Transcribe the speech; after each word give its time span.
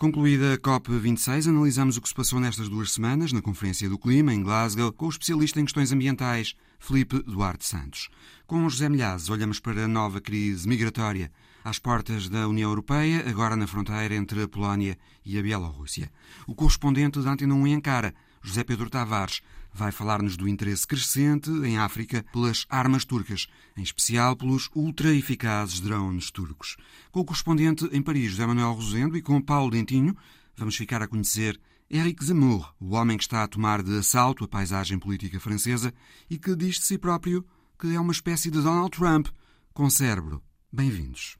Concluída 0.00 0.54
a 0.54 0.56
COP26, 0.56 1.46
analisamos 1.46 1.98
o 1.98 2.00
que 2.00 2.08
se 2.08 2.14
passou 2.14 2.40
nestas 2.40 2.70
duas 2.70 2.90
semanas 2.90 3.34
na 3.34 3.42
Conferência 3.42 3.86
do 3.86 3.98
Clima, 3.98 4.32
em 4.32 4.42
Glasgow, 4.42 4.90
com 4.90 5.04
o 5.04 5.10
especialista 5.10 5.60
em 5.60 5.64
questões 5.66 5.92
ambientais, 5.92 6.56
Felipe 6.78 7.22
Duarte 7.22 7.66
Santos. 7.66 8.08
Com 8.46 8.66
José 8.66 8.88
Milhazes, 8.88 9.28
olhamos 9.28 9.60
para 9.60 9.84
a 9.84 9.86
nova 9.86 10.18
crise 10.18 10.66
migratória 10.66 11.30
às 11.62 11.78
portas 11.78 12.30
da 12.30 12.48
União 12.48 12.70
Europeia, 12.70 13.28
agora 13.28 13.54
na 13.56 13.66
fronteira 13.66 14.14
entre 14.14 14.42
a 14.42 14.48
Polónia 14.48 14.96
e 15.22 15.38
a 15.38 15.42
Bielorrússia. 15.42 16.10
O 16.46 16.54
correspondente 16.54 17.20
da 17.20 17.32
Antena 17.32 17.54
1 17.54 17.66
em 17.66 17.74
Ankara, 17.74 18.14
José 18.40 18.64
Pedro 18.64 18.88
Tavares, 18.88 19.42
vai 19.72 19.92
falar-nos 19.92 20.36
do 20.36 20.48
interesse 20.48 20.86
crescente 20.86 21.50
em 21.50 21.78
África 21.78 22.24
pelas 22.32 22.66
armas 22.68 23.04
turcas, 23.04 23.46
em 23.76 23.82
especial 23.82 24.36
pelos 24.36 24.68
ultra-eficazes 24.74 25.80
drones 25.80 26.30
turcos. 26.30 26.76
Com 27.10 27.20
o 27.20 27.24
correspondente 27.24 27.88
em 27.92 28.02
Paris, 28.02 28.32
José 28.32 28.46
Manuel 28.46 28.72
Rosendo, 28.72 29.16
e 29.16 29.22
com 29.22 29.40
Paulo 29.40 29.70
Dentinho, 29.70 30.16
vamos 30.56 30.76
ficar 30.76 31.02
a 31.02 31.08
conhecer 31.08 31.60
Eric 31.90 32.24
Zemmour, 32.24 32.72
o 32.78 32.94
homem 32.94 33.16
que 33.16 33.24
está 33.24 33.42
a 33.42 33.48
tomar 33.48 33.82
de 33.82 33.98
assalto 33.98 34.44
a 34.44 34.48
paisagem 34.48 34.98
política 34.98 35.40
francesa 35.40 35.92
e 36.28 36.38
que 36.38 36.54
diz 36.54 36.76
de 36.76 36.84
si 36.84 36.96
próprio 36.96 37.44
que 37.78 37.94
é 37.94 38.00
uma 38.00 38.12
espécie 38.12 38.50
de 38.50 38.60
Donald 38.60 38.90
Trump 38.90 39.28
com 39.72 39.88
cérebro. 39.88 40.42
Bem-vindos. 40.70 41.36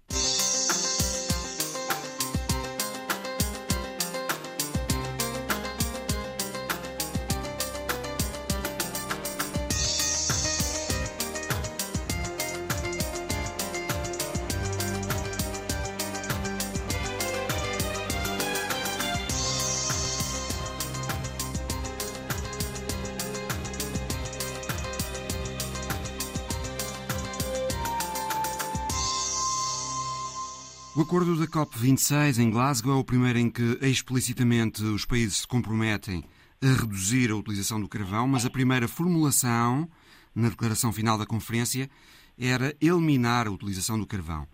Acordo 31.11 31.35
da 31.35 31.47
COP26 31.49 32.39
em 32.39 32.51
Glasgow 32.51 32.93
é 32.93 33.01
o 33.01 33.03
primeiro 33.03 33.37
em 33.37 33.51
que 33.51 33.77
explicitamente 33.83 34.81
os 34.85 35.05
países 35.05 35.39
se 35.39 35.47
comprometem 35.49 36.23
a 36.63 36.67
reduzir 36.69 37.33
a 37.33 37.37
utilização 37.37 37.81
do 37.81 37.89
carvão, 37.89 38.29
mas 38.29 38.47
a 38.47 38.51
primeira 38.51 38.87
formulação 38.87 39.91
na 40.33 40.49
declaração 40.51 40.93
final 40.93 41.19
da 41.19 41.27
conferência 41.27 41.91
era 42.39 42.77
eliminar 42.81 43.49
a 43.49 43.51
utilização 43.51 43.99
do 43.99 44.07
carvão. 44.07 44.47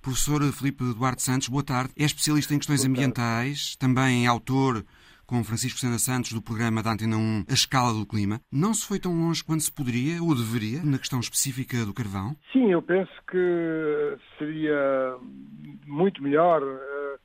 Professor 0.00 0.40
Felipe 0.52 0.84
Duarte 0.84 1.20
Santos, 1.20 1.48
boa 1.48 1.64
tarde. 1.64 1.92
É 1.96 2.04
especialista 2.04 2.54
em 2.54 2.58
questões 2.58 2.84
ambientais, 2.84 3.74
também 3.74 4.24
é 4.24 4.28
autor 4.28 4.86
com 5.26 5.42
Francisco 5.42 5.78
Sena 5.78 5.98
Santos 5.98 6.32
do 6.32 6.42
programa 6.42 6.82
da 6.82 6.92
Antena 6.92 7.16
1 7.16 7.44
A 7.48 7.52
Escala 7.52 7.92
do 7.92 8.06
Clima. 8.06 8.40
Não 8.52 8.74
se 8.74 8.86
foi 8.86 8.98
tão 8.98 9.12
longe 9.12 9.42
quanto 9.42 9.62
se 9.62 9.72
poderia 9.72 10.22
ou 10.22 10.34
deveria 10.34 10.82
na 10.84 10.98
questão 10.98 11.20
específica 11.20 11.84
do 11.84 11.94
carvão? 11.94 12.36
Sim, 12.52 12.70
eu 12.70 12.82
penso 12.82 13.12
que 13.30 14.16
seria 14.38 15.16
muito 15.86 16.22
melhor 16.22 16.62
uh, 16.62 17.18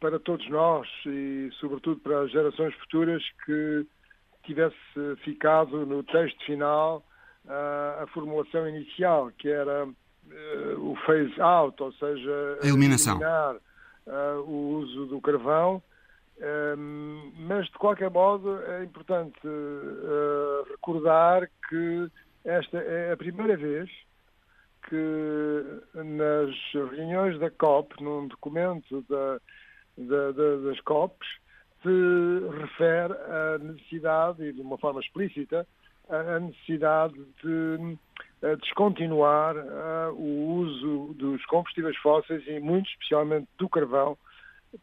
para 0.00 0.18
todos 0.18 0.48
nós 0.48 0.86
e, 1.06 1.50
sobretudo, 1.60 2.00
para 2.00 2.22
as 2.22 2.30
gerações 2.30 2.74
futuras 2.76 3.22
que 3.44 3.86
tivesse 4.44 4.76
ficado 5.24 5.84
no 5.84 6.02
texto 6.04 6.44
final 6.44 7.04
uh, 7.44 8.02
a 8.02 8.06
formulação 8.12 8.68
inicial, 8.68 9.32
que 9.38 9.48
era 9.48 9.86
uh, 9.86 10.90
o 10.90 10.96
phase 11.04 11.40
out, 11.40 11.82
ou 11.82 11.92
seja, 11.94 12.58
a 12.62 12.66
eliminação. 12.66 13.16
eliminar 13.16 13.56
o 14.46 14.78
uso 14.78 15.06
do 15.06 15.20
carvão 15.20 15.82
mas, 17.38 17.66
de 17.66 17.78
qualquer 17.78 18.10
modo, 18.10 18.60
é 18.62 18.84
importante 18.84 19.38
uh, 19.46 20.70
recordar 20.70 21.48
que 21.68 22.10
esta 22.44 22.78
é 22.78 23.12
a 23.12 23.16
primeira 23.16 23.56
vez 23.56 23.90
que 24.88 25.80
nas 25.94 26.54
reuniões 26.72 27.38
da 27.40 27.50
COP, 27.50 28.02
num 28.02 28.28
documento 28.28 29.04
da, 29.08 29.40
da, 29.98 30.32
da, 30.32 30.56
das 30.68 30.80
COPs, 30.82 31.26
se 31.82 32.58
refere 32.60 33.14
à 33.14 33.58
necessidade, 33.58 34.44
e 34.44 34.52
de 34.52 34.60
uma 34.60 34.78
forma 34.78 35.00
explícita, 35.00 35.66
a 36.08 36.38
necessidade 36.38 37.16
de 37.42 37.98
descontinuar 38.62 39.56
uh, 39.56 40.12
o 40.14 40.54
uso 40.58 41.14
dos 41.14 41.44
combustíveis 41.46 41.96
fósseis 41.96 42.46
e, 42.46 42.60
muito 42.60 42.88
especialmente, 42.90 43.48
do 43.58 43.68
carvão 43.68 44.16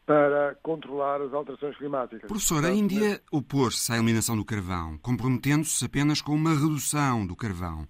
para 0.05 0.55
controlar 0.61 1.21
as 1.21 1.33
alterações 1.33 1.77
climáticas. 1.77 2.27
Professor, 2.27 2.65
a 2.65 2.71
Índia 2.71 3.21
opôs-se 3.31 3.91
à 3.91 3.95
eliminação 3.95 4.35
do 4.35 4.45
carvão, 4.45 4.97
comprometendo-se 4.99 5.83
apenas 5.85 6.21
com 6.21 6.33
uma 6.33 6.53
redução 6.53 7.25
do 7.25 7.35
carvão. 7.35 7.87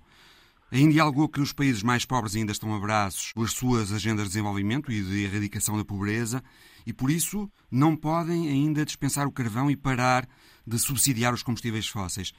A 0.72 0.78
Índia 0.78 1.04
alegou 1.04 1.30
que 1.30 1.40
os 1.40 1.54
países 1.54 1.84
mais 1.84 2.04
pobres 2.04 2.36
ainda 2.36 2.52
estão 2.52 2.74
a 2.74 2.80
braços 2.80 3.32
as 3.38 3.52
suas 3.52 3.92
agendas 3.92 4.24
de 4.24 4.30
desenvolvimento 4.30 4.92
e 4.92 5.04
de 5.04 5.24
erradicação 5.24 5.78
da 5.78 5.86
pobreza 5.86 6.44
e, 6.84 6.92
por 6.92 7.12
isso, 7.12 7.48
não 7.70 7.96
podem 7.96 8.50
ainda 8.50 8.84
dispensar 8.84 9.28
o 9.28 9.32
carvão 9.32 9.70
e 9.70 9.78
parar 9.78 10.28
de 10.66 10.80
subsidiar 10.80 11.32
os 11.32 11.44
combustíveis 11.44 11.88
fósseis. 11.88 12.34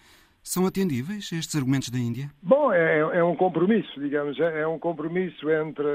São 0.44 0.66
atendíveis 0.66 1.32
estes 1.32 1.56
argumentos 1.56 1.88
da 1.88 1.99
Índia? 1.99 2.31
Bom, 2.43 2.71
é, 2.71 2.99
é 2.99 3.25
um 3.25 3.34
compromisso, 3.34 3.99
digamos, 3.99 4.38
é, 4.38 4.60
é 4.60 4.69
um 4.69 4.78
compromisso 4.78 5.50
entre 5.50 5.88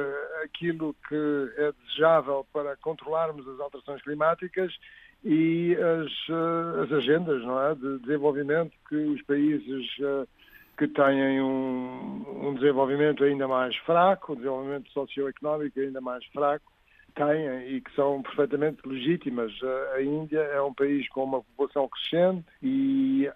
aquilo 0.43 0.95
que 1.07 1.53
é 1.55 1.71
desejável 1.83 2.43
para 2.51 2.75
controlarmos 2.77 3.47
as 3.47 3.59
alterações 3.59 4.01
climáticas 4.01 4.73
e 5.23 5.75
as, 5.75 6.11
eh, 6.29 6.83
as 6.83 6.91
agendas 6.91 7.43
não 7.43 7.61
é, 7.61 7.75
de 7.75 7.99
desenvolvimento 7.99 8.71
que 8.87 8.95
os 8.95 9.21
países 9.21 9.85
eh, 10.01 10.25
que 10.79 10.87
têm 10.87 11.41
um, 11.41 12.47
um 12.47 12.55
desenvolvimento 12.55 13.23
ainda 13.23 13.47
mais 13.47 13.75
fraco, 13.77 14.33
um 14.33 14.35
desenvolvimento 14.35 14.89
socioeconómico 14.91 15.79
ainda 15.79 16.01
mais 16.01 16.25
fraco, 16.27 16.71
têm 17.15 17.75
e 17.75 17.81
que 17.81 17.93
são 17.95 18.21
perfeitamente 18.21 18.79
legítimas. 18.85 19.51
A 19.95 20.01
Índia 20.01 20.39
é 20.39 20.61
um 20.61 20.73
país 20.73 21.07
com 21.09 21.23
uma 21.23 21.41
população 21.43 21.87
crescente 21.89 22.45
e, 22.61 23.29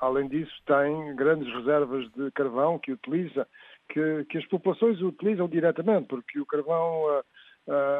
além 0.00 0.28
disso, 0.28 0.52
tem 0.66 1.14
grandes 1.16 1.52
reservas 1.54 2.10
de 2.12 2.30
carvão 2.32 2.78
que 2.78 2.92
utiliza, 2.92 3.46
que, 3.88 4.24
que 4.24 4.38
as 4.38 4.46
populações 4.46 5.00
utilizam 5.00 5.48
diretamente, 5.48 6.06
porque 6.08 6.40
o 6.40 6.46
carvão 6.46 7.22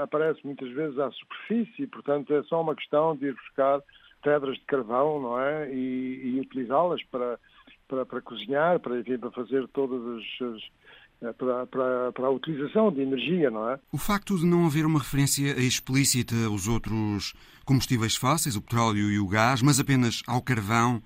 aparece 0.02 0.40
muitas 0.44 0.70
vezes 0.70 0.98
à 0.98 1.10
superfície, 1.10 1.86
portanto 1.86 2.34
é 2.34 2.42
só 2.44 2.60
uma 2.60 2.74
questão 2.74 3.16
de 3.16 3.26
ir 3.26 3.34
buscar 3.34 3.80
pedras 4.22 4.56
de 4.56 4.64
carvão, 4.64 5.20
não 5.20 5.40
é, 5.40 5.72
e, 5.72 6.36
e 6.36 6.40
utilizá-las 6.40 7.02
para, 7.04 7.38
para, 7.88 8.06
para 8.06 8.20
cozinhar, 8.20 8.78
para, 8.80 8.98
enfim, 8.98 9.18
para 9.18 9.30
fazer 9.30 9.66
todas 9.68 10.00
as, 10.06 10.62
para, 11.36 11.66
para, 11.66 12.12
para, 12.12 12.26
a 12.26 12.30
utilização 12.30 12.90
de 12.90 13.02
energia, 13.02 13.50
não 13.50 13.68
é? 13.68 13.78
O 13.92 13.98
facto 13.98 14.38
de 14.38 14.46
não 14.46 14.66
haver 14.66 14.86
uma 14.86 14.98
referência 14.98 15.50
explícita 15.60 16.34
aos 16.46 16.66
outros 16.66 17.34
combustíveis 17.64 18.16
fósseis, 18.16 18.56
o 18.56 18.62
petróleo 18.62 19.10
e 19.10 19.18
o 19.18 19.28
gás, 19.28 19.62
mas 19.62 19.78
apenas 19.78 20.22
ao 20.26 20.42
carvão, 20.42 21.02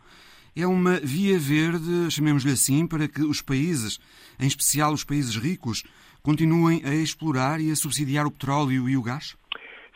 é 0.56 0.66
uma 0.66 1.00
via 1.00 1.36
verde, 1.38 2.10
chamemos-lhe 2.10 2.52
assim, 2.52 2.86
para 2.86 3.08
que 3.08 3.22
os 3.22 3.42
países, 3.42 3.98
em 4.40 4.46
especial 4.46 4.92
os 4.92 5.04
países 5.04 5.36
ricos, 5.36 5.82
continuem 6.22 6.80
a 6.84 6.94
explorar 6.94 7.60
e 7.60 7.70
a 7.70 7.76
subsidiar 7.76 8.24
o 8.24 8.30
petróleo 8.30 8.88
e 8.88 8.96
o 8.96 9.02
gás? 9.02 9.36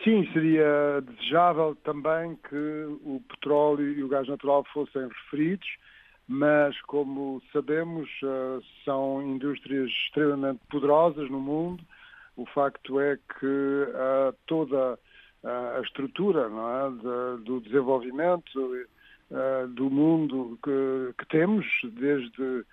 Sim, 0.03 0.29
seria 0.33 1.01
desejável 1.01 1.77
também 1.85 2.37
que 2.49 2.87
o 3.05 3.23
petróleo 3.29 3.93
e 3.93 4.03
o 4.03 4.09
gás 4.09 4.29
natural 4.29 4.65
fossem 4.73 5.09
referidos 5.09 5.69
mas, 6.29 6.79
como 6.83 7.43
sabemos, 7.55 8.07
eh, 8.23 8.61
são 8.85 9.23
indústrias 9.23 9.89
extremamente 9.89 10.61
poderosas 10.71 11.31
no 11.31 11.41
mundo. 11.41 11.83
O 12.37 12.45
facto 12.45 13.01
é 13.01 13.17
que 13.17 13.87
eh, 13.89 14.35
toda 14.47 14.99
a 15.43 15.81
estrutura 15.81 16.51
é, 16.51 17.37
do 17.45 17.61
desenvolvimento 17.61 18.75
eh, 19.31 19.67
do 19.69 19.89
mundo 19.89 20.59
que, 20.63 21.15
que 21.17 21.29
temos, 21.29 21.65
desde 21.85 22.65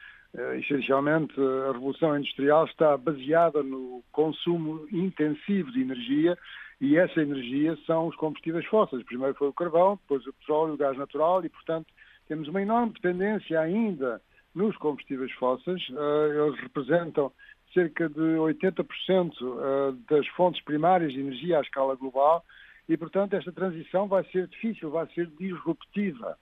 essencialmente 0.60 1.34
a 1.40 1.72
Revolução 1.72 2.18
Industrial, 2.18 2.66
está 2.66 2.98
baseada 2.98 3.63
no 3.63 4.04
consumo 4.12 4.86
intensivo 4.92 5.72
de 5.72 5.81
energia 5.81 6.38
e 6.81 6.98
essa 6.98 7.22
energia 7.22 7.78
são 7.86 8.08
os 8.08 8.16
combustíveis 8.18 8.66
fósseis. 8.66 9.04
Primeiro 9.04 9.36
foi 9.36 9.48
o 9.48 9.54
carvão, 9.54 9.98
depois 10.01 10.28
o 10.28 10.34
petróleo, 10.34 10.74
o 10.74 10.78
gás 10.78 10.98
natural 10.98 11.46
e, 11.46 11.50
portanto, 11.50 11.88
temos 12.27 12.48
uma 12.48 12.62
enorme 12.62 12.94
dependência 12.94 13.60
ainda 13.60 14.22
nos 14.54 14.75
combustíveis 14.77 15.31
fósseis. 15.33 15.81
Eh, 15.89 16.45
eles 16.48 16.60
representam 16.62 17.31
cerca 17.74 18.07
de 18.07 18.19
80% 18.19 19.33
eh, 19.33 19.95
das 20.10 20.27
fontes 20.30 20.63
primárias 20.63 21.13
de 21.13 21.19
energia 21.19 21.60
à 21.60 21.62
escala 21.62 21.95
global 21.95 22.44
e, 22.88 22.95
portanto, 22.95 23.33
esta 23.33 23.51
transição 23.51 24.07
vai 24.07 24.24
ser 24.25 24.48
difícil, 24.48 24.89
vai 24.89 25.07
ser 25.13 25.27
disruptiva. 25.38 26.38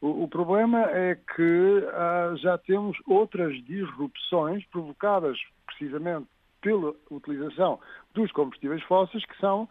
O, 0.00 0.26
problema 0.26 0.80
é 0.90 1.14
que 1.14 1.42
uh, 1.42 2.34
já 2.38 2.56
temos 2.56 2.96
outras 3.06 3.52
disrupções 3.66 4.64
provocadas 4.68 5.38
precisamente 5.66 6.26
pela 6.62 6.94
utilização 7.10 7.78
dos 8.14 8.32
combustíveis 8.32 8.82
fósseis, 8.84 9.22
que 9.26 9.38
são 9.38 9.68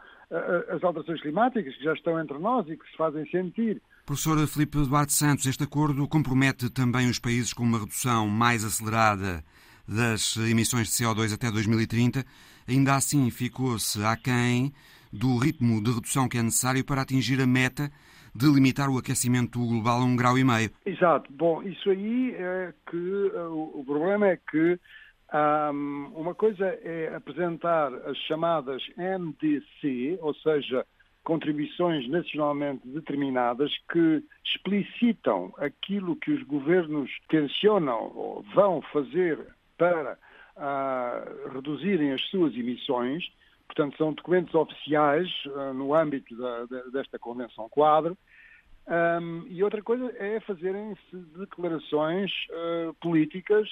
as 0.69 0.83
alterações 0.83 1.19
climáticas 1.21 1.75
que 1.75 1.83
já 1.83 1.94
estão 1.94 2.19
entre 2.19 2.38
nós 2.38 2.69
e 2.69 2.77
que 2.77 2.88
se 2.91 2.95
fazem 2.95 3.25
sentir. 3.31 3.81
Professor 4.09 4.39
Filipe 4.47 4.79
Duarte 4.88 5.13
Santos, 5.13 5.45
este 5.45 5.65
acordo 5.65 6.07
compromete 6.07 6.67
também 6.71 7.07
os 7.07 7.19
países 7.19 7.53
com 7.53 7.61
uma 7.61 7.77
redução 7.77 8.27
mais 8.27 8.65
acelerada 8.65 9.44
das 9.88 10.35
emissões 10.35 10.88
de 10.88 10.94
CO2 10.94 11.31
até 11.31 11.51
2030. 11.51 12.25
Ainda 12.67 12.95
assim, 12.95 13.29
ficou-se 13.29 14.03
aquém 14.03 14.73
do 15.13 15.38
ritmo 15.38 15.79
de 15.83 15.91
redução 15.91 16.27
que 16.27 16.39
é 16.39 16.41
necessário 16.41 16.83
para 16.83 17.03
atingir 17.03 17.39
a 17.39 17.45
meta 17.45 17.91
de 18.33 18.47
limitar 18.47 18.89
o 18.89 18.97
aquecimento 18.97 19.59
global 19.59 20.01
a 20.01 20.06
um 20.06 20.15
grau 20.15 20.39
e 20.39 20.44
meio. 20.44 20.71
Exato. 20.88 21.31
Bom, 21.31 21.61
isso 21.61 21.91
aí 21.91 22.33
é 22.33 22.73
que 22.89 22.97
uh, 22.97 23.79
o 23.79 23.85
problema 23.85 24.29
é 24.29 24.38
que 24.38 24.79
um, 25.71 26.13
uma 26.15 26.33
coisa 26.33 26.65
é 26.65 27.13
apresentar 27.15 27.94
as 27.94 28.17
chamadas 28.27 28.81
NDC, 28.97 30.17
ou 30.19 30.33
seja, 30.33 30.83
contribuições 31.30 32.10
nacionalmente 32.10 32.81
determinadas 32.88 33.72
que 33.92 34.24
explicitam 34.44 35.54
aquilo 35.60 36.16
que 36.16 36.31
os 36.31 36.42
governos 36.42 37.12
tensionam 37.30 38.12
ou 38.16 38.44
vão 38.56 38.81
fazer 38.92 39.38
para 39.78 40.18
uh, 40.58 41.54
reduzirem 41.54 42.14
as 42.14 42.22
suas 42.31 42.56
emissões. 42.56 43.31
Portanto, 43.68 43.96
são 43.96 44.12
documentos 44.12 44.56
oficiais 44.56 45.30
uh, 45.46 45.72
no 45.72 45.94
âmbito 45.94 46.36
da, 46.36 46.66
desta 46.92 47.20
Convenção 47.20 47.70
Quadro. 47.70 48.18
Um, 48.88 49.46
e 49.50 49.64
outra 49.64 49.84
coisa 49.84 50.12
é 50.18 50.40
fazerem-se 50.40 51.16
declarações 51.38 52.31
uh, 52.50 52.92
políticas 52.96 53.70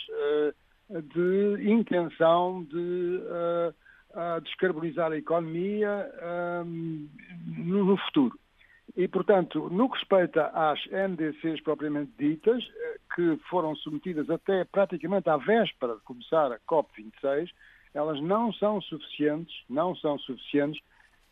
de 0.90 1.72
intenção 1.72 2.64
de 2.64 3.20
uh, 4.12 4.42
descarbonizar 4.42 5.12
a 5.12 5.18
economia 5.18 6.12
no 7.46 7.98
futuro. 7.98 8.38
E, 8.96 9.08
portanto, 9.08 9.70
no 9.70 9.90
que 9.90 10.00
respeita 10.00 10.48
às 10.48 10.80
NDCs 10.88 11.62
propriamente 11.62 12.12
ditas, 12.18 12.64
eh, 12.64 12.98
que 13.16 13.38
foram 13.48 13.76
submetidas 13.76 14.28
até 14.28 14.64
praticamente 14.64 15.30
à 15.30 15.38
véspera 15.38 15.96
de 15.96 16.02
começar 16.02 16.52
a 16.52 16.60
COP26, 16.68 17.50
elas 17.94 18.20
não 18.22 18.52
são 18.54 18.82
suficientes, 18.82 19.54
não 19.70 19.96
são 19.96 20.18
suficientes 20.18 20.82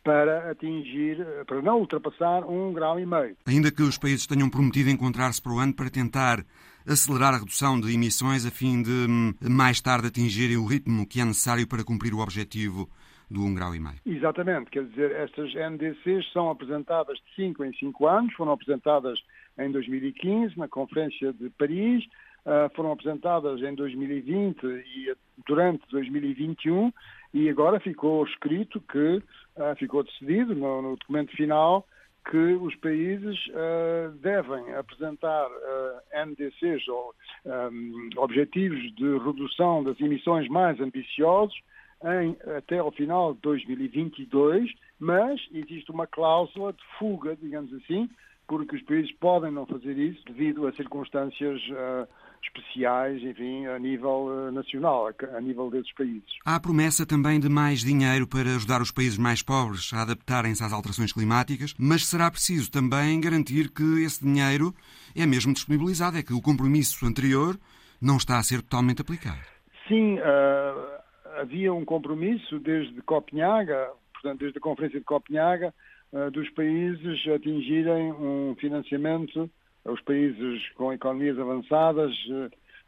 para 0.04 0.48
atingir, 0.52 1.18
para 1.46 1.60
não 1.60 1.80
ultrapassar 1.80 2.44
um 2.44 2.72
grau 2.72 3.00
e 3.00 3.04
meio. 3.04 3.36
Ainda 3.44 3.72
que 3.72 3.82
os 3.82 3.98
países 3.98 4.26
tenham 4.28 4.48
prometido 4.48 4.88
encontrar-se 4.88 5.42
para 5.42 5.52
o 5.52 5.58
ano 5.58 5.74
para 5.74 5.90
tentar 5.90 6.44
acelerar 6.86 7.34
a 7.34 7.38
redução 7.38 7.80
de 7.80 7.92
emissões 7.92 8.46
a 8.46 8.50
fim 8.50 8.82
de 8.82 8.90
hum, 8.90 9.34
mais 9.42 9.80
tarde 9.80 10.08
atingirem 10.08 10.56
o 10.56 10.66
ritmo 10.66 11.06
que 11.06 11.20
é 11.20 11.24
necessário 11.24 11.66
para 11.66 11.84
cumprir 11.84 12.14
o 12.14 12.20
objetivo 12.20 12.88
do 13.30 13.40
1,5 13.40 13.54
grau. 13.54 13.74
E 13.74 13.80
meio. 13.80 13.96
Exatamente, 14.06 14.70
quer 14.70 14.84
dizer, 14.84 15.10
estas 15.12 15.52
NDCs 15.54 16.32
são 16.32 16.48
apresentadas 16.48 17.18
de 17.18 17.34
5 17.34 17.64
em 17.64 17.72
5 17.74 18.06
anos, 18.06 18.34
foram 18.34 18.52
apresentadas 18.52 19.18
em 19.58 19.70
2015 19.70 20.58
na 20.58 20.68
Conferência 20.68 21.32
de 21.32 21.50
Paris, 21.50 22.04
uh, 22.44 22.74
foram 22.74 22.92
apresentadas 22.92 23.60
em 23.62 23.74
2020 23.74 24.64
e 24.64 25.14
durante 25.46 25.82
2021 25.90 26.92
e 27.34 27.48
agora 27.48 27.80
ficou 27.80 28.24
escrito 28.24 28.80
que, 28.80 29.16
uh, 29.56 29.76
ficou 29.78 30.04
decidido 30.04 30.54
no, 30.54 30.96
documento 30.96 31.34
final, 31.36 31.86
que 32.30 32.54
os 32.54 32.74
países 32.76 33.38
uh, 33.48 34.10
devem 34.18 34.74
apresentar 34.74 35.46
uh, 35.46 36.26
NDCs 36.26 36.86
ou 36.88 37.14
um, 37.44 38.08
objetivos 38.16 38.80
de 38.96 39.18
redução 39.18 39.84
das 39.84 40.00
emissões 40.00 40.48
mais 40.48 40.80
ambiciosos 40.80 41.56
em, 42.04 42.36
até 42.56 42.78
ao 42.78 42.90
final 42.90 43.34
de 43.34 43.40
2022, 43.40 44.72
mas 44.98 45.40
existe 45.52 45.90
uma 45.90 46.06
cláusula 46.06 46.72
de 46.72 46.82
fuga, 46.98 47.36
digamos 47.36 47.72
assim, 47.74 48.10
porque 48.48 48.76
os 48.76 48.82
países 48.82 49.12
podem 49.12 49.50
não 49.50 49.66
fazer 49.66 49.96
isso 49.96 50.22
devido 50.26 50.66
a 50.66 50.72
circunstâncias 50.72 51.60
uh, 51.68 52.08
especiais, 52.42 53.22
enfim, 53.22 53.66
a 53.66 53.78
nível 53.78 54.26
uh, 54.26 54.52
nacional, 54.52 55.08
a, 55.08 55.36
a, 55.36 55.40
nível 55.40 55.70
desses 55.70 55.92
países. 55.94 56.24
Há 56.44 56.56
a 56.56 56.60
promessa 56.60 57.06
também 57.06 57.40
de 57.40 57.48
mais 57.48 57.80
dinheiro 57.80 58.26
para 58.26 58.54
ajudar 58.56 58.80
os 58.80 58.90
países 58.90 59.18
mais 59.18 59.42
pobres 59.42 59.92
a 59.92 60.02
adaptarem-se 60.02 60.62
às 60.62 60.72
alterações 60.72 61.12
climáticas, 61.12 61.74
mas 61.78 62.06
será 62.06 62.30
preciso 62.30 62.70
também 62.70 63.20
garantir 63.20 63.70
que 63.70 64.04
esse 64.04 64.24
dinheiro 64.24 64.74
é 65.14 65.26
mesmo 65.26 65.52
disponibilizado, 65.52 66.18
é 66.18 66.22
que 66.22 66.34
o 66.34 66.42
compromisso 66.42 67.04
anterior 67.06 67.58
não 68.00 68.16
está 68.16 68.38
a 68.38 68.42
ser 68.42 68.62
totalmente 68.62 69.00
aplicado. 69.00 69.40
Sim, 69.88 70.18
uh, 70.18 71.40
havia 71.40 71.72
um 71.72 71.84
compromisso 71.84 72.58
desde 72.58 73.00
Copenhaga, 73.02 73.90
portanto, 74.12 74.40
desde 74.40 74.58
a 74.58 74.60
Conferência 74.60 74.98
de 74.98 75.04
Copenhaga, 75.04 75.72
uh, 76.12 76.30
dos 76.30 76.48
países 76.50 77.26
atingirem 77.28 78.12
um 78.12 78.56
financiamento, 78.58 79.50
os 79.88 80.00
países 80.02 80.68
com 80.74 80.92
economias 80.92 81.38
avançadas, 81.38 82.12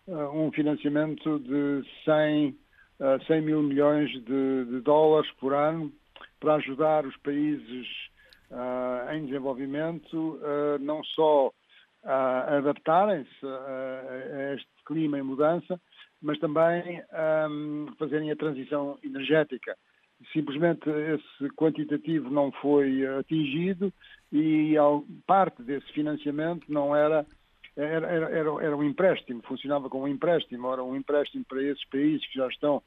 uh, 0.06 0.30
um 0.34 0.50
financiamento 0.52 1.38
de 1.40 1.84
100, 2.04 2.56
100 3.26 3.42
mil 3.42 3.62
milhões 3.62 4.10
de, 4.10 4.64
de, 4.64 4.80
dólares 4.80 5.30
por 5.32 5.52
ano 5.52 5.92
para 6.40 6.54
ajudar 6.54 7.04
os 7.04 7.16
países 7.18 7.86
em 9.12 9.26
desenvolvimento 9.26 10.40
não 10.80 11.04
só 11.04 11.52
a 12.02 12.56
adaptarem-se 12.56 13.46
a 13.46 14.54
este 14.54 14.68
clima 14.86 15.18
em 15.18 15.22
mudança, 15.22 15.78
mas 16.20 16.38
também 16.38 17.02
um, 17.50 17.86
fazerem 17.98 18.30
a 18.30 18.36
transição 18.36 18.98
energética. 19.04 19.76
Simplesmente 20.32 20.88
esse 20.88 21.50
quantitativo 21.54 22.28
não 22.30 22.50
foi 22.52 23.06
atingido 23.06 23.92
e 24.32 24.74
parte 25.26 25.62
desse 25.62 25.90
financiamento 25.92 26.64
não 26.68 26.94
era 26.94 27.24
era, 27.78 28.08
era, 28.08 28.64
era, 28.64 28.76
um 28.76 28.82
empréstimo, 28.82 29.40
funcionava 29.46 29.88
como 29.88 30.04
um 30.04 30.08
empréstimo, 30.08 30.72
era 30.72 30.82
um 30.82 30.96
empréstimo 30.96 31.44
para 31.44 31.62
esses 31.62 31.84
países 31.84 32.26
que 32.26 32.36
já 32.36 32.48
estão, 32.48 32.82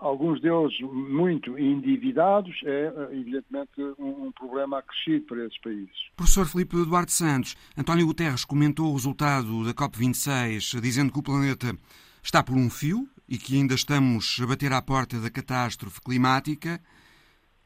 alguns 0.00 0.40
deles 0.40 0.72
muito 0.80 1.58
endividados, 1.58 2.58
é 2.64 2.92
evidentemente 3.12 3.82
um, 3.98 4.32
problema 4.32 4.78
acrescido 4.78 5.26
para 5.26 5.44
esses 5.44 5.60
países. 5.60 6.10
Professor 6.16 6.46
Filipe 6.46 6.76
Eduardo 6.76 7.10
Santos, 7.10 7.56
António 7.76 8.06
Guterres 8.06 8.44
comentou 8.44 8.90
o 8.90 8.94
resultado 8.94 9.64
da 9.64 9.74
COP26, 9.74 10.80
dizendo 10.80 11.12
que 11.12 11.18
o 11.18 11.22
planeta 11.22 11.76
está 12.22 12.42
por 12.42 12.56
um 12.56 12.70
fio 12.70 13.06
e 13.32 13.38
que 13.38 13.56
ainda 13.56 13.72
estamos 13.72 14.38
a 14.42 14.46
bater 14.46 14.70
à 14.74 14.82
porta 14.82 15.18
da 15.18 15.30
catástrofe 15.30 16.02
climática, 16.02 16.78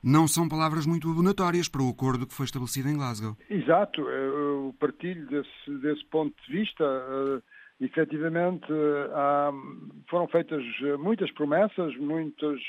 não 0.00 0.28
são 0.28 0.48
palavras 0.48 0.86
muito 0.86 1.10
abonatórias 1.10 1.68
para 1.68 1.82
o 1.82 1.90
acordo 1.90 2.24
que 2.24 2.34
foi 2.34 2.46
estabelecido 2.46 2.88
em 2.88 2.94
Glasgow. 2.94 3.36
Exato, 3.50 4.00
eu 4.02 4.72
partilho 4.78 5.26
desse, 5.26 5.70
desse 5.82 6.04
ponto 6.04 6.32
de 6.46 6.52
vista. 6.52 6.84
Uh, 6.84 7.42
efetivamente, 7.80 8.72
uh, 8.72 10.02
foram 10.08 10.28
feitas 10.28 10.62
muitas 11.00 11.32
promessas, 11.32 11.96
muitas, 11.96 12.60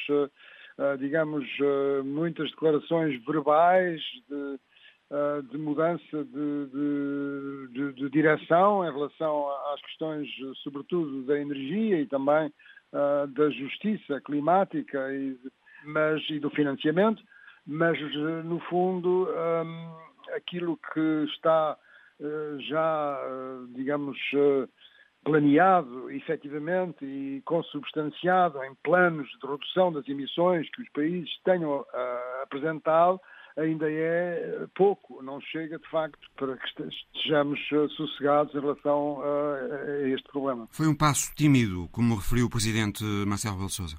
digamos, 1.00 1.46
muitas 2.04 2.50
declarações 2.50 3.24
verbais 3.24 4.02
de, 4.28 4.60
eh, 5.10 5.42
de 5.50 5.58
mudança 5.58 6.26
de, 6.26 7.70
de, 7.72 7.94
de, 7.94 8.10
direção 8.10 8.84
em 8.84 8.92
relação 8.92 9.48
às 9.74 9.82
questões, 9.84 10.28
sobretudo, 10.62 11.24
da 11.24 11.40
energia 11.40 12.02
e 12.02 12.06
também 12.06 12.52
uh, 12.98 13.28
da 13.28 13.50
justiça 13.52 14.20
climática 14.22 15.14
e, 15.14 15.38
mas, 15.86 16.22
e 16.30 16.40
do 16.40 16.50
financiamento, 16.50 17.22
mas, 17.66 18.00
no 18.46 18.60
fundo, 18.62 19.28
um, 19.30 20.34
aquilo 20.36 20.80
que 20.94 21.26
está 21.34 21.78
uh, 22.20 22.62
já, 22.62 23.20
uh, 23.22 23.68
digamos, 23.74 24.18
planeado 25.24 26.10
efetivamente 26.12 27.04
e 27.04 27.42
consubstanciado 27.46 28.64
em 28.64 28.74
planos 28.84 29.28
de 29.42 29.48
redução 29.48 29.92
das 29.92 30.08
emissões 30.08 30.70
que 30.72 30.82
os 30.82 30.90
países 30.90 31.30
tenham 31.44 31.86
apresentado, 32.42 33.20
ainda 33.58 33.86
é 33.90 34.68
pouco, 34.76 35.22
não 35.24 35.42
chega 35.42 35.80
de 35.80 35.90
facto 35.90 36.20
para 36.36 36.56
que 36.58 36.66
estejamos 36.68 37.60
eh, 37.74 37.88
sossegados 37.96 38.54
em 38.54 38.60
relação 38.60 39.22
a, 39.22 40.02
a 40.04 40.10
este 40.10 40.30
problema. 40.32 40.68
Foi 40.72 40.88
um 40.88 40.96
passo 40.96 41.34
tímido, 41.36 41.90
como 41.92 42.16
referiu 42.16 42.46
o 42.46 42.50
Presidente 42.50 43.04
Marcelo 43.04 43.56
Rebelo 43.56 43.70
Sousa. 43.70 43.98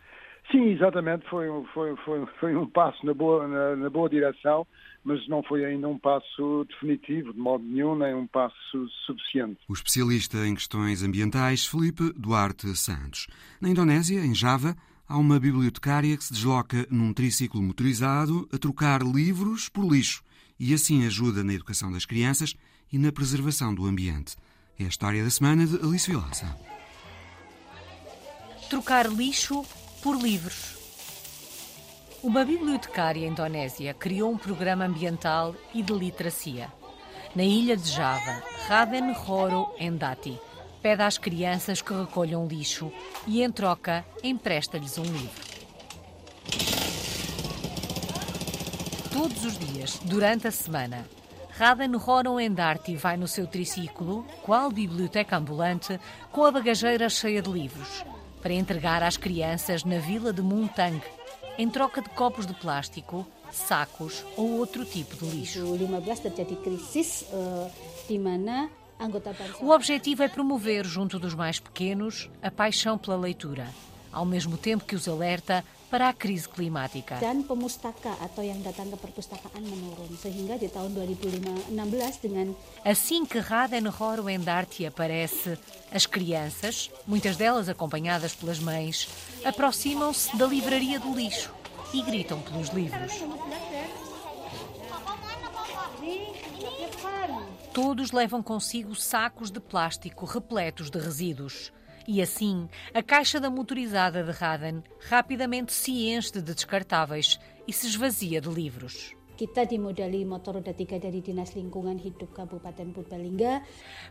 Sim, 0.50 0.71
exatamente, 0.71 1.29
foi, 1.29 1.47
foi, 1.75 1.95
foi, 2.05 2.27
foi 2.41 2.57
um 2.57 2.67
passo 2.67 3.05
na 3.05 3.12
boa, 3.12 3.47
na, 3.47 3.77
na, 3.77 3.91
boa 3.91 4.09
direção, 4.09 4.67
mas 5.05 5.29
não 5.29 5.43
foi 5.43 5.62
ainda 5.62 5.87
um 5.87 5.99
passo 5.99 6.65
definitivo, 6.71 7.35
de 7.35 7.38
modo 7.38 7.62
nenhum, 7.62 7.95
nem 7.95 8.15
um 8.15 8.27
passo 8.27 8.88
suficiente. 9.05 9.59
O 9.69 9.75
especialista 9.75 10.38
em 10.47 10.55
questões 10.55 11.03
ambientais, 11.03 11.67
Felipe 11.67 12.15
Duarte 12.17 12.67
Santos. 12.77 13.27
Na 13.61 13.69
Indonésia, 13.69 14.21
em 14.21 14.35
Java, 14.35 14.75
há 15.09 15.17
uma 15.17 15.41
bibliotecária 15.41 16.17
que 16.17 16.25
se 16.25 16.33
desloca 16.33 16.87
num 16.91 17.12
triciclo 17.12 17.62
motorizado 17.62 18.49
a 18.53 18.59
trocar 18.59 19.03
livros 19.03 19.69
por 19.69 19.91
lixo 19.91 20.23
e 20.61 20.75
assim 20.75 21.07
ajuda 21.07 21.43
na 21.43 21.55
educação 21.55 21.91
das 21.91 22.05
crianças 22.05 22.55
e 22.93 22.99
na 22.99 23.11
preservação 23.11 23.75
do 23.75 23.87
ambiente. 23.87 24.37
É 24.79 24.85
a 24.85 24.88
história 24.88 25.25
da 25.25 25.31
semana 25.31 25.67
de 25.67 25.77
Alice 25.77 26.11
Vilaça. 26.11 26.55
Trocar 28.69 29.11
lixo 29.11 29.65
por 30.03 30.21
livros. 30.21 30.77
Uma 32.23 32.45
bibliotecária 32.45 33.27
indonésia 33.27 33.95
criou 33.95 34.33
um 34.33 34.37
programa 34.37 34.85
ambiental 34.85 35.55
e 35.73 35.83
de 35.83 35.93
literacia. 35.93 36.71
Na 37.35 37.45
ilha 37.45 37.77
de 37.77 37.88
Java, 37.91 38.43
Raden 38.67 39.15
Horo 39.27 39.73
Endati 39.79 40.38
pede 40.88 41.02
às 41.02 41.18
crianças 41.18 41.83
que 41.83 41.92
recolham 41.92 42.47
lixo 42.47 42.90
e, 43.26 43.42
em 43.42 43.52
troca, 43.52 44.07
empresta-lhes 44.25 44.97
um 44.97 45.02
livro. 45.02 45.42
Todos 49.12 49.45
os 49.45 49.59
dias, 49.59 50.00
durante 50.04 50.49
a 50.49 50.50
semana, 50.50 51.07
Raden 51.50 51.95
Horon 51.95 52.40
Endarti 52.40 52.97
vai 52.97 53.18
no 53.18 53.28
seu 53.28 53.47
triciclo, 53.47 54.25
qual 54.42 54.71
biblioteca 54.71 55.37
ambulante, 55.37 56.00
com 56.33 56.47
a 56.47 56.50
bagageira 56.50 57.11
cheia 57.11 57.42
de 57.42 57.50
livros, 57.50 58.02
para 58.40 58.54
entregar 58.54 59.02
às 59.02 59.18
crianças 59.18 59.85
na 59.85 59.99
vila 59.99 60.33
de 60.33 60.40
Muntang, 60.40 61.02
em 61.59 61.68
troca 61.68 62.00
de 62.00 62.09
copos 62.09 62.47
de 62.47 62.54
plástico, 62.54 63.26
sacos 63.52 64.25
ou 64.38 64.52
outro 64.52 64.87
tipo 64.87 65.14
de 65.16 65.37
lixo. 65.37 65.61
2015 65.61 66.23
terjadi 66.23 66.57
krisis 66.57 67.26
uh, 67.30 67.71
di 68.09 68.18
mana 68.18 68.71
o 69.61 69.71
objetivo 69.71 70.23
é 70.23 70.28
promover, 70.28 70.85
junto 70.85 71.19
dos 71.19 71.35
mais 71.35 71.61
pequenos, 71.61 72.28
a 72.43 72.50
paixão 72.50 72.99
pela 72.99 73.17
leitura, 73.17 73.69
ao 74.12 74.25
mesmo 74.25 74.57
tempo 74.57 74.85
que 74.85 74.97
os 74.97 75.07
alerta 75.07 75.64
para 75.90 76.09
a 76.09 76.12
crise 76.12 76.49
climática. 76.49 77.17
Dan 77.17 77.49
pemustaka 77.49 78.12
atau 78.21 78.45
yang 78.45 78.61
datang 78.61 78.93
ke 78.93 78.99
perpustakaan 79.00 79.64
menurun 79.64 80.12
sehingga 80.21 80.61
di 80.61 80.69
tahun 80.69 80.93
2016 80.93 82.25
dengan 82.25 82.52
Assim 82.85 83.25
que 83.25 83.40
Raden 83.40 83.88
Horo 83.88 84.28
Endarte 84.28 84.85
aparece, 84.85 85.57
as 85.88 86.05
crianças, 86.05 86.93
muitas 87.09 87.40
delas 87.40 87.69
acompanhadas 87.73 88.37
pelas 88.37 88.61
mães, 88.61 89.09
aproximam-se 89.45 90.37
da 90.37 90.45
livraria 90.45 91.00
do 91.00 91.14
lixo 91.17 91.52
e 91.95 92.02
gritam 92.05 92.40
pelos 92.45 92.69
livros. 92.69 93.25
Todos 97.73 98.13
levam 98.13 98.43
consigo 98.43 98.95
sacos 98.95 99.51
de 99.51 99.61
plástico 99.61 100.25
repletos 100.25 100.91
de 100.91 100.99
resíduos. 100.99 101.73
E 102.07 102.23
assim, 102.23 102.69
a 102.95 103.03
caixa 103.03 103.39
da 103.39 103.51
motorizada 103.51 104.25
de 104.25 104.31
Raden 104.31 104.83
rapidamente 105.09 105.73
se 105.73 106.09
enche 106.09 106.33
de 106.33 106.43
descartáveis 106.43 107.39
e 107.67 107.73
se 107.73 107.87
esvazia 107.87 108.41
de 108.41 108.49
livros. 108.49 109.18
Kita 109.38 109.62
dimodali 109.62 110.26
motor 110.26 110.59
roda 110.59 110.75
tiga 110.75 110.99
dari 110.99 111.23
Dinas 111.23 111.54
Lingkungan 111.54 111.95
Hidup 111.95 112.35
Kabupaten 112.35 112.90
Purbalingga. 112.90 113.62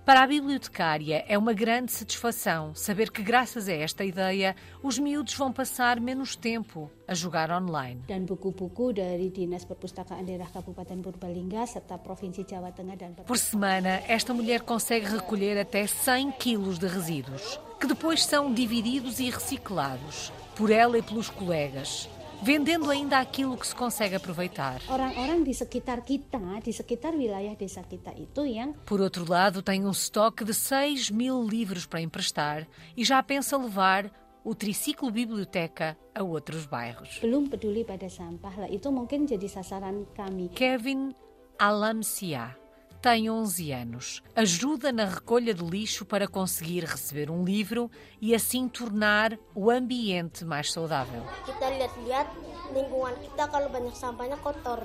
Para 0.08 0.24
a 0.24 0.28
bibliotecária 0.28 1.26
é 1.28 1.38
uma 1.38 1.52
grande 1.52 1.92
satisfação 1.92 2.72
saber 2.74 3.12
que 3.12 3.22
graças 3.22 3.68
a 3.68 3.74
esta 3.74 4.06
ideia 4.06 4.56
os 4.82 4.98
miúdos 4.98 5.36
vão 5.36 5.52
passar 5.52 6.00
menos 6.00 6.38
tempo 6.38 6.90
a 7.06 7.14
jogar 7.14 7.52
online. 7.52 8.08
Dan 8.08 8.24
buku-buku 8.24 8.96
dari 8.96 9.28
Dinas 9.28 9.68
Perpustakaan 9.68 10.24
Daerah 10.24 10.48
Kabupaten 10.48 11.04
Purbalingga 11.04 11.68
serta 11.68 12.00
Provinsi 12.00 12.48
Jawa 12.48 12.72
Tengah 12.72 12.96
dan 12.96 13.12
Por 13.28 13.38
semana, 13.38 14.00
esta 14.08 14.32
mulher 14.32 14.64
consegue 14.64 15.12
recolher 15.12 15.60
até 15.60 15.84
100 15.84 16.40
quilos 16.40 16.80
de 16.80 16.88
resíduos, 16.88 17.60
que 17.82 17.88
depois 17.92 18.24
são 18.24 18.54
divididos 18.54 19.20
e 19.20 19.30
reciclados 19.30 20.32
por 20.56 20.72
ela 20.72 20.98
e 20.98 21.04
pelos 21.04 21.28
colegas 21.28 22.08
vendendo 22.42 22.90
ainda 22.90 23.20
aquilo 23.20 23.58
que 23.58 23.68
se 23.68 23.76
consegue 23.76 24.16
aproveitar. 24.16 24.82
Por 28.86 29.02
outro 29.02 29.30
lado, 29.30 29.62
tem 29.62 29.86
um 29.86 29.92
estoque 29.92 30.44
de 30.44 30.54
6 30.54 31.12
mil 31.12 31.44
livros 31.44 31.86
para 31.86 32.02
emprestar 32.02 32.68
e 32.96 33.04
já 33.04 33.22
pensa 33.22 33.58
levar 33.58 34.12
o 34.44 34.56
triciclo 34.56 35.12
biblioteca 35.12 35.98
a 36.16 36.24
outros 36.24 36.66
bairros. 36.66 37.20
Kevin 40.56 41.14
Alamsia 41.60 42.56
tem 43.02 43.30
11 43.30 43.72
anos. 43.72 44.24
Ajuda 44.36 44.92
na 44.92 45.06
recolha 45.06 45.54
de 45.54 45.64
lixo 45.64 46.06
para 46.06 46.28
conseguir 46.28 46.84
receber 46.84 47.30
um 47.30 47.44
livro 47.44 47.90
e 48.22 48.34
assim 48.34 48.68
tornar 48.68 49.38
o 49.54 49.70
ambiente 49.70 50.44
mais 50.44 50.72
saudável. 50.72 51.22
kita 51.46 51.70
lihat-lihat 51.70 52.28
lingkungan 52.74 53.16
kita 53.22 53.48
kalau 53.48 53.70
banyak 53.70 53.96
sampahnya 53.96 54.38
kotor 54.42 54.84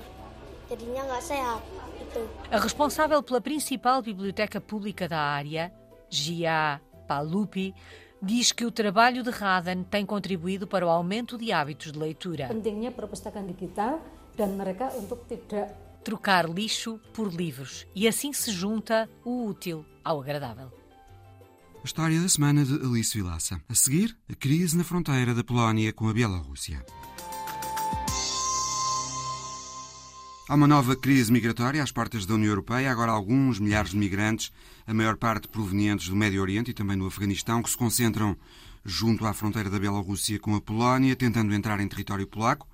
jadinya 0.71 1.03
nggak 1.09 1.23
sehat 1.23 1.63
itu 2.01 2.23
A 2.51 2.59
responsável 2.59 3.23
pela 3.23 3.41
principal 3.41 4.03
biblioteca 4.03 4.61
pública 4.61 5.09
da 5.09 5.19
área, 5.19 5.73
Gia 6.09 6.81
Palupi, 7.09 7.75
diz 8.23 8.53
que 8.53 8.65
o 8.65 8.71
trabalho 8.71 9.23
de 9.25 9.31
Radan 9.31 9.83
tem 9.83 10.07
contribuído 10.07 10.67
para 10.69 10.87
o 10.87 10.89
aumento 10.89 11.37
de 11.37 11.51
hábitos 11.53 11.91
de 11.93 11.99
leitura. 11.99 12.47
pentingnya 12.49 12.93
perpustakaan 12.95 13.49
digital 13.51 13.99
dan 14.39 14.55
mereka 14.57 14.93
untuk 14.97 15.27
tidak 15.27 15.75
Trocar 16.05 16.49
lixo 16.49 16.99
por 17.15 17.33
livros 17.33 17.87
e 17.95 18.09
assim 18.09 18.33
se 18.33 18.51
junta 18.51 19.09
o 19.25 19.47
útil 19.47 19.87
ao 20.05 20.21
agradável. 20.21 20.73
A 21.83 21.85
história 21.85 22.21
da 22.21 22.29
semana 22.29 22.65
de 22.65 22.75
Alice 22.75 23.17
Vilaça. 23.17 23.61
A 23.69 23.75
seguir, 23.75 24.17
a 24.29 24.35
crise 24.35 24.77
na 24.77 24.85
fronteira 24.85 25.35
da 25.35 25.45
Polónia 25.45 25.93
com 25.93 26.09
a 26.09 26.13
Bielorrússia. 26.13 26.85
Há 30.49 30.55
uma 30.55 30.67
nova 30.67 30.97
crise 30.97 31.33
migratória 31.33 31.83
às 31.83 31.93
portas 31.93 32.27
da 32.27 32.35
União 32.35 32.51
Europeia. 32.51 32.91
Agora, 32.91 33.13
alguns 33.13 33.61
milhares 33.61 33.93
de 33.93 33.97
migrantes, 33.97 34.53
a 34.87 34.93
maior 34.93 35.17
parte 35.17 35.49
provenientes 35.49 36.09
do 36.09 36.17
Médio 36.17 36.43
Oriente 36.43 36.73
e 36.73 36.75
também 36.75 36.99
do 36.99 37.07
Afeganistão, 37.07 37.63
que 37.63 37.71
se 37.71 37.77
concentram 37.77 38.37
junto 38.85 39.25
à 39.25 39.33
fronteira 39.33 39.71
da 39.71 39.79
Bielorrússia 39.79 40.39
com 40.41 40.55
a 40.57 40.61
Polónia, 40.61 41.15
tentando 41.15 41.55
entrar 41.55 41.79
em 41.81 41.87
território 41.89 42.27
polaco. 42.27 42.69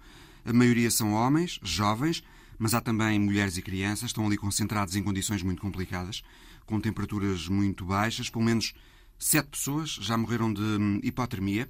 A 0.44 0.52
maioria 0.52 0.90
são 0.90 1.12
homens, 1.12 1.61
jovens, 1.62 2.23
mas 2.58 2.74
há 2.74 2.80
também 2.80 3.18
mulheres 3.18 3.56
e 3.56 3.62
crianças, 3.62 4.10
estão 4.10 4.26
ali 4.26 4.36
concentrados 4.36 4.96
em 4.96 5.02
condições 5.02 5.42
muito 5.42 5.62
complicadas, 5.62 6.22
com 6.66 6.80
temperaturas 6.80 7.48
muito 7.48 7.84
baixas. 7.84 8.28
Pelo 8.28 8.44
menos 8.44 8.74
sete 9.18 9.48
pessoas 9.48 9.90
já 9.90 10.16
morreram 10.16 10.52
de 10.52 10.60
hum, 10.60 11.00
hipotermia. 11.02 11.68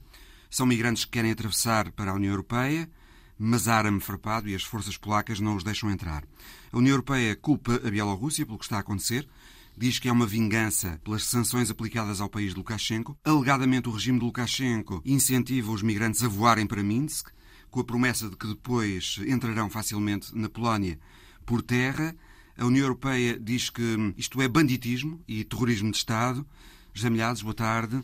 São 0.51 0.67
migrantes 0.67 1.05
que 1.05 1.11
querem 1.11 1.31
atravessar 1.31 1.93
para 1.93 2.11
a 2.11 2.15
União 2.15 2.31
Europeia, 2.33 2.91
mas 3.39 3.69
arame 3.69 4.01
farpado 4.01 4.49
e 4.49 4.55
as 4.55 4.63
forças 4.63 4.97
polacas 4.97 5.41
não 5.41 5.57
os 5.57 5.63
deixam 5.63 5.91
entrar. 5.91 6.25
A 6.73 6.79
União 6.79 6.93
Europeia 6.93 7.37
culpa 7.37 7.81
a 7.85 7.91
Bielorrússia 7.91 8.47
pelo 8.47 8.59
que 8.59 8.65
está 8.65 8.77
a 8.79 8.81
acontecer. 8.81 9.29
Diz 9.77 10.01
que 10.01 10.09
é 10.09 10.13
uma 10.13 10.27
vingança 10.27 11.01
pelas 11.05 11.23
sanções 11.23 11.71
aplicadas 11.71 12.21
ao 12.21 12.29
país 12.29 12.51
de 12.51 12.59
Lukashenko. 12.59 13.17
Alegadamente, 13.23 13.89
o 13.89 13.93
regime 13.93 14.19
de 14.19 14.25
Lukashenko 14.25 15.01
incentiva 15.05 15.71
os 15.71 15.83
migrantes 15.83 16.25
a 16.25 16.29
voarem 16.29 16.67
para 16.67 16.83
Minsk, 16.83 17.29
com 17.71 17.81
a 17.81 17.85
promessa 17.85 18.29
de 18.29 18.37
que 18.37 18.47
depois 18.47 19.19
entrarão 19.27 19.69
facilmente 19.71 20.37
na 20.37 20.49
Polónia 20.49 20.99
por 21.45 21.63
terra. 21.63 22.15
A 22.57 22.65
União 22.67 22.83
Europeia 22.85 23.39
diz 23.39 23.71
que 23.71 24.13
isto 24.17 24.41
é 24.43 24.49
banditismo 24.49 25.21
e 25.29 25.45
terrorismo 25.45 25.91
de 25.91 25.97
Estado. 25.97 26.47
José 26.93 27.09
boa 27.43 27.55
tarde. 27.55 28.03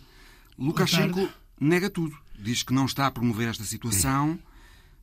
Lukashenko 0.59 1.21
tarde. 1.23 1.35
nega 1.61 1.90
tudo. 1.90 2.16
Diz 2.38 2.62
que 2.62 2.73
não 2.73 2.87
está 2.87 3.06
a 3.06 3.11
promover 3.11 3.49
esta 3.49 3.64
situação, 3.64 4.38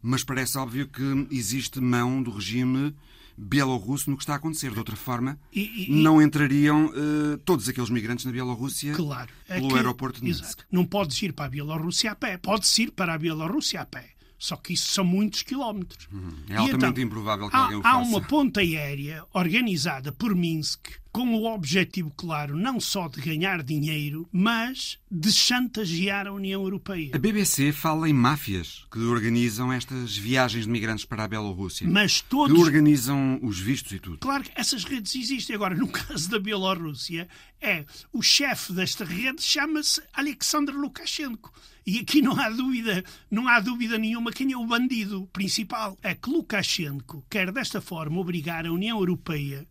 mas 0.02 0.24
parece 0.24 0.58
óbvio 0.58 0.88
que 0.88 1.28
existe 1.32 1.80
mão 1.82 2.22
do 2.24 2.32
regime 2.32 2.96
bielorrusso 3.38 4.10
no 4.10 4.18
que 4.18 4.24
está 4.24 4.34
a 4.34 4.36
acontecer. 4.38 4.72
De 4.72 4.78
outra 4.80 4.96
forma, 4.96 5.40
E- 5.52 5.88
e- 5.90 6.02
não 6.02 6.22
entrariam 6.22 6.92
eh, 6.94 7.38
todos 7.44 7.68
aqueles 7.68 7.90
migrantes 7.90 8.26
na 8.26 8.32
Bielorrússia 8.32 8.94
Claro. 8.94 9.32
Pelo 9.48 9.76
aeroporto 9.76 10.20
de 10.20 10.26
Minsk. 10.26 10.44
Exato. 10.44 10.66
Não 10.72 10.86
podes 10.86 11.22
ir 11.22 11.34
para 11.34 11.46
a 11.46 11.50
Bielorrússia 11.50 12.12
a 12.12 12.16
pé. 12.16 12.38
Podes 12.38 12.78
ir 12.78 12.92
para 12.92 13.14
a 13.14 13.18
Bielorrússia 13.18 13.82
a 13.82 13.86
pé. 13.86 14.12
Só 14.42 14.56
que 14.56 14.74
isso 14.74 14.92
são 14.92 15.06
muitos 15.06 15.44
quilómetros. 15.44 16.10
É 16.50 16.54
E 16.54 16.58
altamente 16.58 16.76
então, 16.94 17.04
improvável 17.04 17.48
que 17.48 17.56
há, 17.56 17.60
alguém 17.60 17.78
o 17.78 17.80
há 17.82 17.84
faça. 17.84 18.10
uma 18.10 18.22
ponta 18.22 18.60
aérea 18.60 19.24
organizada 19.34 20.12
por 20.12 20.34
Minsk 20.36 20.80
com 21.12 21.34
o 21.36 21.54
objetivo 21.54 22.12
claro 22.16 22.56
não 22.56 22.80
só 22.80 23.08
de 23.08 23.20
ganhar 23.22 23.62
dinheiro, 23.62 24.28
mas 24.32 24.98
de 25.10 25.32
chantagear 25.32 26.28
a 26.28 26.32
União 26.32 26.62
Europeia. 26.62 27.12
A 27.14 27.18
BBC 27.18 27.72
fala 27.72 28.10
em 28.10 28.14
máfias 28.14 28.86
que 28.92 29.00
organizam 29.00 29.72
estas 29.74 30.16
viagens 30.16 30.66
de 30.66 30.72
migrantes 30.72 31.06
para 31.06 31.24
a 31.24 31.28
Bielorrússia. 31.28 31.88
Mas 31.90 32.22
Que 32.22 32.30
todos 32.30 32.58
organizam 32.58 33.40
os 33.42 33.60
vistos 33.60 33.92
e 33.92 34.00
tudo. 34.00 34.20
Claro 34.20 34.44
que 34.44 34.52
essas 34.56 34.84
redes 34.84 35.14
existem. 35.16 35.56
Agora, 35.56 35.76
no 35.76 35.88
caso 35.92 36.30
da 36.30 36.40
Bielorrússia, 36.40 37.28
é 37.60 37.86
o 38.14 38.22
chefe 38.22 38.72
desta 38.74 39.04
rede 39.04 39.42
chama-se 39.42 40.02
Alexander 40.14 40.76
Lukashenko. 40.76 41.52
E 41.86 42.00
aqui 42.00 42.22
não 42.22 42.40
há 42.40 42.50
dúvida, 42.50 43.04
não 43.30 43.48
há 43.48 43.60
dúvida 43.60 43.98
nenhuma 43.98 44.32
quem 44.32 44.52
é 44.52 44.58
o 44.58 44.66
bandido 44.66 45.28
principal. 45.34 45.98
É 46.04 46.14
que 46.14 46.30
Lukashenko 46.30 47.26
quer 47.30 47.52
desta 47.52 47.82
forma 47.82 48.20
obrigar 48.20 48.66
a 48.66 48.72
União 48.72 49.00
Europeia 49.00 49.68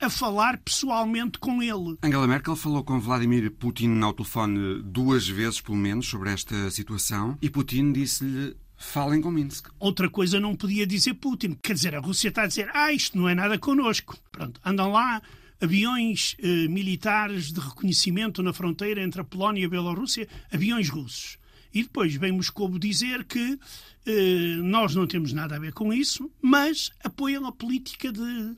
a 0.00 0.10
falar 0.10 0.58
pessoalmente 0.58 1.38
com 1.38 1.62
ele. 1.62 1.96
Angela 2.02 2.26
Merkel 2.26 2.56
falou 2.56 2.82
com 2.84 3.00
Vladimir 3.00 3.50
Putin 3.52 4.00
ao 4.00 4.12
telefone 4.12 4.82
duas 4.82 5.26
vezes, 5.28 5.60
pelo 5.60 5.76
menos, 5.76 6.06
sobre 6.06 6.30
esta 6.30 6.70
situação 6.70 7.38
e 7.40 7.48
Putin 7.48 7.92
disse-lhe 7.92 8.56
falem 8.76 9.20
com 9.20 9.30
Minsk. 9.30 9.68
Outra 9.78 10.10
coisa 10.10 10.38
não 10.38 10.54
podia 10.54 10.86
dizer 10.86 11.14
Putin. 11.14 11.56
Quer 11.62 11.74
dizer, 11.74 11.94
a 11.94 12.00
Rússia 12.00 12.28
está 12.28 12.42
a 12.42 12.46
dizer, 12.46 12.70
ah, 12.74 12.92
isto 12.92 13.16
não 13.16 13.28
é 13.28 13.34
nada 13.34 13.58
connosco. 13.58 14.16
Pronto, 14.30 14.60
andam 14.64 14.90
lá 14.90 15.22
aviões 15.60 16.36
eh, 16.40 16.68
militares 16.68 17.52
de 17.52 17.60
reconhecimento 17.60 18.42
na 18.42 18.52
fronteira 18.52 19.02
entre 19.02 19.20
a 19.20 19.24
Polónia 19.24 19.62
e 19.62 19.64
a 19.64 19.68
Bielorrússia, 19.68 20.28
aviões 20.52 20.88
russos. 20.88 21.38
E 21.72 21.82
depois 21.82 22.14
vem 22.14 22.32
Moscou 22.32 22.78
dizer 22.78 23.24
que 23.24 23.58
eh, 24.06 24.56
nós 24.62 24.94
não 24.94 25.06
temos 25.06 25.32
nada 25.32 25.56
a 25.56 25.58
ver 25.58 25.72
com 25.72 25.92
isso, 25.92 26.30
mas 26.40 26.90
apoiam 27.02 27.46
a 27.46 27.52
política 27.52 28.12
de, 28.12 28.56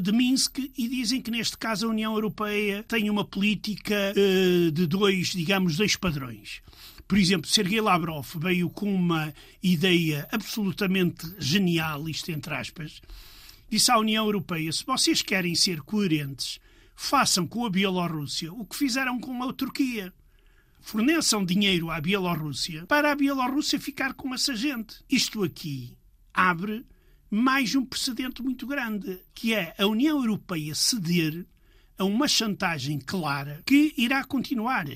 de 0.00 0.10
Minsk 0.12 0.58
e 0.58 0.88
dizem 0.88 1.20
que 1.20 1.30
neste 1.30 1.58
caso 1.58 1.86
a 1.86 1.90
União 1.90 2.14
Europeia 2.14 2.82
tem 2.84 3.10
uma 3.10 3.24
política 3.24 3.94
eh, 4.16 4.70
de 4.70 4.86
dois, 4.86 5.28
digamos, 5.28 5.76
dois 5.76 5.96
padrões. 5.96 6.62
Por 7.06 7.18
exemplo, 7.18 7.48
Sergei 7.48 7.80
Lavrov 7.80 8.26
veio 8.36 8.68
com 8.70 8.92
uma 8.92 9.32
ideia 9.62 10.26
absolutamente 10.32 11.26
genial, 11.38 12.08
isto 12.08 12.32
entre 12.32 12.52
aspas, 12.54 13.00
disse 13.70 13.90
à 13.92 13.98
União 13.98 14.24
Europeia: 14.24 14.72
se 14.72 14.84
vocês 14.84 15.22
querem 15.22 15.54
ser 15.54 15.82
coerentes, 15.82 16.58
façam 16.94 17.46
com 17.46 17.64
a 17.64 17.70
Bielorrússia 17.70 18.52
o 18.52 18.64
que 18.64 18.76
fizeram 18.76 19.20
com 19.20 19.42
a 19.42 19.52
Turquia. 19.52 20.12
Forneçam 20.80 21.44
dinheiro 21.44 21.90
à 21.90 22.00
Bielorrússia 22.00 22.86
para 22.86 23.10
a 23.12 23.16
Bielorrússia 23.16 23.78
ficar 23.78 24.14
com 24.14 24.32
essa 24.32 24.54
gente. 24.54 24.96
Isto 25.10 25.42
aqui 25.42 25.96
abre 26.32 26.86
mais 27.30 27.74
um 27.74 27.84
precedente 27.84 28.42
muito 28.42 28.66
grande, 28.66 29.20
que 29.34 29.54
é 29.54 29.74
a 29.78 29.86
União 29.86 30.18
Europeia 30.18 30.74
ceder 30.74 31.46
a 31.98 32.04
uma 32.04 32.28
chantagem 32.28 32.98
clara 32.98 33.62
que 33.66 33.94
irá 33.96 34.24
continuar 34.24 34.86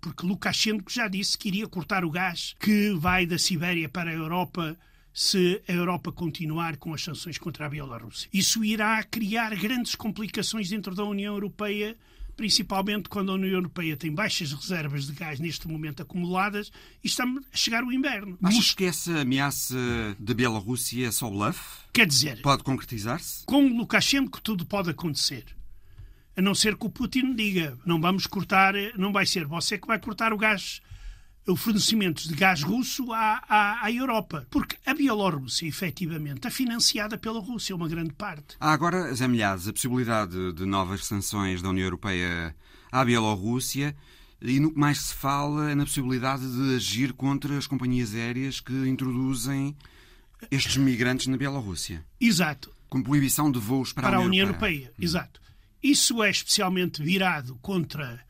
porque 0.00 0.26
Lukashenko 0.26 0.90
já 0.90 1.08
disse 1.08 1.36
que 1.36 1.48
iria 1.48 1.66
cortar 1.66 2.04
o 2.04 2.10
gás 2.10 2.54
que 2.58 2.90
vai 2.92 3.26
da 3.26 3.38
Sibéria 3.38 3.88
para 3.88 4.10
a 4.10 4.14
Europa 4.14 4.76
se 5.12 5.62
a 5.66 5.72
Europa 5.72 6.12
continuar 6.12 6.76
com 6.76 6.94
as 6.94 7.02
sanções 7.02 7.38
contra 7.38 7.66
a 7.66 7.68
Bielorrússia. 7.68 8.28
Isso 8.32 8.64
irá 8.64 9.02
criar 9.02 9.54
grandes 9.56 9.94
complicações 9.94 10.68
dentro 10.68 10.94
da 10.94 11.04
União 11.04 11.34
Europeia, 11.34 11.96
principalmente 12.38 13.08
quando 13.08 13.32
a 13.32 13.34
União 13.34 13.50
Europeia 13.50 13.96
tem 13.96 14.14
baixas 14.14 14.52
reservas 14.52 15.08
de 15.08 15.12
gás 15.12 15.40
neste 15.40 15.66
momento 15.66 16.02
acumuladas 16.02 16.70
e 17.02 17.08
está 17.08 17.24
a 17.24 17.56
chegar 17.56 17.82
o 17.82 17.92
inverno. 17.92 18.38
Achas 18.40 18.72
que 18.72 18.84
essa 18.84 19.22
ameaça 19.22 19.74
da 20.16 20.32
Bielorrússia 20.32 21.08
é 21.08 21.10
só 21.10 21.28
bluff? 21.28 21.60
Quer 21.92 22.06
dizer, 22.06 22.40
pode 22.40 22.62
concretizar-se? 22.62 23.44
Com 23.44 23.66
Lukashenko 23.66 24.40
tudo 24.40 24.64
pode 24.64 24.88
acontecer 24.88 25.44
a 26.36 26.40
não 26.40 26.54
ser 26.54 26.76
que 26.76 26.86
o 26.86 26.90
Putin 26.90 27.34
diga 27.34 27.76
não 27.84 28.00
vamos 28.00 28.24
cortar, 28.24 28.72
não 28.96 29.12
vai 29.12 29.26
ser 29.26 29.44
você 29.44 29.76
que 29.76 29.88
vai 29.88 29.98
cortar 29.98 30.32
o 30.32 30.38
gás, 30.38 30.80
o 31.48 31.56
fornecimento 31.56 32.28
de 32.28 32.34
gás 32.34 32.62
russo 32.62 33.12
à, 33.12 33.42
à, 33.48 33.84
à 33.84 33.92
Europa. 33.92 34.46
Porque 34.50 34.76
a 34.84 34.92
Bielorrússia, 34.92 35.66
efetivamente, 35.66 36.46
é 36.46 36.50
financiada 36.50 37.16
pela 37.16 37.40
Rússia, 37.40 37.74
uma 37.74 37.88
grande 37.88 38.12
parte. 38.12 38.56
Há 38.60 38.72
agora, 38.72 39.14
Zé 39.14 39.24
a 39.24 39.72
possibilidade 39.72 40.52
de 40.52 40.66
novas 40.66 41.06
sanções 41.06 41.62
da 41.62 41.70
União 41.70 41.84
Europeia 41.84 42.54
à 42.92 43.04
Bielorrússia 43.04 43.96
e 44.40 44.60
no 44.60 44.70
que 44.72 44.78
mais 44.78 44.98
se 45.00 45.14
fala 45.14 45.70
é 45.70 45.74
na 45.74 45.84
possibilidade 45.84 46.46
de 46.50 46.76
agir 46.76 47.12
contra 47.12 47.56
as 47.56 47.66
companhias 47.66 48.14
aéreas 48.14 48.60
que 48.60 48.72
introduzem 48.86 49.74
estes 50.50 50.76
migrantes 50.76 51.26
na 51.26 51.36
Bielorrússia. 51.36 52.04
Exato. 52.20 52.70
Com 52.88 53.02
proibição 53.02 53.50
de 53.50 53.58
voos 53.58 53.92
para, 53.92 54.08
para 54.08 54.16
a 54.18 54.20
União 54.20 54.46
Europeia. 54.46 54.84
Europeia. 54.84 54.92
Exato. 54.98 55.40
Isso 55.82 56.22
é 56.22 56.30
especialmente 56.30 57.02
virado 57.02 57.56
contra 57.62 58.20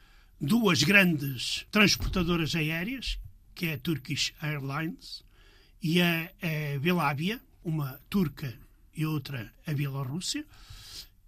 duas 0.40 0.83
grandes 0.83 1.66
transportadoras 1.71 2.54
aéreas, 2.54 3.18
que 3.54 3.66
é 3.66 3.75
a 3.75 3.78
Turkish 3.78 4.33
Airlines 4.42 5.25
e 5.83 6.00
a, 6.00 6.30
a 6.42 6.78
Belavia, 6.78 7.40
uma 7.64 8.00
turca 8.09 8.54
e 8.95 9.04
outra 9.04 9.52
a 9.66 9.73
Bielorrússia. 9.73 10.45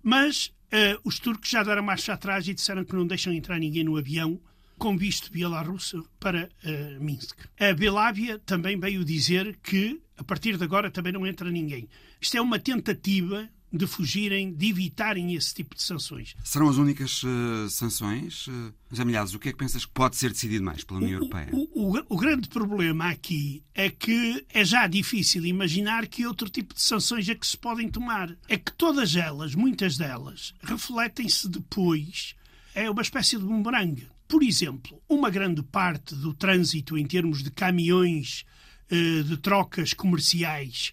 Mas 0.03 0.47
uh, 0.47 1.01
os 1.05 1.19
turcos 1.19 1.51
já 1.51 1.63
deram 1.63 1.83
marcha 1.83 2.13
atrás 2.13 2.47
e 2.49 2.55
disseram 2.55 2.85
que 2.85 2.95
não 2.95 3.07
deixam 3.07 3.33
entrar 3.33 3.59
ninguém 3.59 3.85
no 3.85 3.97
avião 3.97 4.41
com 4.79 4.97
visto 4.97 5.31
bielorrusso 5.31 6.09
para 6.19 6.49
uh, 6.65 7.05
Minsk. 7.05 7.37
A 7.59 7.75
Belavia 7.75 8.39
também 8.39 8.81
veio 8.81 9.05
dizer 9.05 9.59
que 9.63 10.01
a 10.17 10.25
partir 10.25 10.57
de 10.57 10.65
agora 10.65 10.91
também 10.91 11.13
não 11.13 11.27
entra 11.27 11.51
ninguém. 11.51 11.89
Isto 12.21 12.39
é 12.39 12.41
uma 12.41 12.59
tentativa 12.59 13.49
de 13.73 13.87
fugirem, 13.87 14.53
de 14.53 14.69
evitarem 14.69 15.35
esse 15.35 15.55
tipo 15.55 15.75
de 15.75 15.83
sanções. 15.83 16.35
Serão 16.43 16.69
as 16.69 16.77
únicas 16.77 17.23
uh, 17.23 17.69
sanções? 17.71 18.47
Uh, 18.49 18.73
José 18.91 19.05
Milhares, 19.05 19.35
o 19.35 19.39
que 19.39 19.49
é 19.49 19.53
que 19.53 19.59
pensas 19.59 19.85
que 19.85 19.93
pode 19.93 20.17
ser 20.17 20.31
decidido 20.31 20.65
mais 20.65 20.83
pela 20.83 20.99
União 20.99 21.21
o, 21.21 21.23
Europeia? 21.23 21.49
O, 21.53 21.97
o, 21.97 22.05
o, 22.09 22.17
grande 22.17 22.49
problema 22.49 23.09
aqui 23.09 23.63
é 23.73 23.89
que 23.89 24.45
é 24.53 24.65
já 24.65 24.87
difícil 24.89 25.47
imaginar 25.47 26.07
que 26.09 26.27
outro 26.27 26.49
tipo 26.49 26.75
de 26.75 26.83
sanções 26.83 27.29
é 27.29 27.35
que 27.35 27.47
se 27.47 27.57
podem 27.57 27.89
tomar. 27.89 28.37
É 28.49 28.57
que 28.57 28.73
todas 28.73 29.15
elas, 29.15 29.55
muitas 29.55 29.97
delas, 29.97 30.53
refletem-se 30.63 31.49
depois. 31.49 32.35
É 32.75 32.91
uma 32.91 33.03
espécie 33.03 33.39
de 33.39 33.45
bumerangue. 33.45 34.09
Por 34.27 34.43
exemplo, 34.43 35.01
uma 35.09 35.31
grande 35.31 35.63
parte 35.63 36.15
do 36.15 36.35
trânsito 36.35 36.99
em 36.99 37.07
termos 37.07 37.43
de 37.43 37.51
caminhões 37.51 38.45
uh, 38.91 39.25
de 39.25 39.37
trocas 39.37 39.93
comerciais 39.93 40.93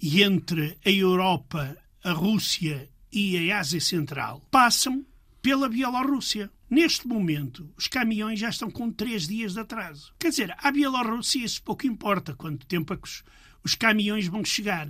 e 0.00 0.22
entre 0.22 0.76
a 0.84 0.90
Europa 0.90 1.76
a 2.04 2.12
Rússia 2.12 2.88
e 3.12 3.50
a 3.50 3.58
Ásia 3.58 3.80
Central 3.80 4.42
passam 4.50 5.04
pela 5.40 5.68
Bielorrússia. 5.68 6.50
Neste 6.68 7.06
momento, 7.06 7.68
os 7.76 7.86
caminhões 7.86 8.40
já 8.40 8.48
estão 8.48 8.70
com 8.70 8.90
três 8.90 9.28
dias 9.28 9.52
de 9.52 9.60
atraso. 9.60 10.12
Quer 10.18 10.30
dizer, 10.30 10.54
à 10.58 10.70
Bielorrússia 10.72 11.44
isso 11.44 11.62
pouco 11.62 11.86
importa 11.86 12.34
quanto 12.34 12.66
tempo 12.66 12.94
é 12.94 12.96
que 12.96 13.06
os, 13.06 13.22
os 13.62 13.74
caminhões 13.74 14.26
vão 14.26 14.44
chegar. 14.44 14.88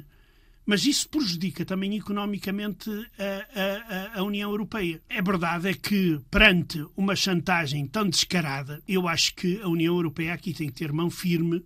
Mas 0.64 0.86
isso 0.86 1.08
prejudica 1.08 1.64
também 1.64 1.96
economicamente 1.96 2.88
a, 3.18 4.14
a, 4.14 4.20
a, 4.20 4.22
União 4.22 4.48
Europeia. 4.48 5.02
É 5.08 5.20
verdade 5.20 5.68
é 5.68 5.74
que, 5.74 6.20
perante 6.30 6.86
uma 6.96 7.16
chantagem 7.16 7.84
tão 7.88 8.08
descarada, 8.08 8.80
eu 8.86 9.08
acho 9.08 9.34
que 9.34 9.60
a 9.60 9.68
União 9.68 9.96
Europeia 9.96 10.32
aqui 10.32 10.54
tem 10.54 10.68
que 10.68 10.74
ter 10.74 10.92
mão 10.92 11.10
firme 11.10 11.64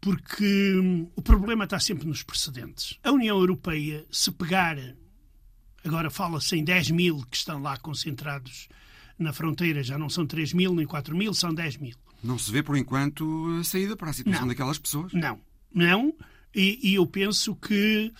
porque 0.00 0.74
hum, 0.76 1.10
o 1.14 1.22
problema 1.22 1.64
está 1.64 1.78
sempre 1.78 2.06
nos 2.06 2.22
precedentes. 2.22 2.98
A 3.02 3.12
União 3.12 3.38
Europeia, 3.38 4.06
se 4.10 4.30
pegar, 4.30 4.76
agora 5.84 6.10
fala-se 6.10 6.56
em 6.56 6.64
10 6.64 6.90
mil 6.90 7.24
que 7.30 7.36
estão 7.36 7.60
lá 7.60 7.76
concentrados 7.76 8.68
na 9.18 9.32
fronteira, 9.32 9.82
já 9.82 9.98
não 9.98 10.08
são 10.08 10.26
3 10.26 10.54
mil 10.54 10.74
nem 10.74 10.86
4 10.86 11.14
mil, 11.14 11.34
são 11.34 11.52
10 11.52 11.76
mil. 11.76 11.96
Não 12.22 12.38
se 12.38 12.50
vê, 12.50 12.62
por 12.62 12.76
enquanto, 12.76 13.58
a 13.60 13.64
saída 13.64 13.96
para 13.96 14.10
a 14.10 14.12
situação 14.12 14.42
não. 14.42 14.48
daquelas 14.48 14.78
pessoas? 14.78 15.12
Não, 15.12 15.40
não, 15.72 16.14
e, 16.54 16.78
e 16.82 16.94
eu 16.94 17.06
penso 17.06 17.54
que 17.54 18.12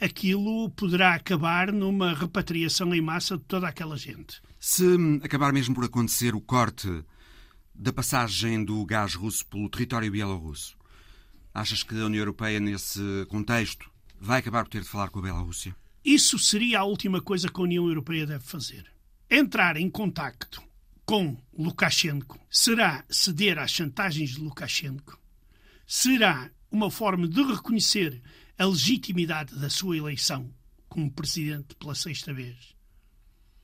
aquilo 0.00 0.70
poderá 0.70 1.14
acabar 1.14 1.72
numa 1.72 2.14
repatriação 2.14 2.94
em 2.94 3.00
massa 3.00 3.36
de 3.36 3.44
toda 3.44 3.68
aquela 3.68 3.96
gente. 3.96 4.42
Se 4.58 4.84
hum, 4.84 5.20
acabar 5.22 5.52
mesmo 5.52 5.74
por 5.74 5.84
acontecer 5.84 6.34
o 6.34 6.40
corte 6.40 6.88
da 7.74 7.92
passagem 7.92 8.64
do 8.64 8.84
gás 8.84 9.14
russo 9.14 9.46
pelo 9.46 9.68
território 9.68 10.10
bielorrusso, 10.10 10.76
Achas 11.54 11.82
que 11.82 11.94
a 11.94 12.06
União 12.06 12.20
Europeia, 12.20 12.58
nesse 12.58 13.00
contexto, 13.28 13.90
vai 14.18 14.40
acabar 14.40 14.64
por 14.64 14.70
ter 14.70 14.82
de 14.82 14.88
falar 14.88 15.10
com 15.10 15.18
a 15.18 15.22
Bielorrússia? 15.22 15.76
Isso 16.04 16.38
seria 16.38 16.80
a 16.80 16.84
última 16.84 17.20
coisa 17.20 17.48
que 17.48 17.60
a 17.60 17.64
União 17.64 17.86
Europeia 17.86 18.26
deve 18.26 18.44
fazer. 18.44 18.90
Entrar 19.30 19.76
em 19.76 19.90
contacto 19.90 20.62
com 21.04 21.36
Lukashenko 21.56 22.40
será 22.50 23.04
ceder 23.10 23.58
às 23.58 23.70
chantagens 23.70 24.30
de 24.30 24.40
Lukashenko, 24.40 25.18
será 25.86 26.50
uma 26.70 26.90
forma 26.90 27.28
de 27.28 27.42
reconhecer 27.42 28.22
a 28.58 28.64
legitimidade 28.64 29.54
da 29.54 29.68
sua 29.68 29.96
eleição 29.96 30.52
como 30.88 31.10
presidente 31.10 31.74
pela 31.76 31.94
sexta 31.94 32.32
vez. 32.32 32.74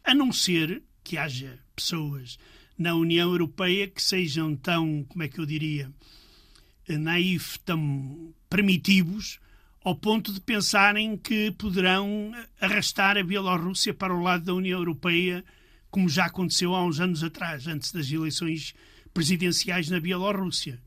A 0.05 0.15
não 0.15 0.33
ser 0.33 0.83
que 1.03 1.17
haja 1.17 1.59
pessoas 1.75 2.39
na 2.77 2.95
União 2.95 3.31
Europeia 3.31 3.89
que 3.89 4.03
sejam 4.03 4.55
tão, 4.57 5.05
como 5.05 5.23
é 5.23 5.29
que 5.29 5.39
eu 5.39 5.47
diria, 5.47 5.93
naif, 6.97 7.59
tão 7.65 8.33
primitivos, 8.49 9.39
ao 9.85 9.95
ponto 9.95 10.33
de 10.33 10.41
pensarem 10.41 11.17
que 11.17 11.51
poderão 11.53 12.33
arrastar 12.61 13.17
a 13.17 13.25
Bielorrússia 13.25 13.93
para 13.93 14.15
o 14.15 14.23
lado 14.23 14.45
da 14.45 14.55
União 14.55 14.79
Europeia, 14.79 15.45
como 15.91 16.09
já 16.09 16.27
aconteceu 16.27 16.75
há 16.75 16.85
uns 16.85 17.01
anos 17.01 17.23
atrás, 17.23 17.67
antes 17.67 17.93
das 17.93 18.11
eleições 18.11 18.75
presidenciais 19.13 19.89
na 19.89 20.01
Bielorrússia. 20.01 20.81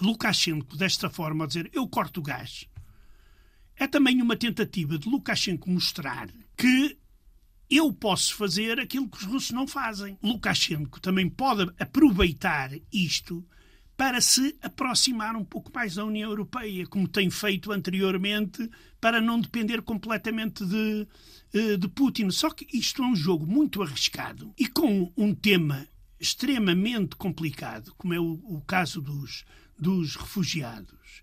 Lukashenko, 0.00 0.76
desta 0.76 1.08
forma, 1.08 1.44
a 1.44 1.46
dizer 1.46 1.70
eu 1.72 1.86
corto 1.86 2.20
o 2.20 2.22
gás, 2.22 2.66
é 3.76 3.86
também 3.86 4.20
uma 4.20 4.36
tentativa 4.36 4.98
de 4.98 5.08
Lukashenko 5.08 5.70
mostrar 5.70 6.28
que 6.56 6.98
eu 7.70 7.92
posso 7.92 8.34
fazer 8.34 8.78
aquilo 8.78 9.08
que 9.08 9.18
os 9.18 9.24
russos 9.24 9.50
não 9.50 9.66
fazem. 9.66 10.18
Lukashenko 10.22 11.00
também 11.00 11.28
pode 11.28 11.72
aproveitar 11.78 12.70
isto 12.92 13.44
para 13.96 14.20
se 14.20 14.56
aproximar 14.60 15.36
um 15.36 15.44
pouco 15.44 15.70
mais 15.72 15.94
da 15.94 16.04
União 16.04 16.30
Europeia, 16.30 16.86
como 16.86 17.06
tem 17.06 17.30
feito 17.30 17.70
anteriormente, 17.70 18.68
para 19.00 19.20
não 19.20 19.40
depender 19.40 19.82
completamente 19.82 20.64
de, 20.64 21.06
eh, 21.52 21.76
de 21.76 21.88
Putin. 21.88 22.30
Só 22.30 22.50
que 22.50 22.66
isto 22.76 23.02
é 23.02 23.06
um 23.06 23.14
jogo 23.14 23.46
muito 23.46 23.82
arriscado 23.82 24.52
e 24.58 24.66
com 24.66 25.12
um 25.16 25.34
tema 25.34 25.86
extremamente 26.18 27.16
complicado, 27.16 27.94
como 27.96 28.14
é 28.14 28.18
o, 28.18 28.40
o 28.44 28.60
caso 28.62 29.00
dos, 29.00 29.44
dos 29.78 30.16
refugiados. 30.16 31.22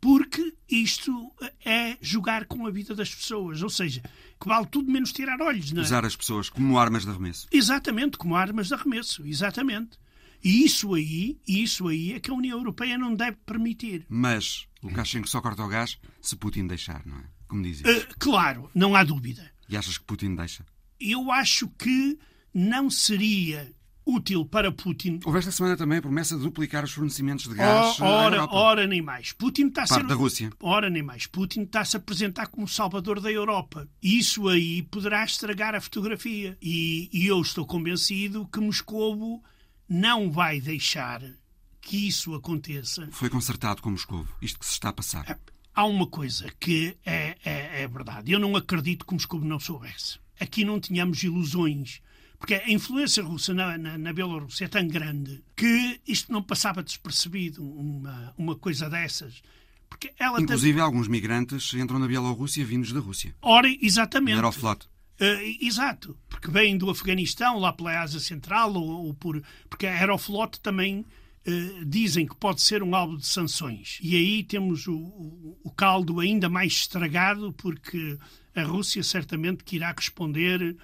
Porque 0.00 0.54
isto 0.70 1.32
é 1.64 1.96
jogar 2.00 2.44
com 2.46 2.66
a 2.66 2.70
vida 2.70 2.94
das 2.94 3.14
pessoas, 3.14 3.62
ou 3.62 3.70
seja, 3.70 4.02
que 4.40 4.46
vale 4.46 4.66
tudo 4.66 4.90
menos 4.90 5.12
tirar 5.12 5.40
olhos. 5.40 5.72
Não 5.72 5.82
é? 5.82 5.84
Usar 5.84 6.04
as 6.04 6.14
pessoas 6.14 6.48
como 6.48 6.78
armas 6.78 7.04
de 7.04 7.10
arremesso. 7.10 7.48
Exatamente, 7.50 8.16
como 8.16 8.36
armas 8.36 8.68
de 8.68 8.74
arremesso, 8.74 9.26
exatamente. 9.26 9.98
E 10.42 10.64
isso 10.64 10.94
aí, 10.94 11.38
isso 11.46 11.88
aí 11.88 12.12
é 12.12 12.20
que 12.20 12.30
a 12.30 12.34
União 12.34 12.58
Europeia 12.58 12.96
não 12.96 13.14
deve 13.14 13.36
permitir. 13.44 14.06
Mas 14.08 14.66
Lukashenko 14.82 15.28
só 15.28 15.40
corta 15.40 15.64
o 15.64 15.68
gás 15.68 15.98
se 16.20 16.36
Putin 16.36 16.66
deixar, 16.66 17.04
não 17.06 17.18
é? 17.18 17.24
Como 17.48 17.62
dizes. 17.62 17.82
Uh, 17.82 18.06
claro, 18.18 18.70
não 18.74 18.94
há 18.94 19.04
dúvida. 19.04 19.50
E 19.68 19.76
achas 19.76 19.98
que 19.98 20.04
Putin 20.04 20.34
deixa? 20.34 20.64
Eu 21.00 21.30
acho 21.30 21.68
que 21.68 22.18
não 22.52 22.88
seria 22.88 23.72
útil 24.06 24.46
para 24.46 24.70
Putin. 24.70 25.18
Houve 25.24 25.40
esta 25.40 25.50
semana 25.50 25.76
também 25.76 25.98
a 25.98 26.02
promessa 26.02 26.36
de 26.36 26.42
duplicar 26.42 26.84
os 26.84 26.92
fornecimentos 26.92 27.48
de 27.48 27.54
gás. 27.56 27.98
Oh, 28.00 28.04
ora, 28.04 28.44
ora 28.50 28.86
nem 28.86 29.02
mais. 29.02 29.32
Putin 29.32 29.66
está 29.66 29.82
a 29.82 29.86
ser. 29.86 30.04
da 30.04 30.14
Rússia. 30.14 30.50
Ora 30.60 30.88
nem 30.88 31.02
mais. 31.02 31.26
Putin 31.26 31.62
está 31.62 31.80
a 31.80 31.84
se 31.84 31.96
apresentar 31.96 32.46
como 32.46 32.68
salvador 32.68 33.20
da 33.20 33.30
Europa. 33.30 33.88
Isso 34.00 34.48
aí 34.48 34.82
poderá 34.84 35.24
estragar 35.24 35.74
a 35.74 35.80
fotografia. 35.80 36.56
E, 36.62 37.10
e 37.12 37.26
eu 37.26 37.40
estou 37.40 37.66
convencido 37.66 38.46
que 38.46 38.60
Moscovo 38.60 39.42
não 39.88 40.30
vai 40.30 40.60
deixar 40.60 41.22
que 41.80 42.08
isso 42.08 42.34
aconteça. 42.34 43.08
Foi 43.12 43.30
consertado 43.30 43.80
com 43.80 43.90
Moscovo. 43.90 44.28
Isto 44.42 44.58
que 44.58 44.66
se 44.66 44.72
está 44.72 44.88
a 44.88 44.92
passar. 44.92 45.38
Há 45.74 45.84
uma 45.84 46.06
coisa 46.06 46.50
que 46.58 46.96
é, 47.04 47.36
é, 47.44 47.82
é 47.82 47.88
verdade. 47.88 48.32
Eu 48.32 48.40
não 48.40 48.56
acredito 48.56 49.06
que 49.06 49.12
Moscovo 49.12 49.44
não 49.44 49.60
soubesse. 49.60 50.18
Aqui 50.40 50.64
não 50.64 50.80
tínhamos 50.80 51.22
ilusões 51.22 52.00
porque 52.38 52.54
a 52.54 52.70
influência 52.70 53.22
russa 53.22 53.54
na, 53.54 53.78
na, 53.78 53.98
na 53.98 54.12
Bielorrússia 54.12 54.66
é 54.66 54.68
tão 54.68 54.86
grande 54.86 55.42
que 55.54 56.00
isto 56.06 56.30
não 56.32 56.42
passava 56.42 56.82
despercebido, 56.82 57.62
uma, 57.62 58.34
uma 58.36 58.54
coisa 58.54 58.90
dessas. 58.90 59.42
Porque 59.88 60.12
ela 60.18 60.40
Inclusive, 60.40 60.80
alguns 60.80 61.08
migrantes 61.08 61.72
entram 61.74 61.98
na 61.98 62.06
Bielorrússia 62.06 62.64
vindos 62.64 62.92
da 62.92 63.00
Rússia. 63.00 63.34
Ora, 63.40 63.68
exatamente. 63.80 64.34
Aeroflot. 64.34 64.86
Uh, 65.20 65.64
exato, 65.64 66.16
porque 66.28 66.50
vêm 66.50 66.76
do 66.76 66.90
Afeganistão, 66.90 67.58
lá 67.58 67.72
pela 67.72 68.00
Ásia 68.00 68.20
Central, 68.20 68.74
ou, 68.74 69.06
ou 69.06 69.14
por. 69.14 69.42
Porque 69.68 69.86
a 69.86 69.92
Aeroflot 69.92 70.60
também 70.60 71.00
uh, 71.00 71.84
dizem 71.86 72.26
que 72.26 72.36
pode 72.36 72.60
ser 72.60 72.82
um 72.82 72.94
alvo 72.94 73.16
de 73.16 73.26
sanções. 73.26 73.98
E 74.02 74.14
aí 74.14 74.44
temos 74.44 74.86
o, 74.86 74.96
o, 74.96 75.58
o 75.64 75.70
caldo 75.70 76.20
ainda 76.20 76.48
mais 76.48 76.72
estragado, 76.72 77.52
porque 77.54 78.18
a 78.54 78.62
Rússia 78.62 79.02
certamente 79.02 79.64
que 79.64 79.76
irá 79.76 79.94
responder 79.96 80.76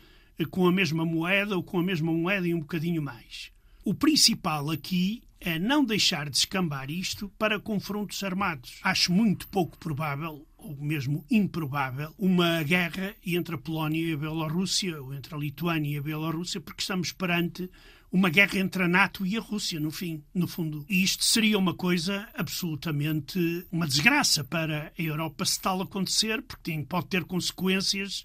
com 0.50 0.66
a 0.66 0.72
mesma 0.72 1.04
moeda 1.04 1.56
ou 1.56 1.62
com 1.62 1.78
a 1.78 1.82
mesma 1.82 2.12
moeda 2.12 2.46
e 2.46 2.54
um 2.54 2.60
bocadinho 2.60 3.02
mais. 3.02 3.52
O 3.84 3.94
principal 3.94 4.70
aqui 4.70 5.22
é 5.40 5.58
não 5.58 5.84
deixar 5.84 6.30
de 6.30 6.36
escambar 6.36 6.90
isto 6.90 7.28
para 7.38 7.58
confrontos 7.58 8.22
armados. 8.22 8.78
Acho 8.82 9.12
muito 9.12 9.48
pouco 9.48 9.76
provável, 9.76 10.46
ou 10.62 10.76
mesmo 10.76 11.24
improvável, 11.30 12.14
uma 12.18 12.62
guerra 12.62 13.14
entre 13.24 13.54
a 13.54 13.58
Polónia 13.58 14.04
e 14.04 14.12
a 14.12 14.16
Bielorrússia, 14.16 15.00
ou 15.00 15.12
entre 15.14 15.34
a 15.34 15.38
Lituânia 15.38 15.94
e 15.94 15.98
a 15.98 16.02
Bielorrússia, 16.02 16.60
porque 16.60 16.82
estamos 16.82 17.12
perante 17.12 17.68
uma 18.12 18.28
guerra 18.28 18.58
entre 18.58 18.82
a 18.82 18.88
NATO 18.88 19.24
e 19.24 19.38
a 19.38 19.40
Rússia, 19.40 19.80
no 19.80 19.90
fim, 19.90 20.22
no 20.34 20.46
fundo. 20.46 20.84
E 20.88 21.02
isto 21.02 21.24
seria 21.24 21.58
uma 21.58 21.74
coisa 21.74 22.28
absolutamente 22.34 23.66
uma 23.72 23.86
desgraça 23.86 24.44
para 24.44 24.92
a 24.98 25.02
Europa 25.02 25.46
se 25.46 25.58
tal 25.58 25.80
acontecer, 25.80 26.42
porque 26.42 26.84
pode 26.86 27.06
ter 27.06 27.24
consequências 27.24 28.20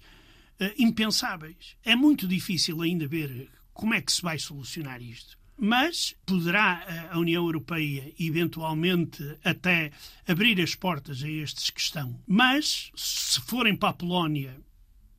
uh, 0.60 0.70
impensáveis. 0.78 1.76
É 1.82 1.96
muito 1.96 2.28
difícil 2.28 2.82
ainda 2.82 3.08
ver 3.08 3.48
como 3.72 3.94
é 3.94 4.02
que 4.02 4.12
se 4.12 4.20
vai 4.20 4.38
solucionar 4.38 5.00
isto. 5.00 5.37
Mas 5.58 6.14
poderá 6.24 7.08
a 7.10 7.18
União 7.18 7.44
Europeia 7.44 8.12
eventualmente 8.18 9.36
até 9.42 9.90
abrir 10.26 10.60
as 10.60 10.74
portas 10.74 11.22
a 11.22 11.28
estes 11.28 11.70
que 11.70 11.80
estão. 11.80 12.18
Mas 12.26 12.90
se 12.94 13.40
forem 13.40 13.74
para 13.74 13.88
a 13.88 13.94
Polónia, 13.94 14.56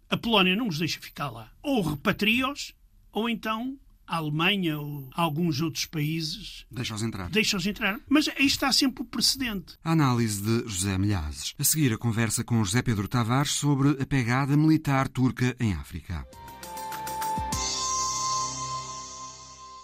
a 0.10 0.18
Polónia 0.18 0.56
não 0.56 0.68
os 0.68 0.80
deixa 0.80 1.00
ficar 1.00 1.30
lá. 1.30 1.52
Ou 1.62 1.82
repatria-os, 1.82 2.74
ou 3.12 3.30
então 3.30 3.78
a 4.10 4.18
Alemanha 4.18 4.80
ou 4.80 5.08
alguns 5.14 5.62
outros 5.62 5.86
países. 5.86 6.66
Deixa-os 6.72 7.04
entrar. 7.04 7.30
Deixa-os 7.30 7.68
entrar. 7.68 8.00
Mas 8.10 8.28
aí 8.28 8.46
está 8.48 8.72
sempre 8.72 9.04
o 9.04 9.06
precedente. 9.06 9.78
A 9.84 9.92
análise 9.92 10.42
de 10.42 10.68
José 10.68 10.98
Milhazes. 10.98 11.54
A 11.60 11.64
seguir, 11.64 11.94
a 11.94 11.98
conversa 11.98 12.44
com 12.44 12.64
José 12.64 12.82
Pedro 12.82 13.08
Tavares 13.08 13.52
sobre 13.52 14.02
a 14.02 14.06
pegada 14.06 14.58
militar 14.58 15.08
turca 15.08 15.56
em 15.60 15.74
África. 15.74 16.26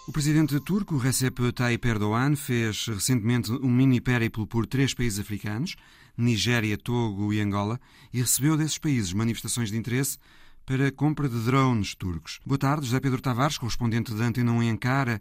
O 0.08 0.12
presidente 0.12 0.60
turco 0.60 0.96
Recep 0.96 1.52
Tayyip 1.52 1.88
Erdogan 1.88 2.36
fez 2.36 2.86
recentemente 2.86 3.50
um 3.50 3.68
mini 3.68 4.00
périplo 4.00 4.46
por 4.46 4.64
três 4.64 4.94
países 4.94 5.18
africanos, 5.18 5.74
Nigéria, 6.16 6.78
Togo 6.78 7.32
e 7.32 7.40
Angola, 7.40 7.80
e 8.12 8.20
recebeu 8.20 8.56
desses 8.56 8.78
países 8.78 9.12
manifestações 9.12 9.68
de 9.68 9.76
interesse 9.76 10.16
para 10.64 10.86
a 10.86 10.92
compra 10.92 11.28
de 11.28 11.36
drones 11.40 11.96
turcos. 11.96 12.38
Boa 12.46 12.56
tarde, 12.56 12.86
José 12.86 13.00
Pedro 13.00 13.20
Tavares, 13.20 13.58
correspondente 13.58 14.14
da 14.14 14.26
Antena 14.26 14.52
1 14.52 14.62
em 14.62 14.70
Ankara. 14.70 15.20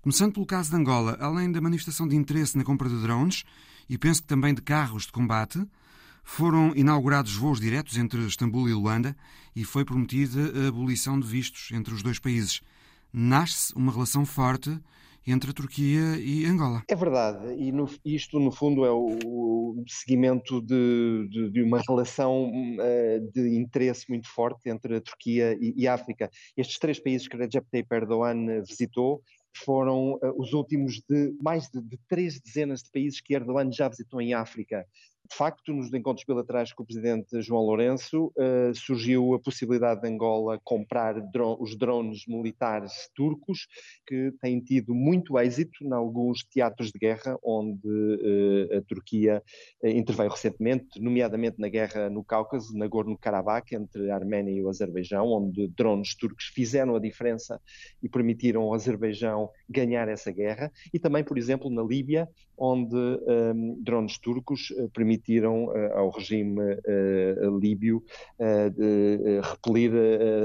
Começando 0.00 0.32
pelo 0.32 0.46
caso 0.46 0.70
de 0.70 0.76
Angola, 0.76 1.18
além 1.20 1.50
da 1.50 1.60
manifestação 1.60 2.06
de 2.06 2.14
interesse 2.14 2.56
na 2.56 2.62
compra 2.62 2.88
de 2.88 3.02
drones, 3.02 3.42
e 3.88 3.98
penso 3.98 4.22
que 4.22 4.28
também 4.28 4.54
de 4.54 4.62
carros 4.62 5.06
de 5.06 5.12
combate, 5.12 5.60
foram 6.22 6.72
inaugurados 6.76 7.34
voos 7.34 7.58
diretos 7.58 7.98
entre 7.98 8.20
Istambul 8.20 8.68
e 8.68 8.72
Luanda 8.72 9.16
e 9.56 9.64
foi 9.64 9.84
prometida 9.84 10.52
a 10.54 10.68
abolição 10.68 11.18
de 11.18 11.26
vistos 11.26 11.72
entre 11.72 11.92
os 11.92 12.00
dois 12.00 12.20
países 12.20 12.62
nasce 13.12 13.74
uma 13.74 13.92
relação 13.92 14.24
forte 14.24 14.78
entre 15.26 15.50
a 15.50 15.54
Turquia 15.54 16.18
e 16.18 16.46
Angola. 16.46 16.82
É 16.88 16.94
verdade, 16.94 17.54
e 17.54 17.70
no, 17.70 17.88
isto 18.04 18.38
no 18.38 18.50
fundo 18.50 18.84
é 18.84 18.90
o, 18.90 19.18
o 19.24 19.84
seguimento 19.86 20.60
de, 20.60 21.28
de, 21.30 21.50
de, 21.50 21.62
uma 21.62 21.80
relação 21.86 22.50
uh, 22.50 23.32
de 23.32 23.56
interesse 23.56 24.08
muito 24.08 24.28
forte 24.28 24.68
entre 24.68 24.96
a 24.96 25.00
Turquia 25.00 25.56
e, 25.60 25.74
e, 25.76 25.86
a 25.86 25.94
África. 25.94 26.30
Estes 26.56 26.78
três 26.78 26.98
países 26.98 27.28
que 27.28 27.36
Recep 27.36 27.66
Tayyip 27.70 27.94
Erdogan 27.94 28.62
visitou 28.66 29.22
foram 29.56 30.14
uh, 30.14 30.34
os 30.36 30.52
últimos 30.52 31.00
de 31.08 31.34
mais 31.40 31.68
de, 31.68 31.80
de 31.82 31.98
três 32.08 32.40
dezenas 32.40 32.82
de 32.82 32.90
países 32.90 33.20
que 33.20 33.34
Erdogan 33.34 33.70
já 33.70 33.88
visitou 33.88 34.20
em 34.20 34.34
África. 34.34 34.86
De 35.30 35.36
facto, 35.36 35.72
nos 35.72 35.94
encontros 35.94 36.26
bilaterais 36.26 36.72
com 36.72 36.82
o 36.82 36.86
presidente 36.86 37.40
João 37.40 37.62
Lourenço, 37.62 38.32
uh, 38.36 38.74
surgiu 38.74 39.32
a 39.32 39.38
possibilidade 39.38 40.00
de 40.00 40.08
Angola 40.08 40.60
comprar 40.64 41.14
os 41.60 41.78
drones 41.78 42.26
militares 42.26 43.08
turcos, 43.14 43.68
que 44.04 44.32
têm 44.42 44.60
tido 44.60 44.92
muito 44.92 45.38
êxito 45.38 45.84
em 45.84 45.92
alguns 45.92 46.42
teatros 46.42 46.90
de 46.90 46.98
guerra 46.98 47.38
onde 47.44 47.88
uh, 47.88 48.78
a 48.78 48.82
Turquia 48.82 49.40
uh, 49.84 49.86
interveio 49.86 50.30
recentemente, 50.30 51.00
nomeadamente 51.00 51.60
na 51.60 51.68
guerra 51.68 52.10
no 52.10 52.24
Cáucaso, 52.24 52.76
na 52.76 52.88
Gorno-Karabakh, 52.88 53.72
entre 53.72 54.10
a 54.10 54.16
Arménia 54.16 54.52
e 54.52 54.62
o 54.64 54.68
Azerbaijão, 54.68 55.26
onde 55.28 55.68
drones 55.68 56.12
turcos 56.16 56.46
fizeram 56.46 56.96
a 56.96 57.00
diferença 57.00 57.60
e 58.02 58.08
permitiram 58.08 58.62
ao 58.62 58.74
Azerbaijão 58.74 59.48
ganhar 59.68 60.08
essa 60.08 60.32
guerra, 60.32 60.72
e 60.92 60.98
também, 60.98 61.22
por 61.22 61.38
exemplo, 61.38 61.70
na 61.70 61.84
Líbia, 61.84 62.28
onde 62.58 62.96
um, 62.96 63.80
drones 63.80 64.18
turcos 64.18 64.70
permitiram 64.92 65.19
uh, 65.28 65.98
ao 65.98 66.10
regime 66.10 66.60
uh, 66.60 67.58
líbio 67.58 68.02
uh, 68.38 69.40
repelir 69.42 69.92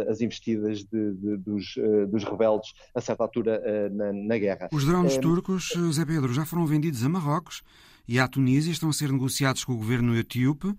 as 0.09 0.21
investidas 0.21 0.83
de, 0.83 1.13
de, 1.13 1.37
dos, 1.37 1.75
dos, 2.09 2.23
rebeldes 2.23 2.73
a 2.93 3.01
certa 3.01 3.23
altura 3.23 3.61
na, 3.91 4.13
na, 4.13 4.37
guerra. 4.37 4.69
Os 4.71 4.85
drones 4.85 5.17
turcos, 5.17 5.73
Zé 5.91 6.05
Pedro, 6.05 6.33
já 6.33 6.45
foram 6.45 6.65
vendidos 6.65 7.03
a 7.03 7.09
Marrocos 7.09 7.63
e 8.07 8.19
à 8.19 8.27
Tunísia, 8.27 8.71
estão 8.71 8.89
a 8.89 8.93
ser 8.93 9.11
negociados 9.11 9.63
com 9.63 9.73
o 9.73 9.77
governo 9.77 10.15
etíope, 10.17 10.73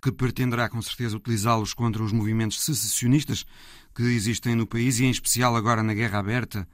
que 0.00 0.10
pretenderá 0.10 0.68
com 0.68 0.80
certeza 0.80 1.16
utilizá-los 1.16 1.74
contra 1.74 2.02
os 2.02 2.12
movimentos 2.12 2.62
secessionistas 2.64 3.44
que 3.94 4.02
existem 4.02 4.54
no 4.54 4.66
país 4.66 4.98
e 4.98 5.04
em 5.04 5.10
especial 5.10 5.54
agora 5.54 5.82
na 5.82 5.94
guerra 5.94 6.18
aberta 6.18 6.66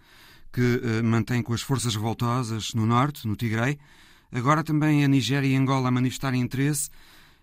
que 0.53 0.81
mantém 1.03 1.43
com 1.43 1.53
as 1.53 1.61
forças 1.61 1.95
revoltosas 1.95 2.73
no 2.75 2.87
norte, 2.87 3.29
no 3.29 3.37
Tigray. 3.37 3.79
Agora 4.33 4.63
também 4.63 5.05
a 5.05 5.09
Nigéria 5.09 5.49
e 5.49 5.57
Angola 5.57 5.89
a 5.89 5.91
manifestarem 5.91 6.41
interesse. 6.41 6.91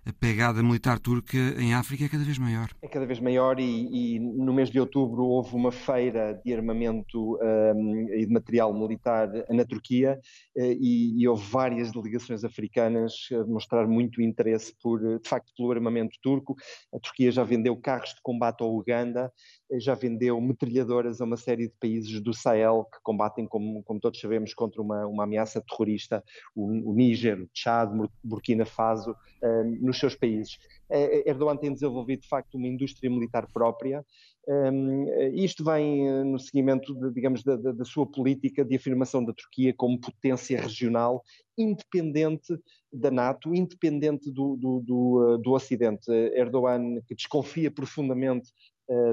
A 0.07 0.13
pegada 0.13 0.61
militar 0.61 0.99
turca 0.99 1.35
em 1.35 1.73
África 1.73 2.05
é 2.05 2.07
cada 2.07 2.23
vez 2.23 2.37
maior. 2.37 2.69
É 2.79 2.87
cada 2.87 3.07
vez 3.07 3.19
maior 3.19 3.59
e, 3.59 4.15
e 4.15 4.19
no 4.19 4.53
mês 4.53 4.69
de 4.69 4.79
outubro 4.79 5.23
houve 5.23 5.55
uma 5.55 5.71
feira 5.71 6.39
de 6.45 6.53
armamento 6.53 7.39
um, 7.41 8.13
e 8.13 8.23
de 8.23 8.31
material 8.31 8.71
militar 8.71 9.27
na 9.49 9.65
Turquia 9.65 10.19
uh, 10.57 10.61
e, 10.61 11.19
e, 11.19 11.27
houve 11.27 11.43
várias 11.49 11.91
delegações 11.91 12.43
africanas 12.43 13.13
a 13.31 13.41
demonstrar 13.41 13.87
muito 13.87 14.21
interesse 14.21 14.75
por, 14.79 14.99
de 14.99 15.27
facto, 15.27 15.51
pelo 15.57 15.71
armamento 15.71 16.19
turco. 16.21 16.55
A 16.93 16.99
Turquia 16.99 17.31
já 17.31 17.43
vendeu 17.43 17.75
carros 17.75 18.09
de 18.09 18.21
combate 18.21 18.61
ao 18.61 18.75
Uganda, 18.75 19.33
eh, 19.71 19.79
já 19.79 19.95
vendeu 19.95 20.39
metralhadoras 20.39 21.19
a 21.19 21.25
uma 21.25 21.37
série 21.37 21.67
de 21.67 21.73
países 21.79 22.21
do 22.21 22.31
Sahel 22.31 22.85
que 22.93 22.99
combatem, 23.01 23.47
como, 23.47 23.81
como 23.81 23.99
todos 23.99 24.19
sabemos, 24.19 24.53
contra 24.53 24.83
uma, 24.83 25.07
uma 25.07 25.23
ameaça 25.23 25.63
terrorista, 25.67 26.23
o, 26.55 26.91
o 26.91 26.93
Níger, 26.93 27.41
o 27.41 27.47
Tchad, 27.47 27.89
Burkina 28.23 28.65
Faso, 28.65 29.15
um, 29.43 29.94
nos 29.95 29.99
seus 29.99 30.15
países. 30.15 30.57
Uh, 30.89 31.27
Erdogan 31.27 31.57
tem 31.57 31.73
desenvolvido, 31.73 32.21
de 32.21 32.27
facto, 32.27 32.55
uma 32.55 32.67
indústria 32.67 33.09
militar 33.09 33.47
própria. 33.51 34.05
Um, 34.47 35.07
isto 35.33 35.63
vem 35.63 36.23
no 36.23 36.37
seguimento, 36.37 36.93
de, 36.93 37.11
digamos, 37.11 37.43
da, 37.43 37.55
da, 37.55 37.83
sua 37.83 38.05
política 38.05 38.63
de 38.63 38.75
afirmação 38.75 39.25
da 39.25 39.33
Turquia 39.33 39.73
como 39.75 39.99
potência 39.99 40.61
regional, 40.61 41.23
independente 41.57 42.55
da 42.93 43.09
NATO, 43.09 43.55
independente 43.55 44.31
do, 44.31 44.55
do, 44.55 44.81
do, 44.81 45.37
do 45.39 45.51
Ocidente. 45.51 46.11
Erdogan, 46.11 47.01
que 47.07 47.15
desconfia 47.15 47.71
profundamente 47.71 48.51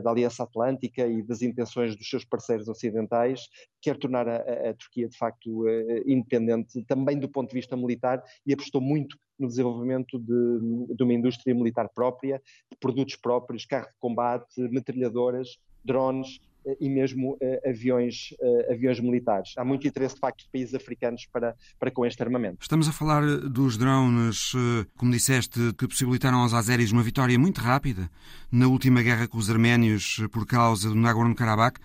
da 0.03 0.11
Aliança 0.11 0.43
Atlântica 0.43 1.07
e 1.07 1.23
das 1.23 1.43
intenções 1.43 1.97
dos 1.97 2.09
seus 2.09 2.25
parceiros 2.25 2.69
ocidentais, 2.69 3.49
quer 3.81 3.97
tornar 3.97 4.29
a, 4.29 4.37
a 4.71 4.75
Turquia 4.75 5.09
de 5.09 5.17
facto 5.17 5.65
independente 6.07 6.83
também 6.85 7.19
do 7.19 7.29
ponto 7.29 7.49
de 7.49 7.55
vista 7.55 7.77
militar 7.77 8.23
e 8.47 8.53
apostou 8.53 8.81
muito 8.81 9.17
no 9.39 9.49
desenvolvimento 9.49 10.19
de, 10.19 10.95
de 10.95 11.03
uma 11.03 11.15
indústria 11.15 11.55
militar 11.55 11.89
própria, 11.89 12.41
de 12.71 12.77
produtos 12.79 13.17
próprios, 13.17 13.65
carros 13.65 13.89
de 13.89 13.99
combate, 13.99 14.61
metralhadoras, 14.61 15.59
drones, 15.85 16.39
e 16.81 16.89
mesmo 16.89 17.33
uh, 17.35 17.69
aviões, 17.69 18.35
uh, 18.41 18.73
aviões 18.73 19.01
militares. 19.01 19.53
Há 19.57 19.65
muito 19.65 19.87
interesse, 19.87 20.15
de 20.15 20.21
facto, 20.21 20.45
de 20.45 20.51
países 20.51 20.75
africanos 20.75 21.27
para, 21.27 21.55
para 21.79 21.91
com 21.91 22.07
este 22.07 22.23
armamento. 22.23 22.59
Estamos 22.61 22.89
a 22.89 22.93
falar 22.93 23.23
dos 23.39 23.77
drones, 23.77 24.53
como 24.97 25.13
disseste, 25.13 25.73
que 25.77 25.87
possibilitaram 25.87 26.39
aos 26.39 26.55
azeris 26.55 26.93
uma 26.93 27.03
vitória 27.03 27.39
muito 27.39 27.61
rápida 27.61 28.11
na 28.51 28.67
última 28.67 29.03
guerra 29.03 29.27
com 29.27 29.39
os 29.39 29.51
arménios 29.51 30.21
por 30.31 30.47
causa 30.47 30.89
do 30.89 30.95
Nagorno-Karabakh. 30.95 31.79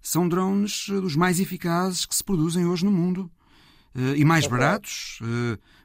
São 0.00 0.28
drones 0.28 0.88
dos 0.88 1.16
mais 1.16 1.38
eficazes 1.40 2.06
que 2.06 2.14
se 2.14 2.24
produzem 2.24 2.66
hoje 2.66 2.84
no 2.84 2.90
mundo. 2.90 3.30
e 4.16 4.24
mais 4.24 4.46
é 4.46 4.48
baratos, 4.48 5.20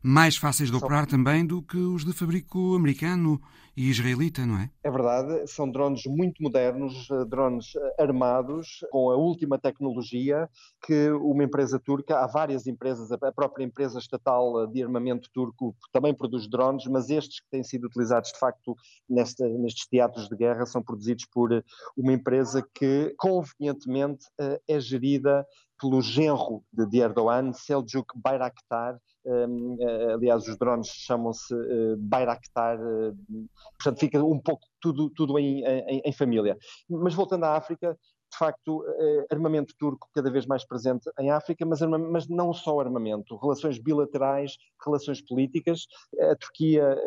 mais 0.02 0.38
fáceis 0.38 0.69
de 0.69 0.76
operar 0.76 1.06
também 1.06 1.45
do 1.45 1.62
que 1.62 1.78
os 1.78 2.04
de 2.04 2.13
fabrico 2.13 2.76
americano 2.76 3.41
e 3.78 3.92
israelita, 3.92 4.44
não 4.44 4.58
é? 4.58 4.72
É 4.84 4.90
verdade, 4.90 5.46
são 5.46 5.70
drones 5.70 6.04
muito 6.08 6.42
modernos, 6.42 7.08
eh, 7.12 7.26
drones 7.26 7.76
eh, 7.76 8.04
armados, 8.04 8.84
com 8.92 9.12
a 9.12 9.16
última 9.16 9.60
tecnologia 9.60 10.50
que 10.84 11.12
uma 11.12 11.44
empresa 11.44 11.80
turca, 11.80 12.18
há 12.18 12.26
várias 12.26 12.66
empresas, 12.66 13.12
a 13.12 13.32
própria 13.32 13.63
empresa 13.63 14.00
estatal 14.00 14.63
eh, 14.63 14.68
de 14.68 14.82
armamento 14.82 15.30
turco 15.32 15.76
também 15.94 16.12
produz 16.12 16.50
drones, 16.50 16.88
mas 16.88 17.12
estes 17.12 17.40
que 17.40 17.50
têm 17.52 17.63
sido 17.63 17.86
utilizados 17.86 18.32
de 18.32 18.40
facto 18.40 18.76
nestes 19.08 19.88
teatros 19.88 20.28
de 20.28 20.36
guerra 20.36 20.66
são 20.66 20.82
produzidos 20.82 21.26
por 21.32 21.63
uma 21.96 22.13
empresa 22.13 22.68
que 22.74 23.13
convenientemente 23.16 24.26
é 24.68 24.80
gerida 24.80 25.46
pelo 25.80 26.02
genro 26.02 26.63
de 26.74 27.00
Erdogan, 27.00 27.54
Seljuk 27.54 28.08
Bayraktar, 28.16 28.98
aliás, 30.13 30.48
os 30.48 30.58
drones 30.58 30.88
chamam-se 30.88 31.54
uh, 31.54 31.98
Bayraktar, 31.98 32.80
uh, 32.80 33.16
portanto, 33.78 34.00
fica 34.00 34.24
um 34.24 34.40
pouco 34.40 34.66
tudo, 34.80 35.10
tudo 35.10 35.38
em, 35.38 35.63
em, 35.63 36.02
em, 36.06 36.13
família. 36.13 36.58
Mas 36.90 37.13
voltando 37.13 37.44
à 37.44 37.56
África, 37.56 37.98
de 38.32 38.38
facto, 38.38 38.82
uh, 38.82 39.26
armamento 39.32 39.74
turco 39.78 40.08
cada 40.13 40.32
vez 40.32 40.46
mais 40.46 40.66
presente 40.66 41.10
em 41.20 41.30
África, 41.32 41.66
mas, 41.66 41.82
mas, 41.82 42.28
não 42.28 42.54
só 42.54 42.80
armamento, 42.80 43.38
relações 43.38 43.78
bilaterais, 43.80 44.58
relações 44.84 45.22
políticas. 45.22 45.88
A 46.20 46.36
Turquia 46.36 46.98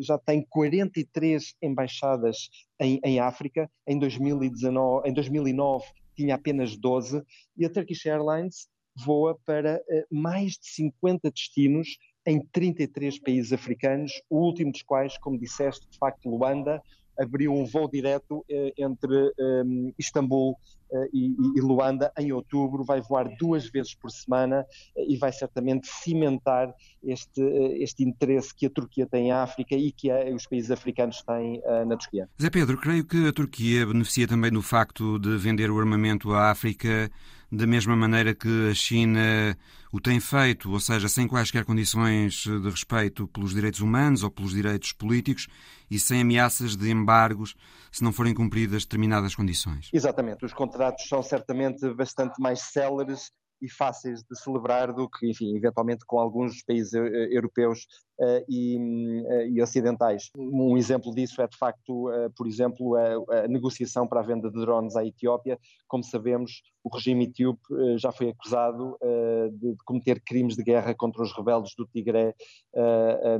já 0.00 0.18
tem 0.18 0.44
43 0.48 1.54
embaixadas 1.62 2.48
em, 2.80 3.00
em 3.04 3.20
África, 3.20 3.70
em, 3.86 3.98
2019, 3.98 5.08
em 5.08 5.12
2009 5.12 5.84
tinha 6.16 6.34
apenas 6.34 6.76
12, 6.76 7.22
e 7.58 7.66
a 7.66 7.70
Turkish 7.70 8.06
Airlines 8.06 8.68
voa 8.96 9.38
para 9.44 9.80
eh, 9.88 10.06
mais 10.10 10.52
de 10.52 10.66
50 10.68 11.30
destinos 11.30 11.98
em 12.26 12.40
33 12.52 13.20
países 13.20 13.52
africanos, 13.52 14.12
o 14.28 14.38
último 14.38 14.72
dos 14.72 14.82
quais, 14.82 15.16
como 15.18 15.38
disseste, 15.38 15.88
de 15.88 15.98
facto, 15.98 16.28
Luanda, 16.28 16.82
abriu 17.18 17.52
um 17.52 17.64
voo 17.64 17.88
direto 17.88 18.44
eh, 18.50 18.74
entre 18.76 19.32
ehm, 19.38 19.90
Istambul 19.98 20.54
eh, 20.92 21.08
e, 21.14 21.34
e, 21.56 21.60
Luanda 21.60 22.12
em 22.18 22.30
outubro, 22.32 22.84
vai 22.84 23.00
voar 23.00 23.28
duas 23.38 23.70
vezes 23.70 23.94
por 23.94 24.10
semana 24.10 24.66
e 24.96 25.16
vai 25.16 25.32
certamente 25.32 25.86
cimentar 25.86 26.74
este, 27.02 27.40
este 27.80 28.04
interesse 28.04 28.54
que 28.54 28.66
a 28.66 28.70
Turquia 28.70 29.06
tem 29.06 29.28
em 29.28 29.32
África 29.32 29.74
e 29.74 29.90
que 29.92 30.10
a, 30.10 30.34
os 30.34 30.46
países 30.46 30.70
africanos 30.70 31.22
têm 31.22 31.62
na 31.86 31.96
Turquia. 31.96 32.28
Zé 32.40 32.50
Pedro, 32.50 32.78
creio 32.78 33.06
que 33.06 33.28
a 33.28 33.32
Turquia 33.32 33.86
beneficia 33.86 34.28
também 34.28 34.50
do 34.50 34.60
facto 34.60 35.18
de 35.18 35.38
vender 35.38 35.70
o 35.70 35.78
armamento 35.78 36.32
à 36.32 36.50
África 36.50 37.10
da 37.50 37.66
mesma 37.66 37.94
maneira 37.94 38.34
que 38.34 38.70
a 38.70 38.74
China 38.74 39.56
o 39.92 40.00
tem 40.00 40.20
feito, 40.20 40.70
ou 40.70 40.80
seja, 40.80 41.08
sem 41.08 41.28
quaisquer 41.28 41.64
condições 41.64 42.44
de 42.44 42.68
respeito 42.68 43.26
pelos 43.28 43.54
direitos 43.54 43.80
humanos 43.80 44.22
ou 44.22 44.30
pelos 44.30 44.52
direitos 44.52 44.92
políticos 44.92 45.46
e 45.90 45.98
sem 45.98 46.20
ameaças 46.20 46.76
de 46.76 46.90
embargos 46.90 47.54
se 47.90 48.02
não 48.02 48.12
forem 48.12 48.34
cumpridas 48.34 48.84
determinadas 48.84 49.34
condições. 49.34 49.88
Exatamente, 49.92 50.44
os 50.44 50.52
contratos 50.52 51.08
são 51.08 51.22
certamente 51.22 51.88
bastante 51.94 52.40
mais 52.40 52.60
céleres 52.60 53.30
e 53.66 53.70
fáceis 53.70 54.22
de 54.22 54.38
celebrar 54.38 54.92
do 54.92 55.08
que, 55.08 55.28
enfim, 55.28 55.56
eventualmente 55.56 56.06
com 56.06 56.18
alguns 56.18 56.62
países 56.62 56.94
eh, 56.94 57.28
europeus 57.30 57.80
uh, 58.20 58.44
e, 58.48 58.78
uh, 58.78 59.46
e, 59.50 59.60
ocidentais. 59.60 60.30
Um 60.36 60.76
exemplo 60.76 61.12
disso 61.12 61.42
é, 61.42 61.48
de 61.48 61.56
facto, 61.56 62.08
uh, 62.08 62.30
por 62.36 62.46
exemplo, 62.46 62.94
a, 62.94 63.42
a, 63.44 63.48
negociação 63.48 64.06
para 64.06 64.20
a 64.20 64.22
venda 64.22 64.48
de 64.48 64.60
drones 64.60 64.94
à 64.94 65.04
Etiópia. 65.04 65.58
Como 65.88 66.04
sabemos, 66.04 66.62
o 66.84 66.94
regime 66.94 67.24
etíope 67.24 67.60
já 67.98 68.12
foi 68.12 68.28
acusado 68.28 68.96
de, 69.02 69.72
de, 69.72 69.76
cometer 69.84 70.22
crimes 70.24 70.54
de 70.54 70.62
guerra 70.62 70.94
contra 70.94 71.20
os 71.20 71.32
rebeldes 71.36 71.74
do 71.76 71.84
Tigré 71.84 72.32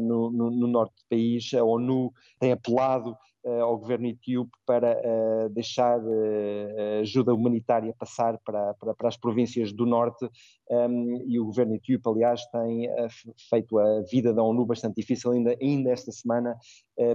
no, 0.01 0.33
no, 0.33 0.51
no 0.51 0.67
norte 0.67 0.95
do 0.97 1.09
país. 1.09 1.55
A 1.55 1.63
ONU 1.63 2.13
tem 2.41 2.51
apelado 2.51 3.17
ao 3.61 3.79
governo 3.79 4.07
etíope 4.07 4.51
para 4.67 4.97
uh, 4.97 5.49
deixar 5.51 6.01
uh, 6.01 7.01
ajuda 7.01 7.33
humanitária 7.33 7.95
passar 7.97 8.39
para, 8.45 8.75
para, 8.75 8.95
para, 8.95 9.09
as 9.09 9.17
províncias 9.17 9.73
do 9.73 9.87
norte 9.87 10.29
um, 10.69 11.25
e 11.27 11.39
o 11.39 11.45
governo 11.45 11.75
etíope, 11.75 12.09
aliás, 12.09 12.45
tem 12.47 12.89
feito 13.49 13.79
a 13.79 14.03
vida 14.03 14.35
da 14.35 14.43
ONU 14.43 14.67
bastante 14.67 14.97
difícil. 14.97 15.31
Ainda, 15.31 15.57
ainda 15.61 15.91
esta 15.91 16.11
semana 16.11 16.57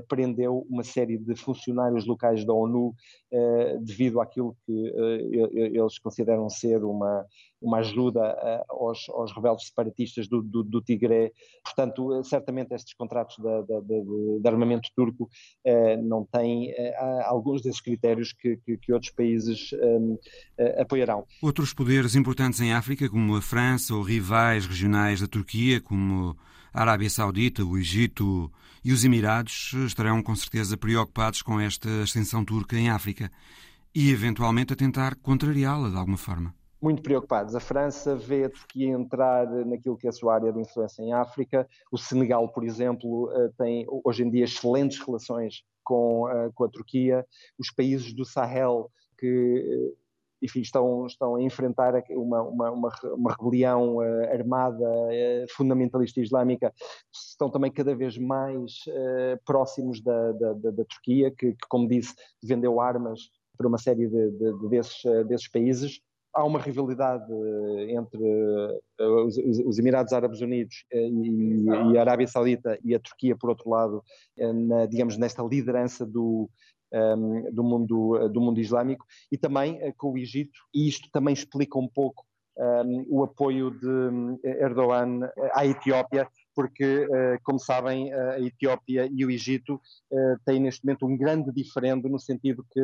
prendeu 0.07 0.65
uma 0.69 0.83
série 0.83 1.17
de 1.17 1.35
funcionários 1.35 2.05
locais 2.05 2.45
da 2.45 2.53
ONU 2.53 2.93
devido 3.81 4.21
àquilo 4.21 4.55
que 4.65 4.93
eles 5.53 5.99
consideram 5.99 6.49
ser 6.49 6.83
uma, 6.83 7.25
uma 7.61 7.79
ajuda 7.79 8.21
aos, 8.69 9.07
aos 9.09 9.31
rebeldes 9.35 9.67
separatistas 9.67 10.27
do, 10.27 10.41
do, 10.41 10.63
do, 10.63 10.81
Tigré. 10.81 11.31
Portanto, 11.63 12.23
certamente 12.23 12.73
estes 12.73 12.93
contratos 12.93 13.35
de, 13.37 13.63
de, 13.63 13.81
de, 13.81 14.39
de 14.41 14.47
armamento 14.47 14.89
turco 14.95 15.29
não 16.03 16.21
não 16.21 16.27
uh, 16.69 17.23
alguns 17.25 17.61
desses 17.61 17.81
critérios 17.81 18.33
que, 18.33 18.57
que, 18.57 18.77
que 18.77 18.93
outros 18.93 19.11
países 19.11 19.71
um, 19.73 20.13
uh, 20.13 20.19
eh, 20.57 20.81
apoiarão. 20.81 21.25
Outros 21.41 21.73
poderes 21.73 22.15
importantes 22.15 22.59
em 22.61 22.73
África, 22.73 23.09
como 23.09 23.35
a 23.35 23.41
França 23.41 23.95
ou 23.95 24.01
rivais 24.01 24.65
regionais 24.65 25.21
da 25.21 25.27
Turquia, 25.27 25.81
como 25.81 26.35
a 26.73 26.81
Arábia 26.81 27.09
Saudita, 27.09 27.63
o 27.63 27.77
Egito 27.77 28.51
e 28.83 28.91
os 28.91 29.03
Emirados, 29.03 29.73
estarão 29.85 30.21
com 30.21 30.35
certeza 30.35 30.77
preocupados 30.77 31.41
com 31.41 31.59
esta 31.59 31.89
extensão 32.03 32.43
turca 32.43 32.77
em 32.77 32.89
África 32.89 33.31
e 33.93 34.09
eventualmente 34.09 34.73
a 34.73 34.75
tentar 34.75 35.15
contrariá-la 35.15 35.89
de 35.89 35.97
alguma 35.97 36.17
forma 36.17 36.53
muito 36.81 37.01
preocupados. 37.01 37.55
A 37.55 37.59
França 37.59 38.15
vê 38.15 38.45
a 38.45 38.49
Turquia 38.49 38.89
entrar 38.89 39.47
naquilo 39.65 39.97
que 39.97 40.07
é 40.07 40.09
a 40.09 40.13
sua 40.13 40.33
área 40.33 40.51
de 40.51 40.59
influência 40.59 41.03
em 41.03 41.13
África. 41.13 41.67
O 41.91 41.97
Senegal, 41.97 42.47
por 42.49 42.63
exemplo, 42.63 43.29
tem 43.57 43.85
hoje 44.03 44.23
em 44.23 44.29
dia 44.29 44.45
excelentes 44.45 44.99
relações 44.99 45.63
com, 45.83 46.25
uh, 46.25 46.51
com 46.53 46.63
a 46.63 46.69
Turquia, 46.69 47.25
os 47.57 47.71
países 47.71 48.13
do 48.13 48.25
Sahel 48.25 48.89
que 49.17 49.93
eh, 49.97 50.01
enfim, 50.41 50.61
estão, 50.61 51.05
estão 51.05 51.35
a 51.35 51.41
enfrentar 51.43 51.93
uma, 52.09 52.41
uma, 52.41 52.71
uma, 52.71 52.89
uma 53.13 53.35
rebelião 53.35 53.97
uh, 53.97 54.33
armada 54.33 54.83
uh, 54.83 55.45
fundamentalista 55.55 56.19
islâmica, 56.19 56.73
estão 57.13 57.47
também 57.47 57.71
cada 57.71 57.93
vez 57.95 58.17
mais 58.17 58.71
uh, 58.87 59.39
próximos 59.45 60.01
da, 60.01 60.31
da, 60.31 60.53
da, 60.53 60.71
da 60.71 60.85
Turquia, 60.85 61.29
que, 61.29 61.51
que, 61.51 61.67
como 61.69 61.87
disse, 61.87 62.15
vendeu 62.43 62.81
armas 62.81 63.29
para 63.55 63.67
uma 63.67 63.77
série 63.77 64.07
de, 64.07 64.31
de, 64.31 64.59
de 64.59 64.69
desses, 64.69 65.03
desses 65.27 65.47
países 65.47 66.01
há 66.33 66.43
uma 66.43 66.59
rivalidade 66.59 67.31
eh, 67.31 67.93
entre 67.93 68.23
eh, 68.99 69.03
os, 69.03 69.37
os 69.37 69.79
Emirados 69.79 70.13
Árabes 70.13 70.41
Unidos 70.41 70.85
eh, 70.91 71.07
e, 71.07 71.65
e, 71.65 71.97
a 71.97 72.01
Arábia 72.01 72.27
Saudita 72.27 72.77
e 72.83 72.95
a 72.95 72.99
Turquia, 72.99 73.35
por 73.35 73.49
outro 73.49 73.69
lado, 73.69 74.03
na, 74.37 74.85
digamos, 74.85 75.17
nesta 75.17 75.43
liderança 75.43 76.05
do, 76.05 76.49
um, 76.93 76.97
ehm, 76.97 77.51
do, 77.51 77.63
mundo, 77.63 78.29
do 78.29 78.41
mundo 78.41 78.59
islâmico, 78.59 79.05
e 79.31 79.37
também 79.37 79.93
com 79.97 80.11
o 80.11 80.17
Egito, 80.17 80.57
e 80.73 80.87
isto 80.87 81.09
também 81.11 81.33
explica 81.33 81.77
um 81.77 81.87
pouco 81.87 82.23
um, 82.57 82.63
ehm, 82.63 83.05
o 83.09 83.23
apoio 83.23 83.71
de 83.71 84.39
Erdogan 84.43 85.29
à 85.53 85.65
Etiópia, 85.65 86.27
porque, 86.55 87.07
como 87.43 87.59
sabem, 87.59 88.13
a 88.13 88.39
Etiópia 88.39 89.09
e 89.11 89.25
o 89.25 89.31
Egito 89.31 89.79
têm 90.45 90.59
neste 90.59 90.85
momento 90.85 91.05
um 91.05 91.17
grande 91.17 91.51
diferendo 91.51 92.09
no 92.09 92.19
sentido 92.19 92.65
que 92.71 92.81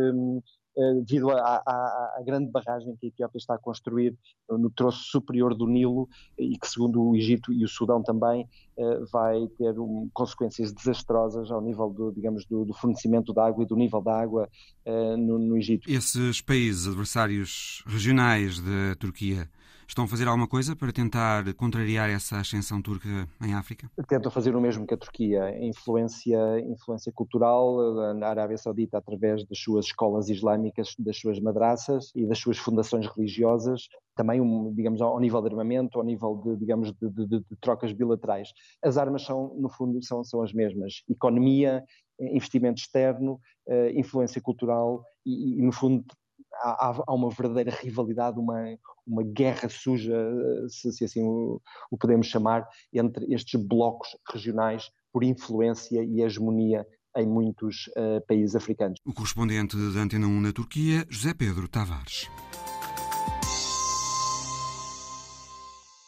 eh, 0.77 0.93
devido 1.05 1.31
à, 1.31 2.21
grande 2.25 2.51
barragem 2.51 2.95
que 2.97 3.07
a 3.07 3.09
Etiópia 3.09 3.37
está 3.37 3.55
a 3.55 3.57
construir 3.57 4.15
no 4.49 4.69
troço 4.69 5.03
superior 5.05 5.55
do 5.55 5.65
Nilo 5.65 6.07
e 6.37 6.57
que, 6.57 6.67
segundo 6.67 7.01
o 7.01 7.15
Egito 7.15 7.51
e 7.51 7.63
o 7.63 7.67
Sudão 7.67 8.03
também, 8.03 8.47
eh, 8.77 8.99
vai 9.11 9.47
ter 9.57 9.79
um, 9.79 10.07
consequências 10.13 10.71
desastrosas 10.71 11.49
ao 11.49 11.61
nível 11.61 11.89
do, 11.89 12.11
digamos, 12.11 12.45
do, 12.45 12.63
do, 12.63 12.75
fornecimento 12.75 13.33
de 13.33 13.39
água 13.39 13.63
e 13.63 13.67
do 13.67 13.75
nível 13.75 14.01
da 14.01 14.21
água 14.21 14.47
uh, 14.85 15.17
no, 15.17 15.39
no, 15.39 15.57
Egito. 15.57 15.89
Esses 15.89 16.41
países 16.41 16.87
adversários 16.87 17.83
regionais 17.87 18.59
da 18.59 18.93
Turquia 18.99 19.49
Estão 19.87 20.03
a 20.03 20.07
fazer 20.07 20.27
alguma 20.27 20.47
coisa 20.47 20.75
para 20.75 20.91
tentar 20.91 21.53
contrariar 21.53 22.09
essa 22.09 22.37
ascensão 22.39 22.81
turca 22.81 23.07
em 23.41 23.53
África? 23.53 23.89
Tentam 24.07 24.29
fazer 24.29 24.53
o 24.53 24.61
mesmo 24.61 24.85
que 24.85 24.93
a 24.93 24.97
Turquia, 24.97 25.57
influência, 25.65 26.37
influência 26.59 27.11
cultural 27.11 28.13
na 28.13 28.27
Arábia 28.27 28.57
Saudita 28.57 28.97
através 28.97 29.45
das 29.47 29.57
suas 29.57 29.85
escolas 29.85 30.29
islâmicas, 30.29 30.93
das 30.99 31.17
suas 31.17 31.39
madraças 31.39 32.11
e 32.13 32.27
das 32.27 32.37
suas 32.37 32.57
fundações 32.57 33.07
religiosas, 33.07 33.87
também, 34.13 34.41
digamos, 34.73 35.01
ao 35.01 35.19
nível 35.19 35.41
de 35.41 35.47
armamento, 35.47 35.97
ao 35.97 36.03
nível 36.03 36.41
de, 36.43 36.57
digamos, 36.57 36.91
de, 36.91 37.09
de, 37.09 37.25
de, 37.27 37.55
trocas 37.61 37.93
bilaterais. 37.93 38.49
As 38.83 38.97
armas 38.97 39.23
são, 39.23 39.55
no 39.57 39.69
fundo, 39.69 40.03
são, 40.03 40.23
são 40.23 40.41
as 40.41 40.51
mesmas. 40.51 41.01
Economia, 41.09 41.83
investimento 42.19 42.81
externo, 42.81 43.39
eh, 43.67 43.91
influência 43.93 44.41
cultural 44.41 45.03
e, 45.25 45.59
e 45.59 45.61
no 45.61 45.71
fundo, 45.71 46.03
há, 46.53 47.01
há, 47.05 47.13
uma 47.13 47.29
verdadeira 47.29 47.71
rivalidade, 47.71 48.39
uma, 48.39 48.77
uma 49.05 49.23
guerra 49.23 49.69
suja, 49.69 50.13
eh, 50.13 50.67
se, 50.69 50.91
se 50.91 51.05
assim 51.05 51.23
o, 51.23 51.61
o, 51.91 51.97
podemos 51.97 52.27
chamar, 52.27 52.67
entre 52.93 53.33
estes 53.33 53.59
blocos 53.59 54.09
regionais 54.31 54.89
por 55.11 55.23
influência 55.23 56.03
e 56.03 56.21
hegemonia 56.21 56.85
em 57.15 57.27
muitos 57.27 57.87
uh, 57.87 58.23
países 58.27 58.55
africanos. 58.55 58.99
O 59.03 59.13
correspondente 59.13 59.75
da 59.75 60.01
Antena 60.01 60.27
1 60.27 60.41
na 60.41 60.53
Turquia, 60.53 61.05
José 61.09 61.33
Pedro 61.33 61.67
Tavares. 61.67 62.29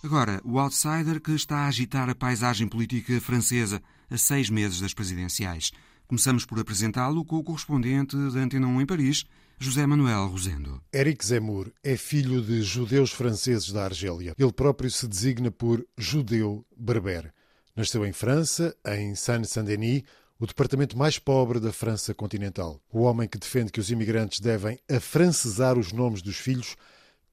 Agora, 0.03 0.39
o 0.45 0.59
outsider 0.59 1.19
que 1.19 1.31
está 1.31 1.57
a 1.57 1.67
agitar 1.67 2.09
a 2.09 2.15
paisagem 2.15 2.67
política 2.67 3.19
francesa 3.19 3.81
a 4.09 4.17
seis 4.17 4.49
meses 4.49 4.79
das 4.79 4.93
presidenciais. 4.93 5.71
Começamos 6.07 6.45
por 6.45 6.59
apresentá-lo 6.59 7.25
com 7.25 7.37
o 7.37 7.43
correspondente 7.43 8.15
da 8.15 8.39
Antena 8.39 8.67
1 8.67 8.81
em 8.81 8.85
Paris, 8.85 9.25
José 9.61 9.85
Manuel 9.85 10.27
Rosendo. 10.27 10.81
Éric 10.89 11.25
Zemmour 11.25 11.69
é 11.83 11.97
filho 11.97 12.41
de 12.41 12.61
judeus 12.61 13.11
franceses 13.11 13.73
da 13.73 13.83
Argélia. 13.83 14.33
Ele 14.39 14.53
próprio 14.53 14.89
se 14.89 15.05
designa 15.05 15.51
por 15.51 15.85
judeu 15.97 16.65
berber. 16.77 17.33
Nasceu 17.75 18.05
em 18.05 18.13
França, 18.13 18.73
em 18.87 19.15
Saint-Saint-Denis, 19.15 20.03
o 20.39 20.47
departamento 20.47 20.97
mais 20.97 21.19
pobre 21.19 21.59
da 21.59 21.73
França 21.73 22.13
continental. 22.13 22.81
O 22.89 23.01
homem 23.01 23.27
que 23.27 23.37
defende 23.37 23.69
que 23.69 23.81
os 23.81 23.91
imigrantes 23.91 24.39
devem 24.39 24.79
afrancesar 24.89 25.77
os 25.77 25.91
nomes 25.91 26.21
dos 26.21 26.37
filhos 26.37 26.77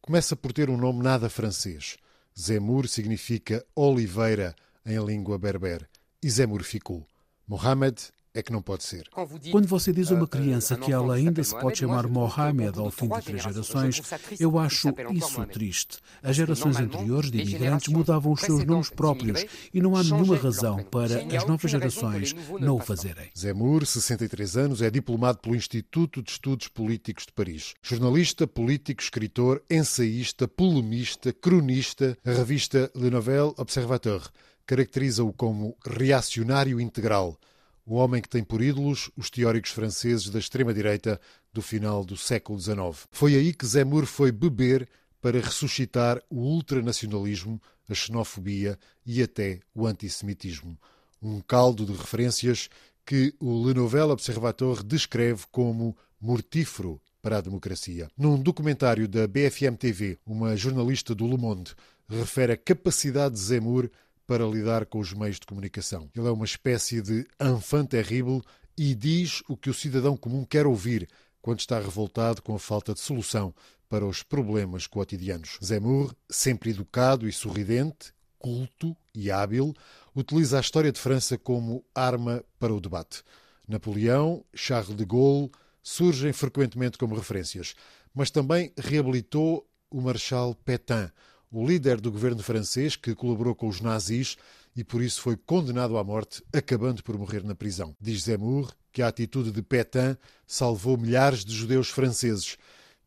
começa 0.00 0.34
por 0.34 0.52
ter 0.52 0.68
um 0.68 0.76
nome 0.76 1.04
nada 1.04 1.30
francês. 1.30 1.96
Zemmour 2.36 2.88
significa 2.88 3.64
oliveira 3.72 4.52
em 4.84 4.98
língua 4.98 5.38
berber 5.38 5.88
e 6.20 6.28
Zemmour 6.28 6.64
ficou. 6.64 7.06
Mohamed 7.46 8.02
é 8.36 8.42
que 8.42 8.52
não 8.52 8.60
pode 8.60 8.84
ser. 8.84 9.08
Quando 9.50 9.66
você 9.66 9.92
diz 9.94 10.12
a 10.12 10.14
uma 10.14 10.28
criança 10.28 10.76
que 10.76 10.92
ela 10.92 11.14
ainda 11.14 11.42
se 11.42 11.58
pode 11.58 11.78
chamar 11.78 12.06
Mohamed 12.06 12.78
ao 12.78 12.90
fim 12.90 13.08
de 13.08 13.22
três 13.22 13.42
gerações, 13.42 14.02
eu 14.38 14.58
acho 14.58 14.92
isso 15.10 15.46
triste. 15.46 15.98
As 16.22 16.36
gerações 16.36 16.76
anteriores 16.76 17.30
de 17.30 17.40
imigrantes 17.40 17.88
mudavam 17.88 18.32
os 18.32 18.42
seus 18.42 18.62
nomes 18.64 18.90
próprios 18.90 19.46
e 19.72 19.80
não 19.80 19.96
há 19.96 20.04
nenhuma 20.04 20.36
razão 20.36 20.84
para 20.84 21.22
as 21.34 21.46
novas 21.46 21.70
gerações 21.70 22.36
não 22.60 22.76
o 22.76 22.80
fazerem. 22.80 23.30
Zemmour, 23.36 23.86
63 23.86 24.56
anos, 24.58 24.82
é 24.82 24.90
diplomado 24.90 25.38
pelo 25.38 25.56
Instituto 25.56 26.22
de 26.22 26.30
Estudos 26.30 26.68
Políticos 26.68 27.24
de 27.24 27.32
Paris. 27.32 27.74
Jornalista, 27.82 28.46
político, 28.46 29.02
escritor, 29.02 29.62
ensaísta, 29.70 30.46
polemista, 30.46 31.32
cronista, 31.32 32.18
a 32.22 32.32
revista 32.32 32.90
Le 32.94 33.08
Nouvel 33.10 33.54
Observateur 33.56 34.20
caracteriza-o 34.66 35.32
como 35.32 35.76
reacionário 35.86 36.80
integral 36.80 37.38
o 37.86 37.94
homem 37.94 38.20
que 38.20 38.28
tem 38.28 38.42
por 38.42 38.60
ídolos 38.60 39.10
os 39.16 39.30
teóricos 39.30 39.70
franceses 39.70 40.28
da 40.28 40.40
extrema-direita 40.40 41.20
do 41.52 41.62
final 41.62 42.04
do 42.04 42.16
século 42.16 42.58
XIX. 42.58 43.06
Foi 43.12 43.36
aí 43.36 43.54
que 43.54 43.64
Zemmour 43.64 44.04
foi 44.04 44.32
beber 44.32 44.88
para 45.22 45.40
ressuscitar 45.40 46.20
o 46.28 46.40
ultranacionalismo, 46.40 47.62
a 47.88 47.94
xenofobia 47.94 48.76
e 49.06 49.22
até 49.22 49.60
o 49.74 49.86
antissemitismo. 49.86 50.76
Um 51.22 51.40
caldo 51.40 51.86
de 51.86 51.92
referências 51.92 52.68
que 53.04 53.32
o 53.40 53.66
Le 53.66 53.72
Nouvel 53.72 54.10
Observateur 54.10 54.82
descreve 54.82 55.44
como 55.50 55.96
mortífero 56.20 57.00
para 57.22 57.38
a 57.38 57.40
democracia. 57.40 58.08
Num 58.18 58.40
documentário 58.40 59.08
da 59.08 59.26
BFM 59.26 59.76
TV, 59.78 60.18
uma 60.26 60.56
jornalista 60.56 61.14
do 61.14 61.26
Le 61.26 61.38
Monde 61.38 61.72
refere 62.08 62.52
a 62.52 62.56
capacidade 62.56 63.34
de 63.34 63.40
Zemmour 63.40 63.90
para 64.26 64.46
lidar 64.46 64.86
com 64.86 64.98
os 64.98 65.12
meios 65.12 65.38
de 65.38 65.46
comunicação. 65.46 66.10
Ele 66.14 66.26
é 66.26 66.30
uma 66.30 66.44
espécie 66.44 67.00
de 67.00 67.26
enfant 67.40 67.86
terrible 67.86 68.42
e 68.76 68.94
diz 68.94 69.42
o 69.48 69.56
que 69.56 69.70
o 69.70 69.74
cidadão 69.74 70.16
comum 70.16 70.44
quer 70.44 70.66
ouvir 70.66 71.08
quando 71.40 71.60
está 71.60 71.78
revoltado 71.78 72.42
com 72.42 72.54
a 72.54 72.58
falta 72.58 72.92
de 72.92 73.00
solução 73.00 73.54
para 73.88 74.04
os 74.04 74.22
problemas 74.22 74.86
cotidianos. 74.86 75.58
Zemmour, 75.64 76.14
sempre 76.28 76.70
educado 76.70 77.28
e 77.28 77.32
sorridente, 77.32 78.12
culto 78.38 78.96
e 79.14 79.30
hábil, 79.30 79.72
utiliza 80.14 80.58
a 80.58 80.60
história 80.60 80.90
de 80.90 81.00
França 81.00 81.38
como 81.38 81.84
arma 81.94 82.44
para 82.58 82.74
o 82.74 82.80
debate. 82.80 83.22
Napoleão, 83.66 84.44
Charles 84.54 84.96
de 84.96 85.04
Gaulle 85.04 85.50
surgem 85.82 86.32
frequentemente 86.32 86.98
como 86.98 87.14
referências, 87.14 87.74
mas 88.14 88.30
também 88.30 88.72
reabilitou 88.76 89.68
o 89.90 90.00
Marechal 90.00 90.54
Pétain, 90.54 91.10
o 91.50 91.66
líder 91.66 92.00
do 92.00 92.10
governo 92.10 92.42
francês 92.42 92.96
que 92.96 93.14
colaborou 93.14 93.54
com 93.54 93.68
os 93.68 93.80
nazis 93.80 94.36
e 94.76 94.84
por 94.84 95.02
isso 95.02 95.22
foi 95.22 95.36
condenado 95.36 95.96
à 95.96 96.04
morte, 96.04 96.42
acabando 96.52 97.02
por 97.02 97.16
morrer 97.18 97.42
na 97.42 97.54
prisão. 97.54 97.96
Diz 98.00 98.24
Zemmour 98.24 98.72
que 98.92 99.02
a 99.02 99.08
atitude 99.08 99.50
de 99.50 99.62
Pétain 99.62 100.16
salvou 100.46 100.96
milhares 100.98 101.44
de 101.44 101.54
judeus 101.54 101.88
franceses, 101.88 102.56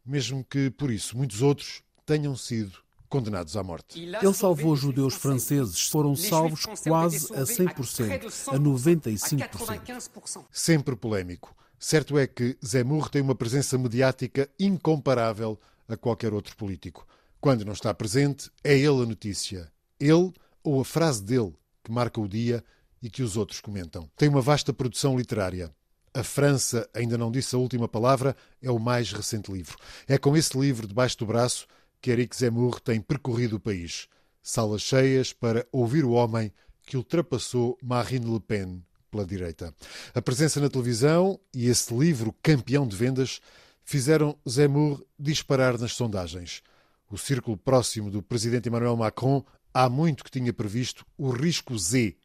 mesmo 0.06 0.44
que 0.44 0.70
por 0.72 0.92
isso 0.92 1.18
muitos 1.18 1.42
outros 1.42 1.84
tenham 2.06 2.36
sido 2.36 2.80
condenados 3.08 3.58
à 3.58 3.64
morte. 3.64 4.00
Ele 4.00 4.34
salvou 4.34 4.74
os 4.74 4.80
judeus 4.80 5.16
franceses, 5.16 5.88
foram 5.88 6.16
salvos 6.16 6.66
quase 6.84 7.34
a 7.34 7.42
100%, 7.42 8.54
a 8.54 8.60
95%. 8.60 10.46
Sempre 10.52 10.96
polémico. 10.96 11.56
Certo 11.78 12.18
é 12.18 12.28
que 12.28 12.58
Zemmour 12.64 13.10
tem 13.10 13.22
uma 13.22 13.36
presença 13.36 13.78
mediática 13.78 14.50
incomparável 14.60 15.60
a 15.88 15.98
qualquer 15.98 16.34
outro 16.34 16.56
político. 16.56 17.08
Quando 17.42 17.64
não 17.64 17.72
está 17.72 17.94
presente, 17.94 18.52
é 18.62 18.74
ele 18.74 19.02
a 19.02 19.06
notícia. 19.06 19.72
Ele 19.98 20.34
ou 20.62 20.82
a 20.82 20.86
frase 20.86 21.24
dele 21.24 21.54
que 21.82 21.90
marca 21.90 22.20
o 22.20 22.28
dia 22.28 22.62
e 23.02 23.10
que 23.10 23.24
os 23.24 23.38
outros 23.38 23.62
comentam. 23.62 24.10
Tem 24.18 24.28
uma 24.28 24.42
vasta 24.42 24.74
produção 24.74 25.18
literária. 25.18 25.74
A 26.14 26.22
França 26.22 26.90
ainda 26.94 27.18
não 27.18 27.32
disse 27.32 27.56
a 27.56 27.58
última 27.58 27.88
palavra 27.88 28.36
é 28.62 28.70
o 28.70 28.78
mais 28.78 29.14
recente 29.14 29.50
livro. 29.50 29.78
É 30.06 30.18
com 30.18 30.36
esse 30.36 30.58
livro 30.60 30.86
debaixo 30.86 31.18
do 31.20 31.26
braço 31.26 31.66
que 32.02 32.12
Eric 32.12 32.36
Zemmour 32.36 32.82
tem 32.82 33.00
percorrido 33.00 33.56
o 33.56 33.60
país. 33.60 34.10
Salas 34.44 34.82
cheias 34.82 35.32
para 35.32 35.66
ouvir 35.72 36.04
o 36.04 36.12
homem 36.12 36.52
que 36.86 36.98
ultrapassou 36.98 37.78
Marine 37.82 38.34
Le 38.34 38.42
Pen 38.42 38.84
pela 39.10 39.26
direita. 39.26 39.74
A 40.14 40.22
presença 40.22 40.60
na 40.60 40.70
televisão 40.70 41.40
e 41.54 41.68
esse 41.68 41.94
livro 41.94 42.36
campeão 42.44 42.86
de 42.86 42.98
vendas 42.98 43.40
fizeram 43.86 44.38
Zemmour 44.48 45.02
disparar 45.18 45.80
nas 45.80 45.94
sondagens 45.94 46.62
o 47.10 47.18
círculo 47.18 47.58
próximo 47.58 48.12
do 48.12 48.22
presidente 48.22 48.70
Emmanuel 48.70 48.96
Macron 48.96 49.44
há 49.74 49.90
muito 49.90 50.24
que 50.24 50.32
tinha 50.32 50.54
previsto 50.54 51.06
o 51.18 51.30
risco 51.30 51.78
Z, 51.78 52.16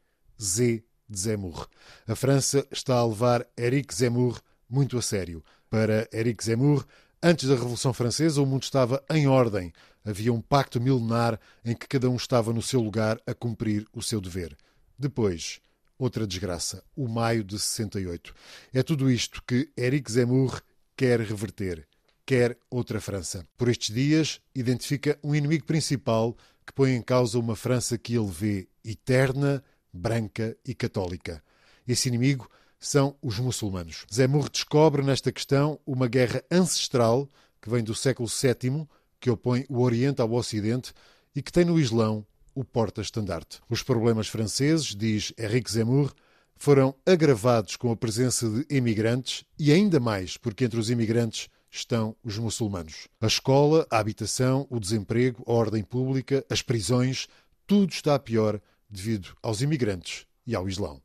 Z 0.41 0.83
de 1.07 1.19
Zemmour. 1.19 1.67
A 2.07 2.15
França 2.15 2.65
está 2.71 2.95
a 2.95 3.05
levar 3.05 3.45
Eric 3.57 3.93
Zemmour 3.93 4.39
muito 4.69 4.97
a 4.97 5.01
sério. 5.01 5.43
Para 5.69 6.07
Eric 6.13 6.43
Zemmour, 6.43 6.85
antes 7.21 7.47
da 7.47 7.55
Revolução 7.55 7.93
Francesa, 7.93 8.41
o 8.41 8.45
mundo 8.45 8.63
estava 8.63 9.03
em 9.09 9.27
ordem. 9.27 9.73
Havia 10.03 10.31
um 10.31 10.41
pacto 10.41 10.79
milenar 10.79 11.39
em 11.63 11.75
que 11.75 11.87
cada 11.87 12.09
um 12.09 12.15
estava 12.15 12.53
no 12.53 12.61
seu 12.61 12.79
lugar 12.79 13.19
a 13.25 13.33
cumprir 13.33 13.87
o 13.93 14.01
seu 14.01 14.21
dever. 14.21 14.55
Depois, 14.97 15.59
outra 15.97 16.27
desgraça, 16.27 16.83
o 16.95 17.07
maio 17.07 17.43
de 17.43 17.57
68. 17.59 18.33
É 18.73 18.83
tudo 18.83 19.09
isto 19.09 19.41
que 19.45 19.69
Eric 19.77 20.11
Zemmour 20.11 20.61
quer 20.95 21.19
reverter 21.19 21.87
quer 22.25 22.57
outra 22.69 22.99
França. 22.99 23.45
Por 23.57 23.69
estes 23.69 23.93
dias, 23.93 24.41
identifica 24.53 25.17
um 25.23 25.35
inimigo 25.35 25.65
principal 25.65 26.35
que 26.65 26.73
põe 26.73 26.93
em 26.95 27.01
causa 27.01 27.37
uma 27.37 27.55
França 27.55 27.97
que 27.97 28.15
ele 28.15 28.31
vê 28.31 28.67
eterna, 28.83 29.63
branca 29.93 30.57
e 30.65 30.73
católica. 30.73 31.43
Esse 31.87 32.07
inimigo 32.07 32.49
são 32.79 33.15
os 33.21 33.39
muçulmanos. 33.39 34.05
Zemmour 34.11 34.49
descobre 34.49 35.03
nesta 35.03 35.31
questão 35.31 35.79
uma 35.85 36.07
guerra 36.07 36.43
ancestral 36.51 37.29
que 37.61 37.69
vem 37.69 37.83
do 37.83 37.95
século 37.95 38.27
VII, 38.27 38.87
que 39.19 39.29
opõe 39.29 39.65
o 39.69 39.81
Oriente 39.81 40.21
ao 40.21 40.31
Ocidente 40.33 40.93
e 41.35 41.41
que 41.41 41.51
tem 41.51 41.65
no 41.65 41.79
Islão 41.79 42.25
o 42.53 42.63
porta-estandarte. 42.63 43.59
Os 43.69 43.83
problemas 43.83 44.27
franceses, 44.27 44.95
diz 44.95 45.33
Henrique 45.37 45.71
Zemmour, 45.71 46.13
foram 46.55 46.95
agravados 47.05 47.75
com 47.75 47.91
a 47.91 47.97
presença 47.97 48.49
de 48.49 48.65
imigrantes 48.69 49.43
e 49.59 49.71
ainda 49.71 49.99
mais 49.99 50.37
porque 50.37 50.65
entre 50.65 50.79
os 50.79 50.89
imigrantes 50.89 51.49
estão 51.75 52.15
os 52.23 52.37
muçulmanos. 52.37 53.07
A 53.19 53.27
escola, 53.27 53.85
a 53.91 53.99
habitação, 53.99 54.65
o 54.69 54.79
desemprego, 54.79 55.43
a 55.45 55.51
ordem 55.51 55.83
pública, 55.83 56.45
as 56.49 56.61
prisões, 56.61 57.27
tudo 57.67 57.91
está 57.91 58.17
pior 58.17 58.59
devido 58.89 59.35
aos 59.41 59.61
imigrantes 59.61 60.25
e 60.45 60.55
ao 60.55 60.67
Islão. 60.67 61.01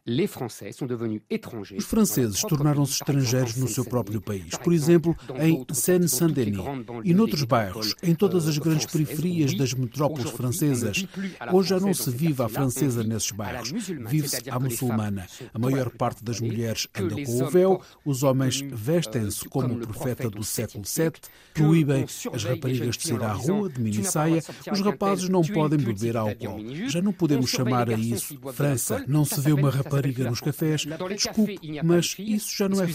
Os 1.76 1.84
franceses 1.84 2.40
tornaram-se 2.42 2.92
estrangeiros 2.94 3.56
no 3.56 3.68
seu 3.68 3.84
próprio 3.84 4.20
país, 4.20 4.54
por 4.62 4.72
exemplo, 4.72 5.16
em 5.38 5.64
Seine-Saint-Denis 5.72 6.60
e 7.04 7.14
noutros 7.14 7.44
bairros, 7.44 7.94
em 8.02 8.14
todas 8.14 8.46
as 8.46 8.58
grandes 8.58 8.86
periferias 8.86 9.56
das 9.56 9.72
metrópoles 9.72 10.30
francesas. 10.30 11.06
Hoje 11.52 11.70
já 11.70 11.80
não 11.80 11.94
se 11.94 12.10
vive 12.10 12.42
à 12.42 12.48
francesa 12.48 13.02
nesses 13.02 13.30
bairros, 13.30 13.70
vive-se 13.70 14.50
à 14.50 14.58
muçulmana. 14.58 15.26
A 15.54 15.58
maior 15.58 15.90
parte 15.90 16.22
das 16.22 16.40
mulheres 16.40 16.86
anda 16.94 17.14
com 17.24 17.42
o 17.42 17.50
véu, 17.50 17.80
os 18.04 18.22
homens 18.22 18.60
vestem-se 18.60 19.48
como 19.48 19.74
o 19.74 19.78
profeta 19.78 20.28
do 20.28 20.44
século 20.44 20.84
VII, 20.84 21.12
proíbem 21.54 22.04
as 22.04 22.44
raparigas 22.44 22.96
de 22.96 23.08
sair 23.08 23.22
à 23.22 23.32
rua 23.32 23.70
de 23.70 23.80
mini-saia, 23.80 24.42
os 24.70 24.80
rapazes 24.80 25.28
não 25.28 25.42
podem 25.42 25.78
beber 25.78 26.16
álcool. 26.16 26.58
Já 26.88 27.00
não 27.00 27.12
podemos 27.12 27.48
chamar 27.48 27.88
a 27.88 27.94
isso 27.94 28.38
França. 28.52 29.04
Não 29.06 29.24
se 29.30 29.40
vê 29.40 29.52
uma 29.52 29.70
rapariga 29.70 30.28
nos 30.28 30.40
cafés. 30.40 30.84
Desculpe, 30.84 31.58
mas 31.82 32.14
isso 32.18 32.56
já 32.56 32.68
não 32.68 32.82
é 32.82 32.86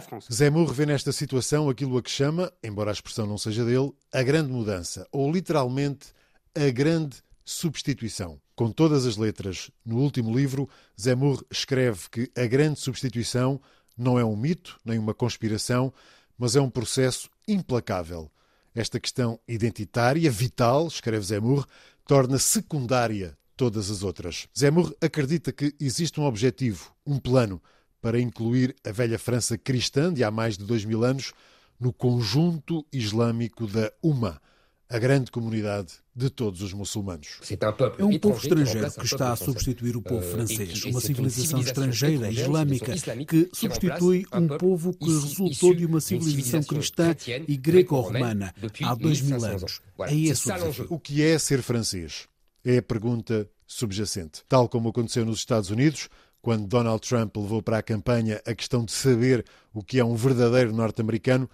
França. 0.00 0.32
Zemmour 0.32 0.72
vê 0.72 0.86
nesta 0.86 1.12
situação 1.12 1.68
aquilo 1.68 1.96
a 1.98 2.02
que 2.02 2.10
chama, 2.10 2.52
embora 2.62 2.90
a 2.90 2.92
expressão 2.92 3.26
não 3.26 3.38
seja 3.38 3.64
dele, 3.64 3.92
a 4.12 4.22
grande 4.22 4.52
mudança, 4.52 5.06
ou 5.10 5.30
literalmente 5.30 6.08
a 6.54 6.70
grande 6.70 7.16
substituição. 7.44 8.40
Com 8.54 8.70
todas 8.70 9.06
as 9.06 9.16
letras, 9.16 9.70
no 9.84 9.98
último 9.98 10.34
livro, 10.34 10.68
Zemmour 10.98 11.44
escreve 11.50 12.08
que 12.10 12.30
a 12.36 12.46
grande 12.46 12.80
substituição 12.80 13.60
não 13.96 14.18
é 14.18 14.24
um 14.24 14.36
mito, 14.36 14.78
nem 14.84 14.98
uma 14.98 15.14
conspiração, 15.14 15.92
mas 16.38 16.56
é 16.56 16.60
um 16.60 16.70
processo 16.70 17.30
implacável. 17.46 18.30
Esta 18.74 19.00
questão 19.00 19.38
identitária, 19.48 20.30
vital, 20.30 20.86
escreve 20.86 21.24
Zemmour, 21.24 21.66
torna 22.06 22.38
secundária 22.38 23.36
todas 23.56 23.90
as 23.90 24.02
outras. 24.02 24.46
Zemmour 24.56 24.94
acredita 25.00 25.52
que 25.52 25.74
existe 25.80 26.20
um 26.20 26.24
objetivo, 26.24 26.92
um 27.06 27.18
plano, 27.18 27.60
para 28.00 28.20
incluir 28.20 28.76
a 28.86 28.92
velha 28.92 29.18
França 29.18 29.56
cristã 29.58 30.12
de 30.12 30.22
há 30.22 30.30
mais 30.30 30.56
de 30.56 30.64
dois 30.64 30.84
mil 30.84 31.02
anos 31.02 31.32
no 31.80 31.92
conjunto 31.92 32.86
islâmico 32.92 33.66
da 33.66 33.90
Umma, 34.02 34.40
a 34.88 34.98
grande 34.98 35.30
comunidade 35.30 35.94
de 36.14 36.30
todos 36.30 36.62
os 36.62 36.72
muçulmanos. 36.72 37.40
É 37.98 38.04
um 38.04 38.18
povo 38.18 38.38
estrangeiro 38.38 38.90
que 38.92 39.04
está 39.04 39.32
a 39.32 39.36
substituir 39.36 39.96
o 39.96 40.02
povo 40.02 40.22
francês, 40.22 40.84
uma 40.84 41.00
civilização 41.00 41.60
estrangeira 41.60 42.30
islâmica 42.30 42.94
que 43.26 43.50
substitui 43.52 44.24
um 44.32 44.46
povo 44.46 44.94
que 44.94 45.06
resultou 45.06 45.74
de 45.74 45.84
uma 45.84 46.00
civilização 46.00 46.62
cristã 46.62 47.14
e 47.48 47.56
greco-romana 47.56 48.54
há 48.82 48.94
dois 48.94 49.20
mil 49.20 49.44
anos. 49.44 49.80
É 50.00 50.14
esse 50.14 50.48
o 50.48 50.54
desafio. 50.54 50.86
O 50.88 50.98
que 50.98 51.22
é 51.22 51.38
ser 51.38 51.62
francês? 51.62 52.28
É 52.68 52.78
a 52.78 52.82
pergunta 52.82 53.48
subjacente. 53.64 54.42
Tal 54.48 54.68
como 54.68 54.88
aconteceu 54.88 55.24
nos 55.24 55.38
Estados 55.38 55.70
Unidos, 55.70 56.08
quando 56.42 56.66
Donald 56.66 57.00
Trump 57.00 57.36
levou 57.36 57.62
para 57.62 57.78
a 57.78 57.82
campanha 57.82 58.42
a 58.44 58.52
questão 58.56 58.84
de 58.84 58.90
saber 58.90 59.44
o 59.72 59.84
que 59.84 60.00
é 60.00 60.04
um 60.04 60.16
verdadeiro 60.16 60.74
norte-americano, 60.74 61.48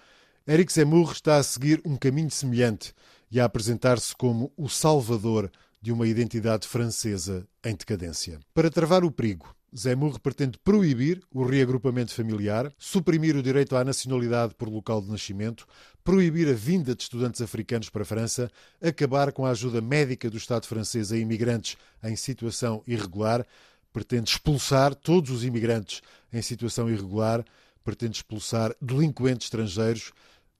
Eric 0.48 0.72
Zemmour 0.72 1.12
está 1.12 1.36
a 1.36 1.42
seguir 1.42 1.82
um 1.84 1.98
caminho 1.98 2.30
semelhante 2.30 2.94
e 3.30 3.38
a 3.38 3.44
apresentar-se 3.44 4.16
como 4.16 4.54
o 4.56 4.70
salvador 4.70 5.52
de 5.82 5.92
uma 5.92 6.06
identidade 6.06 6.66
francesa 6.66 7.46
em 7.62 7.76
decadência. 7.76 8.40
Para 8.54 8.70
travar 8.70 9.04
o 9.04 9.12
perigo, 9.12 9.54
Zemmour 9.74 10.20
pretende 10.20 10.58
proibir 10.58 11.22
o 11.30 11.44
reagrupamento 11.44 12.12
familiar, 12.12 12.70
suprimir 12.76 13.34
o 13.36 13.42
direito 13.42 13.74
à 13.74 13.82
nacionalidade 13.82 14.54
por 14.54 14.68
local 14.68 15.00
de 15.00 15.10
nascimento, 15.10 15.66
proibir 16.04 16.46
a 16.48 16.52
vinda 16.52 16.94
de 16.94 17.02
estudantes 17.02 17.40
africanos 17.40 17.88
para 17.88 18.02
a 18.02 18.04
França, 18.04 18.50
acabar 18.82 19.32
com 19.32 19.46
a 19.46 19.50
ajuda 19.50 19.80
médica 19.80 20.28
do 20.28 20.36
Estado 20.36 20.66
francês 20.66 21.10
a 21.10 21.16
imigrantes 21.16 21.78
em 22.04 22.14
situação 22.16 22.82
irregular, 22.86 23.46
pretende 23.92 24.30
expulsar 24.30 24.94
todos 24.94 25.30
os 25.30 25.44
imigrantes 25.44 26.02
em 26.30 26.42
situação 26.42 26.90
irregular, 26.90 27.42
pretende 27.82 28.16
expulsar 28.16 28.74
delinquentes 28.80 29.46
estrangeiros, 29.46 30.12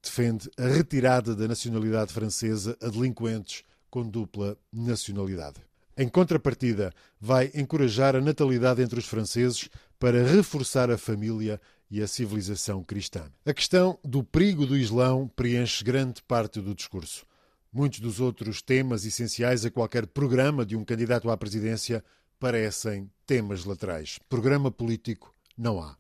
defende 0.03 0.51
a 0.57 0.67
retirada 0.67 1.37
da 1.37 1.47
nacionalidade 1.47 2.15
francesa 2.15 2.77
a 2.83 2.89
delinquentes 2.89 3.63
com 3.91 4.09
dupla 4.09 4.57
nacionalidade. 4.73 5.72
Em 5.97 6.09
contrapartida, 6.09 6.93
vai 7.21 7.51
encorajar 7.55 8.17
a 8.17 8.21
natalidade 8.21 8.81
entre 8.81 8.99
os 8.99 9.05
franceses 9.05 9.69
para 9.99 10.27
reforçar 10.27 10.91
a 10.91 10.97
família 10.97 11.61
e 11.91 12.01
a 12.03 12.07
civilização 12.07 12.83
cristã. 12.83 13.31
A 13.45 13.53
questão 13.53 13.99
do 14.03 14.25
perigo 14.25 14.65
do 14.65 14.77
Islão 14.77 15.31
preenche 15.37 15.85
grande 15.85 16.23
parte 16.23 16.61
do 16.61 16.75
discurso. 16.75 17.27
Muitos 17.71 18.01
dos 18.01 18.21
outros 18.21 18.63
temas 18.63 19.05
essenciais 19.05 19.65
a 19.65 19.71
qualquer 19.71 20.07
programa 20.07 20.65
de 20.65 20.77
um 20.77 20.85
candidato 20.85 21.31
à 21.31 21.37
presidência 21.37 22.03
parecem 22.41 23.11
temas 23.27 23.65
laterais. 23.65 24.19
Programa 24.29 24.71
político 24.71 25.35
não 25.57 25.81
há. 25.81 25.97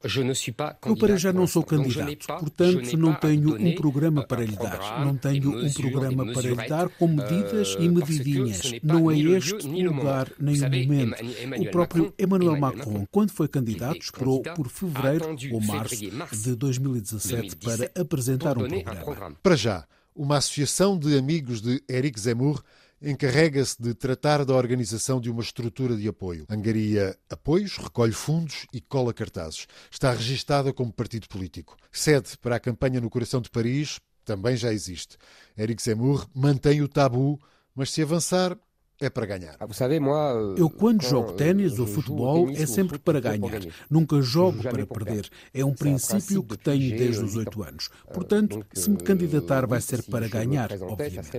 Eu 0.86 0.96
para 0.96 1.16
já 1.16 1.32
não 1.32 1.46
sou 1.46 1.62
candidato, 1.62 2.26
portanto 2.26 2.96
não 2.96 3.14
tenho 3.14 3.56
um 3.56 3.74
programa 3.74 4.26
para 4.26 4.44
lhe 4.44 4.56
dar. 4.56 5.04
Não 5.04 5.16
tenho 5.16 5.64
um 5.64 5.72
programa 5.72 6.32
para 6.32 6.42
lhe 6.42 6.68
dar 6.68 6.88
com 6.88 7.08
medidas 7.08 7.76
e 7.78 7.88
medidinhas. 7.88 8.72
Não 8.82 9.10
é 9.10 9.18
este 9.18 9.66
o 9.66 9.92
lugar 9.92 10.30
nem 10.38 10.56
o 10.56 10.70
momento. 10.70 11.22
O 11.60 11.70
próprio 11.70 12.14
Emmanuel 12.18 12.58
Macron, 12.58 13.06
quando 13.10 13.30
foi 13.30 13.48
candidato, 13.48 14.00
esperou 14.00 14.42
por 14.42 14.68
fevereiro 14.68 15.36
ou 15.52 15.60
março 15.60 15.96
de 15.96 16.56
2017 16.56 17.56
para 17.56 17.90
apresentar 18.00 18.56
um 18.58 18.68
programa. 18.68 19.36
Para 19.42 19.56
já, 19.56 19.86
uma 20.14 20.36
associação 20.38 20.98
de 20.98 21.16
amigos 21.16 21.60
de 21.60 21.82
Eric 21.88 22.18
Zemmour 22.20 22.62
encarrega-se 23.02 23.80
de 23.82 23.94
tratar 23.94 24.44
da 24.44 24.54
organização 24.54 25.20
de 25.20 25.30
uma 25.30 25.42
estrutura 25.42 25.96
de 25.96 26.06
apoio. 26.08 26.46
Angaria 26.48 27.16
apoios, 27.28 27.76
recolhe 27.76 28.12
fundos 28.12 28.66
e 28.72 28.80
cola 28.80 29.12
cartazes. 29.12 29.66
Está 29.90 30.12
registada 30.12 30.72
como 30.72 30.92
partido 30.92 31.28
político. 31.28 31.76
Sede 31.90 32.38
para 32.38 32.56
a 32.56 32.60
campanha 32.60 33.00
no 33.00 33.10
coração 33.10 33.40
de 33.40 33.50
Paris 33.50 33.98
também 34.24 34.56
já 34.56 34.72
existe. 34.72 35.16
Eric 35.58 35.82
Zemmour 35.82 36.28
mantém 36.34 36.80
o 36.80 36.88
tabu, 36.88 37.40
mas 37.74 37.90
se 37.90 38.02
avançar, 38.02 38.56
é 39.04 39.10
para 39.10 39.26
ganhar. 39.26 39.56
Ah, 39.58 39.66
euh, 39.66 40.54
Eu, 40.56 40.70
quando 40.70 41.02
jogo 41.02 41.32
ténis 41.32 41.78
ou 41.78 41.86
futebol, 41.86 42.48
é 42.50 42.66
sempre 42.66 42.98
para 42.98 43.20
ganhar. 43.20 43.60
Nunca 43.90 44.20
jogo 44.22 44.62
para 44.62 44.86
perder. 44.86 45.28
É 45.52 45.64
um 45.64 45.74
princípio 45.74 46.42
que 46.42 46.56
tenho 46.56 46.96
desde 46.96 47.24
os 47.24 47.36
oito 47.36 47.62
anos. 47.62 47.88
Euh, 48.08 48.12
Portanto, 48.12 48.64
se 48.72 48.90
me 48.90 48.98
candidatar, 48.98 49.66
vai 49.66 49.80
ser 49.80 50.02
para 50.04 50.28
ganhar, 50.28 50.70
obviamente. 50.82 51.30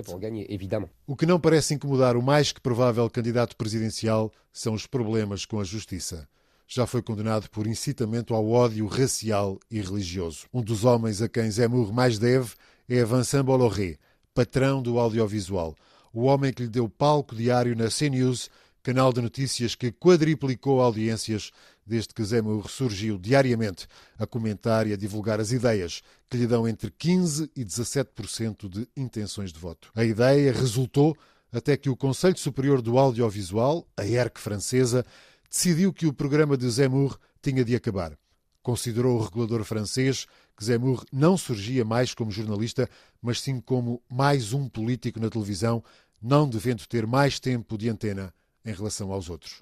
O 1.06 1.16
que 1.16 1.26
não 1.26 1.40
parece 1.40 1.74
incomodar 1.74 2.16
o 2.16 2.22
mais 2.22 2.52
que 2.52 2.60
provável 2.60 3.08
candidato 3.08 3.56
presidencial 3.56 4.32
são 4.52 4.74
os 4.74 4.86
problemas 4.86 5.44
com 5.44 5.60
a 5.60 5.64
justiça 5.64 6.28
já 6.66 6.86
foi 6.86 7.02
condenado 7.02 7.48
por 7.50 7.66
incitamento 7.66 8.34
ao 8.34 8.48
ódio 8.50 8.86
racial 8.86 9.60
e 9.70 9.80
religioso. 9.80 10.46
Um 10.52 10.62
dos 10.62 10.82
homens 10.82 11.20
a 11.20 11.28
quem 11.28 11.50
Zemmour 11.50 11.92
mais 11.92 12.18
deve 12.18 12.54
é 12.88 13.04
Vincent 13.04 13.44
Bolloré, 13.44 13.98
patrão 14.34 14.82
do 14.82 14.98
audiovisual 14.98 15.76
o 16.14 16.22
homem 16.22 16.52
que 16.52 16.62
lhe 16.62 16.68
deu 16.68 16.88
palco 16.88 17.34
diário 17.34 17.74
na 17.74 17.90
CNews, 17.90 18.48
canal 18.82 19.12
de 19.12 19.20
notícias 19.20 19.74
que 19.74 19.90
quadriplicou 19.90 20.80
audiências 20.80 21.50
desde 21.84 22.14
que 22.14 22.24
Zemmour 22.24 22.70
surgiu 22.70 23.18
diariamente 23.18 23.86
a 24.16 24.26
comentar 24.26 24.86
e 24.86 24.92
a 24.92 24.96
divulgar 24.96 25.40
as 25.40 25.52
ideias 25.52 26.02
que 26.30 26.36
lhe 26.36 26.46
dão 26.46 26.68
entre 26.68 26.90
15% 26.90 27.50
e 27.56 27.64
17% 27.64 28.68
de 28.68 28.88
intenções 28.96 29.52
de 29.52 29.58
voto. 29.58 29.90
A 29.94 30.04
ideia 30.04 30.52
resultou 30.52 31.16
até 31.52 31.76
que 31.76 31.90
o 31.90 31.96
Conselho 31.96 32.38
Superior 32.38 32.80
do 32.80 32.98
Audiovisual, 32.98 33.86
a 33.96 34.04
ERC 34.04 34.38
francesa, 34.38 35.04
decidiu 35.50 35.92
que 35.92 36.06
o 36.06 36.12
programa 36.12 36.56
de 36.56 36.68
Zemmour 36.68 37.18
tinha 37.42 37.64
de 37.64 37.74
acabar. 37.74 38.16
Considerou 38.62 39.18
o 39.18 39.22
regulador 39.22 39.62
francês 39.64 40.26
que 40.56 40.64
Zemmour 40.64 41.04
não 41.12 41.36
surgia 41.36 41.84
mais 41.84 42.14
como 42.14 42.30
jornalista, 42.30 42.88
mas 43.20 43.40
sim 43.40 43.60
como 43.60 44.02
mais 44.10 44.52
um 44.52 44.68
político 44.68 45.20
na 45.20 45.28
televisão 45.28 45.82
não 46.24 46.48
devendo 46.48 46.86
ter 46.86 47.06
mais 47.06 47.38
tempo 47.38 47.76
de 47.76 47.90
antena 47.90 48.32
em 48.64 48.72
relação 48.72 49.12
aos 49.12 49.28
outros. 49.28 49.60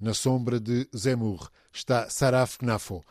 Na 0.00 0.14
sombra 0.14 0.58
de 0.58 0.88
Zemmour 0.96 1.50
está 1.70 2.08
Saraf 2.08 2.56
Knafo. 2.56 3.04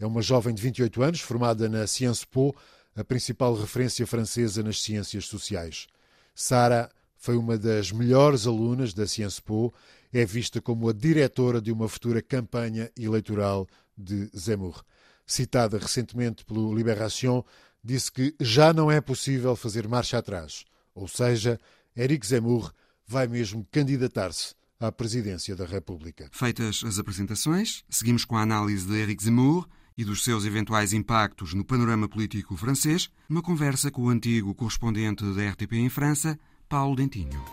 É 0.00 0.04
uma 0.04 0.20
jovem 0.20 0.52
de 0.52 0.60
28 0.60 1.00
anos, 1.00 1.20
formada 1.20 1.68
na 1.68 1.86
Sciences 1.86 2.24
Po, 2.24 2.52
a 2.96 3.04
principal 3.04 3.54
referência 3.54 4.04
francesa 4.04 4.64
nas 4.64 4.82
ciências 4.82 5.26
sociais. 5.26 5.86
Sara 6.34 6.90
foi 7.16 7.36
uma 7.36 7.56
das 7.56 7.92
melhores 7.92 8.48
alunas 8.48 8.92
da 8.92 9.06
Sciences 9.06 9.38
Po, 9.38 9.72
é 10.12 10.24
vista 10.24 10.60
como 10.60 10.88
a 10.88 10.92
diretora 10.92 11.60
de 11.60 11.70
uma 11.70 11.88
futura 11.88 12.20
campanha 12.20 12.90
eleitoral 12.98 13.68
de 13.96 14.28
Zemmour. 14.36 14.82
Citada 15.24 15.78
recentemente 15.78 16.44
pelo 16.44 16.74
Libération, 16.74 17.44
disse 17.84 18.10
que 18.10 18.34
já 18.40 18.72
não 18.72 18.90
é 18.90 19.00
possível 19.00 19.54
fazer 19.54 19.86
marcha 19.86 20.18
atrás, 20.18 20.64
ou 20.92 21.06
seja, 21.06 21.60
Eric 21.96 22.26
Zemmour 22.26 22.72
vai 23.06 23.26
mesmo 23.26 23.66
candidatar-se 23.70 24.54
à 24.78 24.90
presidência 24.90 25.54
da 25.54 25.66
República. 25.66 26.28
Feitas 26.32 26.82
as 26.84 26.98
apresentações, 26.98 27.84
seguimos 27.88 28.24
com 28.24 28.36
a 28.36 28.42
análise 28.42 28.86
de 28.86 28.94
Eric 28.94 29.22
Zemmour 29.22 29.68
e 29.96 30.04
dos 30.04 30.24
seus 30.24 30.44
eventuais 30.44 30.92
impactos 30.92 31.52
no 31.52 31.64
panorama 31.64 32.08
político 32.08 32.56
francês, 32.56 33.10
uma 33.28 33.42
conversa 33.42 33.90
com 33.90 34.02
o 34.02 34.08
antigo 34.08 34.54
correspondente 34.54 35.24
da 35.34 35.50
RTP 35.50 35.74
em 35.74 35.88
França, 35.90 36.38
Paulo 36.68 36.96
Dentinho. 36.96 37.44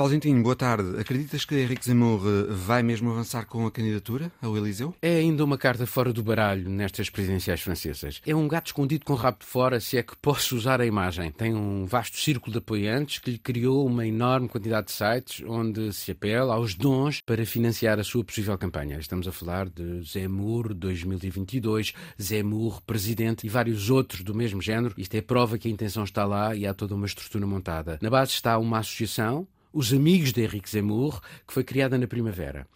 Paulo 0.00 0.18
boa 0.42 0.56
tarde. 0.56 0.98
Acreditas 0.98 1.44
que 1.44 1.54
Henrique 1.54 1.84
Zemmour 1.84 2.22
eh, 2.26 2.46
vai 2.54 2.82
mesmo 2.82 3.10
avançar 3.10 3.44
com 3.44 3.66
a 3.66 3.70
candidatura 3.70 4.32
ao 4.40 4.56
Eliseu? 4.56 4.94
É 5.02 5.16
ainda 5.16 5.44
uma 5.44 5.58
carta 5.58 5.86
fora 5.86 6.10
do 6.10 6.22
baralho 6.22 6.70
nestas 6.70 7.10
presidenciais 7.10 7.60
francesas. 7.60 8.22
É 8.26 8.34
um 8.34 8.48
gato 8.48 8.68
escondido 8.68 9.04
com 9.04 9.12
o 9.12 9.16
rabo 9.16 9.40
de 9.40 9.44
fora, 9.44 9.78
se 9.78 9.98
é 9.98 10.02
que 10.02 10.16
posso 10.16 10.56
usar 10.56 10.80
a 10.80 10.86
imagem. 10.86 11.30
Tem 11.30 11.54
um 11.54 11.84
vasto 11.84 12.16
círculo 12.16 12.50
de 12.50 12.58
apoiantes 12.60 13.18
que 13.18 13.32
lhe 13.32 13.38
criou 13.38 13.86
uma 13.86 14.06
enorme 14.06 14.48
quantidade 14.48 14.86
de 14.86 14.92
sites 14.92 15.44
onde 15.46 15.92
se 15.92 16.12
apela 16.12 16.54
aos 16.54 16.74
dons 16.74 17.20
para 17.20 17.44
financiar 17.44 18.00
a 18.00 18.04
sua 18.04 18.24
possível 18.24 18.56
campanha. 18.56 18.98
Estamos 18.98 19.28
a 19.28 19.32
falar 19.32 19.68
de 19.68 20.00
Zemmour 20.02 20.72
2022, 20.72 21.92
Zemmour 22.18 22.80
presidente 22.86 23.46
e 23.46 23.50
vários 23.50 23.90
outros 23.90 24.22
do 24.22 24.34
mesmo 24.34 24.62
género. 24.62 24.94
Isto 24.96 25.16
é 25.16 25.20
prova 25.20 25.58
que 25.58 25.68
a 25.68 25.70
intenção 25.70 26.04
está 26.04 26.24
lá 26.24 26.56
e 26.56 26.66
há 26.66 26.72
toda 26.72 26.94
uma 26.94 27.04
estrutura 27.04 27.46
montada. 27.46 27.98
Na 28.00 28.08
base 28.08 28.32
está 28.32 28.56
uma 28.56 28.78
associação 28.78 29.46
os 29.72 29.92
Amigos 29.92 30.32
de 30.32 30.42
Henrique 30.42 30.70
Zemmour, 30.70 31.20
que 31.46 31.52
foi 31.52 31.64
criada 31.64 31.96
na 31.98 32.06
primavera. 32.06 32.66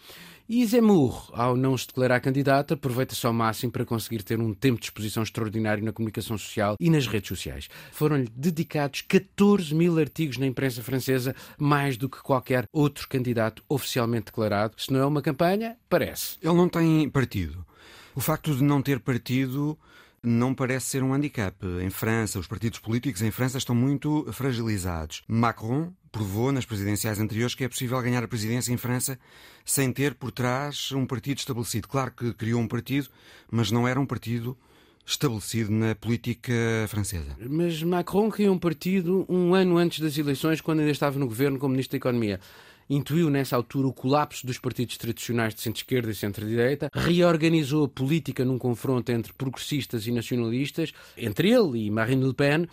E 0.47 0.65
Zemmour, 0.67 1.31
ao 1.33 1.57
não 1.57 1.77
se 1.77 1.87
declarar 1.87 2.21
candidato, 2.21 2.75
aproveita-se 2.75 3.27
ao 3.27 3.33
máximo 3.33 3.73
para 3.73 3.87
conseguir 3.87 4.23
ter 4.23 4.39
um 4.39 4.53
tempo 4.53 4.79
de 4.79 4.85
exposição 4.85 5.23
extraordinário 5.23 5.83
na 5.83 5.91
comunicação 5.91 6.37
social 6.37 6.77
e 6.79 6.91
nas 6.91 7.07
redes 7.07 7.29
sociais. 7.29 7.71
Foram-lhe 7.91 8.29
dedicados 8.37 9.01
14 9.01 9.75
mil 9.75 9.99
artigos 9.99 10.37
na 10.37 10.47
imprensa 10.47 10.83
francesa, 10.83 11.35
mais 11.57 11.97
do 11.97 12.11
que 12.11 12.23
qualquer 12.23 12.69
outro 12.71 13.09
candidato 13.09 13.65
oficialmente 13.71 14.27
declarado. 14.27 14.75
Se 14.77 14.93
não 14.93 15.01
é 15.01 15.07
uma 15.07 15.23
campanha, 15.23 15.79
parece. 15.89 16.37
Ele 16.43 16.53
não 16.53 16.69
tem 16.69 17.09
partido. 17.09 17.65
O 18.15 18.21
facto 18.21 18.55
de 18.55 18.63
não 18.63 18.83
ter 18.83 19.01
partido 19.01 19.79
não 20.25 20.55
parece 20.55 20.87
ser 20.87 21.03
um 21.03 21.13
handicap. 21.13 21.55
Em 21.83 21.91
França, 21.91 22.39
os 22.39 22.47
partidos 22.47 22.79
políticos 22.79 23.23
em 23.23 23.31
França 23.31 23.59
estão 23.59 23.75
muito 23.75 24.27
fragilizados. 24.33 25.23
Macron 25.29 25.93
provou 26.11 26.51
nas 26.51 26.65
presidenciais 26.65 27.21
anteriores 27.21 27.55
que 27.55 27.65
é 27.65 27.69
possível 27.69 28.01
ganhar 28.01 28.23
a 28.25 28.29
presidência 28.29 28.73
em 28.73 28.77
França 28.77 29.19
sem 29.65 29.93
ter 29.93 30.15
por 30.15 30.31
trás 30.31 30.93
um 30.93 31.07
partido 31.07 31.39
estabelecido. 31.39 31.89
Claro 31.89 32.13
que 32.13 32.33
criou 32.33 32.61
um 32.61 32.69
partido, 32.69 33.09
mas 33.51 33.71
não 33.71 33.87
era 33.87 34.01
um 34.01 34.07
partido 34.07 34.57
estabelecido 35.07 35.71
na 35.71 35.95
política 35.95 36.53
francesa. 36.89 37.37
Mas 37.39 37.83
Macron 37.83 38.31
criou 38.31 38.55
um 38.55 38.59
partido 38.59 39.27
um 39.29 39.55
ano 39.55 39.77
antes 39.77 40.01
das 40.01 40.17
eleições, 40.17 40.61
quando 40.61 40.81
ainda 40.81 40.93
estava 40.93 41.19
no 41.19 41.27
governo 41.27 41.59
como 41.59 41.73
Ministro 41.73 41.93
da 41.93 41.99
Economia 41.99 42.41
intuiu 42.89 43.31
nessa 43.31 43.57
altura 43.57 43.89
o 43.89 43.93
colapso 43.93 44.47
dos 44.47 44.59
partidos 44.59 44.97
tradicionais 44.97 45.55
de 45.55 45.61
centro-esquerda 45.61 46.11
e 46.11 46.15
centro-direita, 46.15 46.91
reorganizou 46.93 47.85
a 47.85 47.89
política 47.89 48.45
num 48.45 48.59
confronto 48.59 49.11
entre 49.11 49.33
progressistas 49.33 50.07
e 50.07 50.13
nacionalistas, 50.13 50.93
entre 51.17 51.51
ele 51.51 51.87
e 51.87 51.91
Marine 51.91 52.25
Le 52.25 52.35
Pen, 52.35 52.69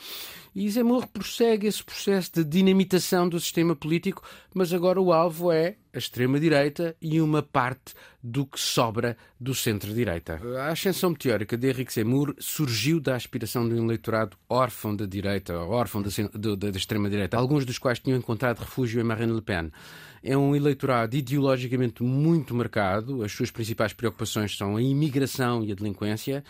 e 0.53 0.69
Zemmour 0.69 1.07
prossegue 1.07 1.67
esse 1.67 1.83
processo 1.83 2.31
de 2.35 2.43
dinamitação 2.43 3.27
do 3.27 3.39
sistema 3.39 3.75
político, 3.75 4.21
mas 4.53 4.73
agora 4.73 4.99
o 4.99 5.13
alvo 5.13 5.51
é 5.51 5.75
a 5.93 5.97
extrema-direita 5.97 6.95
e 7.01 7.21
uma 7.21 7.41
parte 7.41 7.93
do 8.23 8.45
que 8.45 8.59
sobra 8.59 9.17
do 9.39 9.53
centro-direita. 9.53 10.39
A 10.59 10.69
ascensão 10.69 11.09
meteórica 11.09 11.57
de 11.57 11.69
Henrique 11.69 11.93
Zemmour 11.93 12.35
surgiu 12.39 12.99
da 12.99 13.15
aspiração 13.15 13.67
de 13.67 13.75
um 13.75 13.85
eleitorado 13.85 14.37
órfão 14.47 14.95
da 14.95 15.05
direita, 15.05 15.57
órfão 15.57 16.01
da, 16.01 16.69
extrema-direita, 16.69 17.37
alguns 17.37 17.65
dos 17.65 17.77
quais 17.77 17.99
tinham 17.99 18.17
encontrado 18.17 18.59
refúgio 18.59 19.01
em 19.01 19.03
Marine 19.03 19.33
Le 19.33 19.41
Pen. 19.41 19.71
É 20.23 20.37
um 20.37 20.55
eleitorado 20.55 21.15
ideologicamente 21.15 22.03
muito 22.03 22.53
marcado, 22.53 23.23
as 23.23 23.31
suas 23.31 23.49
principais 23.49 23.91
preocupações 23.91 24.55
são 24.55 24.75
a 24.75 24.81
imigração 24.81 25.63
e 25.63 25.71
a 25.71 25.75
delinquência. 25.75 26.43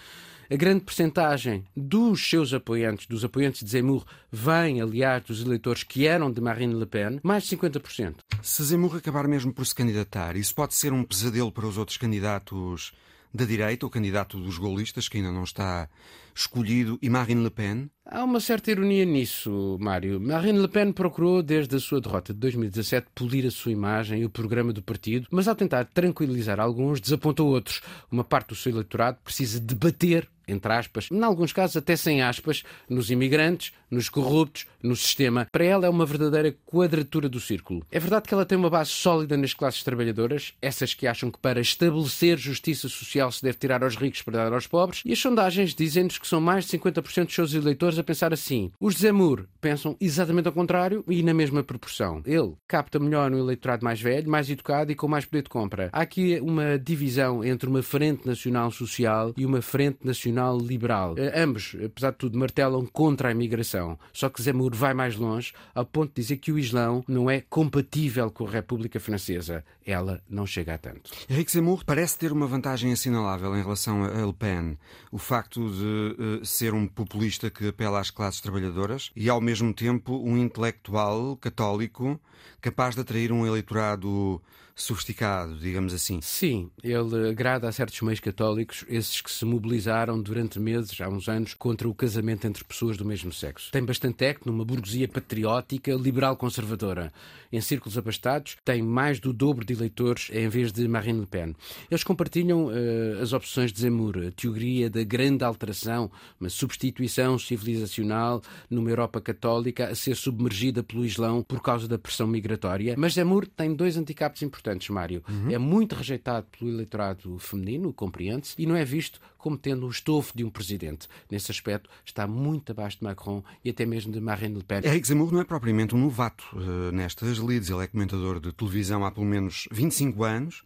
A 0.52 0.56
grande 0.58 0.84
percentagem 0.84 1.64
dos 1.74 2.30
seus 2.30 2.54
apoiantes, 2.54 3.08
dos 3.08 3.24
apoiantes 3.24 3.64
de 3.64 3.70
Zemmour, 3.70 4.06
vem, 4.30 4.82
aliás, 4.82 5.24
dos 5.24 5.42
eleitores 5.42 5.82
que 5.82 6.06
eram 6.06 6.30
de 6.30 6.42
Marine 6.42 6.74
Le 6.74 6.86
Pen, 6.86 7.22
mais 7.24 7.46
de 7.46 7.56
50%. 7.56 8.16
Se 8.42 8.62
Zemmour 8.62 8.98
acabar 8.98 9.30
mesmo 9.30 9.54
por 9.54 9.66
se 9.66 9.74
candidatar, 9.74 10.36
isso 10.36 10.54
pode 10.54 10.76
ser 10.76 10.92
um 10.92 11.06
pesadelo 11.06 11.54
para 11.54 11.66
os 11.66 11.78
outros 11.78 11.96
candidatos 11.96 12.92
da 13.34 13.46
direita, 13.46 13.86
o 13.86 13.90
candidato 13.90 14.38
dos 14.40 14.58
golistas, 14.58 15.08
que 15.08 15.18
ainda 15.18 15.32
não 15.32 15.44
está 15.44 15.88
escolhido, 16.36 17.00
e 17.02 17.10
Marine 17.10 17.44
Le 17.44 17.50
Pen? 17.50 17.90
Há 18.06 18.24
uma 18.24 18.40
certa 18.40 18.72
ironia 18.72 19.06
nisso, 19.06 19.78
Mário. 19.80 20.20
Marine 20.20 20.60
Le 20.60 20.68
Pen 20.68 20.92
procurou, 20.92 21.42
desde 21.42 21.76
a 21.76 21.80
sua 21.80 22.02
derrota 22.02 22.34
de 22.34 22.40
2017, 22.40 23.08
polir 23.16 23.46
a 23.46 23.52
sua 23.52 23.72
imagem 23.72 24.22
e 24.22 24.26
o 24.26 24.30
programa 24.30 24.74
do 24.74 24.82
partido, 24.82 25.28
mas 25.32 25.48
ao 25.48 25.56
tentar 25.56 25.86
tranquilizar 25.86 26.60
alguns, 26.60 27.00
desapontou 27.00 27.48
outros. 27.48 27.82
Uma 28.12 28.24
parte 28.24 28.50
do 28.50 28.56
seu 28.56 28.72
eleitorado 28.72 29.18
precisa 29.24 29.60
debater 29.60 30.30
entre 30.52 30.74
aspas, 30.74 31.08
em 31.12 31.24
alguns 31.24 31.54
casos 31.54 31.78
até 31.78 31.96
sem 31.96 32.22
aspas, 32.22 32.64
nos 32.90 33.10
imigrantes, 33.10 33.74
nos 33.90 34.10
corruptos, 34.10 34.66
no 34.84 34.96
sistema. 34.96 35.48
Para 35.52 35.66
ela 35.66 35.86
é 35.86 35.90
uma 35.90 36.06
verdadeira 36.06 36.56
quadratura 36.66 37.30
do 37.30 37.40
círculo. 37.40 37.86
É 37.92 38.00
verdade 38.00 38.28
que 38.28 38.34
ela 38.34 38.46
tem 38.46 38.58
uma 38.58 38.70
base 38.70 38.92
sólida 38.92 39.38
nas 39.38 39.54
classes 39.54 39.84
trabalhadoras, 39.84 40.54
essas 40.62 40.94
que 40.94 41.08
acham 41.08 41.32
que 41.32 41.40
para 41.40 41.62
estabelecer 41.62 42.38
justiça 42.38 42.88
social 42.90 43.32
se 43.32 43.44
deve 43.44 43.58
tirar 43.58 43.84
aos 43.84 43.96
ricos 43.96 44.22
para 44.22 44.44
dar 44.44 44.54
aos 44.54 44.68
pobres, 44.68 45.02
e 45.06 45.14
as 45.14 45.20
sondagens 45.20 45.74
dizem-nos 45.74 46.18
que 46.18 46.28
são 46.28 46.42
mais 46.42 46.66
de 46.66 46.78
50% 46.78 47.26
dos 47.26 47.36
seus 47.36 47.54
eleitores 47.54 47.98
a 47.98 48.04
pensar 48.04 48.34
assim. 48.34 48.72
Os 48.80 48.96
Zemmour 48.96 49.46
pensam 49.60 49.96
exatamente 50.00 50.48
ao 50.48 50.54
contrário 50.54 51.04
e 51.08 51.24
na 51.24 51.34
mesma 51.34 51.64
proporção. 51.64 52.22
Ele 52.26 52.54
capta 52.68 53.00
melhor 53.00 53.30
no 53.30 53.40
eleitorado 53.40 53.84
mais 53.84 54.02
velho, 54.02 54.30
mais 54.30 54.50
educado 54.50 54.92
e 54.92 54.96
com 54.96 55.08
mais 55.08 55.26
poder 55.26 55.44
de 55.44 55.50
compra. 55.50 55.90
Há 55.92 56.02
aqui 56.02 56.40
uma 56.42 56.78
divisão 56.78 57.44
entre 57.44 57.70
uma 57.70 57.84
frente 57.84 58.26
nacional 58.26 58.72
social 58.72 59.34
e 59.38 59.46
uma 59.46 59.62
frente 59.62 60.00
nacional 60.04 60.58
liberal. 60.58 61.16
Eh, 61.18 61.42
ambos, 61.42 61.76
apesar 61.84 62.12
de 62.12 62.18
tudo, 62.18 62.38
martelam 62.38 62.86
contra 62.86 63.30
a 63.30 63.32
imigração. 63.32 63.98
Só 64.14 64.30
que 64.30 64.42
Zemmour 64.42 64.71
vai 64.78 64.94
mais 64.94 65.16
longe, 65.16 65.54
ao 65.74 65.86
ponto 65.86 66.10
de 66.10 66.22
dizer 66.22 66.38
que 66.38 66.52
o 66.52 66.60
Islão 66.60 67.04
não 67.08 67.30
é 67.30 67.42
compatível 67.42 68.30
com 68.32 68.48
a 68.48 68.52
República 68.52 69.00
Francesa. 69.00 69.64
Ela 69.86 70.22
não 70.30 70.46
chega 70.46 70.76
a 70.76 70.78
tanto. 70.78 71.12
Henrique 71.30 71.52
Zemmour 71.52 71.84
parece 71.86 72.18
ter 72.18 72.32
uma 72.32 72.48
vantagem 72.48 72.92
assinalável 72.92 73.56
em 73.56 73.62
relação 73.62 74.04
a 74.04 74.26
Le 74.26 74.34
Pen. 74.34 74.78
O 75.12 75.18
facto 75.18 75.70
de 75.70 76.42
uh, 76.42 76.46
ser 76.46 76.74
um 76.74 76.88
populista 76.88 77.50
que 77.50 77.68
apela 77.68 78.00
às 78.00 78.12
classes 78.12 78.42
trabalhadoras 78.42 79.12
e, 79.16 79.30
ao 79.30 79.42
mesmo 79.42 79.74
tempo, 79.74 80.22
um 80.24 80.38
intelectual 80.38 81.36
católico 81.38 82.20
capaz 82.60 82.96
de 82.96 83.02
atrair 83.02 83.32
um 83.32 83.46
eleitorado 83.46 84.42
sofisticado, 84.82 85.56
digamos 85.58 85.94
assim. 85.94 86.20
Sim, 86.22 86.70
ele 86.84 87.30
agrada 87.30 87.68
a 87.68 87.72
certos 87.72 88.02
meios 88.02 88.20
católicos, 88.20 88.84
esses 88.88 89.22
que 89.22 89.32
se 89.32 89.46
mobilizaram 89.46 90.22
durante 90.22 90.60
meses, 90.60 91.00
há 91.00 91.08
uns 91.08 91.30
anos, 91.30 91.54
contra 91.54 91.88
o 91.88 91.94
casamento 91.94 92.48
entre 92.48 92.64
pessoas 92.64 92.98
do 92.98 93.06
mesmo 93.06 93.32
sexo. 93.32 93.72
Tem 93.72 93.84
bastante 93.84 94.16
técnico 94.16 94.52
numa 94.52 94.66
burguesia 94.66 95.08
patriótica, 95.08 95.94
liberal-conservadora. 95.94 97.12
Em 97.52 97.62
círculos 97.62 97.98
abastados, 97.98 98.58
tem 98.64 98.82
mais 98.82 99.20
do 99.20 99.34
dobro 99.34 99.66
de 99.66 99.74
eleitores 99.74 100.30
em 100.32 100.48
vez 100.48 100.72
de 100.72 100.88
Marine 100.88 101.20
Le 101.20 101.26
Pen. 101.26 101.56
Eles 101.90 102.04
compartilham 102.04 102.68
uh, 102.68 103.22
as 103.22 103.34
opções 103.34 103.72
de 103.74 103.82
Zemmour, 103.82 104.18
a 104.28 104.32
teoria 104.32 104.90
da 104.90 105.04
grande 105.04 105.44
alteração, 105.44 106.10
uma 106.40 106.50
substituição 106.50 107.38
civilizacional 107.38 108.42
numa 108.70 108.90
Europa 108.90 109.20
católica 109.20 109.90
a 109.90 109.96
ser 109.96 110.16
submergida 110.16 110.82
pelo 110.82 111.06
Islão 111.06 111.44
por 111.44 111.62
causa 111.62 111.88
da 111.88 112.00
pressão 112.00 112.26
migratória. 112.26 112.96
Mas 112.98 113.14
Zemmour 113.14 113.46
tem 113.48 113.76
dois 113.76 113.98
handicaps 113.98 114.42
importantes 114.42 114.71
importantes, 114.72 114.90
Mário. 114.90 115.24
Uhum. 115.28 115.52
É 115.52 115.58
muito 115.58 115.96
rejeitado 115.96 116.48
pelo 116.48 116.72
eleitorado 116.72 117.38
feminino, 117.40 117.94
compreende-se, 117.94 118.56
e 118.58 118.66
não 118.66 118.76
é 118.76 118.86
visto 118.86 119.20
como 119.38 119.58
tendo 119.58 119.86
o 119.86 119.90
estofo 119.90 120.36
de 120.36 120.44
um 120.44 120.50
presidente. 120.50 121.08
Nesse 121.30 121.52
aspecto, 121.52 121.90
está 122.06 122.28
muito 122.28 122.72
abaixo 122.72 123.00
de 123.00 123.04
Macron 123.04 123.44
e 123.64 123.70
até 123.70 123.86
mesmo 123.86 124.12
de 124.12 124.20
Marine 124.20 124.56
Le 124.56 124.64
Pen. 124.64 124.82
Eric 124.84 125.08
Zemmour 125.08 125.32
não 125.32 125.42
é 125.42 125.44
propriamente 125.44 125.96
um 125.96 126.00
novato 126.00 126.46
uh, 126.54 126.92
nestas 126.92 127.38
lides. 127.38 127.70
Ele 127.70 127.84
é 127.84 127.88
comentador 127.88 128.40
de 128.40 128.52
televisão 128.54 129.06
há 129.06 129.12
pelo 129.12 129.26
menos 129.26 129.68
25 129.72 130.24
anos. 130.24 130.64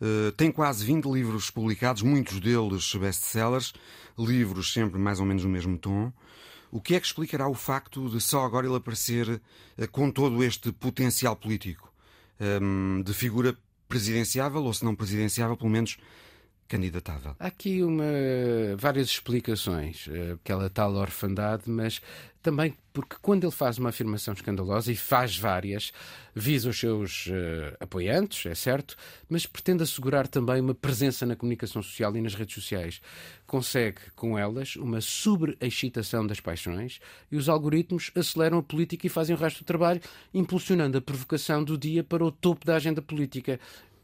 Uh, 0.00 0.32
tem 0.32 0.50
quase 0.50 0.84
20 0.84 1.04
livros 1.06 1.50
publicados, 1.50 2.02
muitos 2.02 2.40
deles 2.40 2.94
best-sellers, 2.94 3.74
livros 4.18 4.72
sempre 4.72 4.98
mais 4.98 5.20
ou 5.20 5.26
menos 5.26 5.44
no 5.44 5.50
mesmo 5.50 5.76
tom. 5.76 6.12
O 6.72 6.80
que 6.80 6.94
é 6.94 7.00
que 7.00 7.06
explicará 7.06 7.48
o 7.48 7.54
facto 7.54 8.08
de 8.08 8.20
só 8.20 8.44
agora 8.44 8.66
ele 8.66 8.76
aparecer 8.76 9.28
uh, 9.28 9.88
com 9.90 10.10
todo 10.10 10.42
este 10.44 10.72
potencial 10.72 11.36
político? 11.36 11.89
Um, 12.40 13.02
de 13.02 13.12
figura 13.12 13.56
presidenciável, 13.88 14.62
ou 14.62 14.72
se 14.72 14.84
não 14.84 14.94
presidenciável, 14.94 15.56
pelo 15.56 15.70
menos 15.70 15.98
candidatável? 16.70 17.34
Há 17.38 17.48
aqui 17.48 17.82
uma, 17.82 18.04
várias 18.78 19.08
explicações, 19.08 20.08
aquela 20.34 20.70
tal 20.70 20.94
orfandade, 20.94 21.64
mas 21.66 22.00
também 22.40 22.74
porque 22.92 23.16
quando 23.22 23.44
ele 23.44 23.52
faz 23.52 23.78
uma 23.78 23.90
afirmação 23.90 24.34
escandalosa, 24.34 24.90
e 24.90 24.96
faz 24.96 25.36
várias, 25.36 25.92
visa 26.34 26.70
os 26.70 26.78
seus 26.78 27.26
uh, 27.26 27.76
apoiantes, 27.78 28.46
é 28.46 28.54
certo, 28.54 28.96
mas 29.28 29.46
pretende 29.46 29.82
assegurar 29.82 30.26
também 30.26 30.60
uma 30.60 30.74
presença 30.74 31.24
na 31.24 31.36
comunicação 31.36 31.82
social 31.82 32.16
e 32.16 32.20
nas 32.20 32.34
redes 32.34 32.54
sociais. 32.54 33.00
Consegue, 33.46 33.98
com 34.16 34.38
elas, 34.38 34.76
uma 34.76 35.00
sobreexcitação 35.00 36.26
das 36.26 36.40
paixões 36.40 37.00
e 37.30 37.36
os 37.36 37.48
algoritmos 37.48 38.10
aceleram 38.14 38.58
a 38.58 38.62
política 38.62 39.06
e 39.06 39.10
fazem 39.10 39.36
o 39.36 39.38
resto 39.38 39.62
do 39.62 39.66
trabalho, 39.66 40.00
impulsionando 40.32 40.98
a 40.98 41.00
provocação 41.00 41.62
do 41.62 41.78
dia 41.78 42.02
para 42.02 42.24
o 42.24 42.32
topo 42.32 42.66
da 42.66 42.76
agenda 42.76 43.00
política 43.00 43.60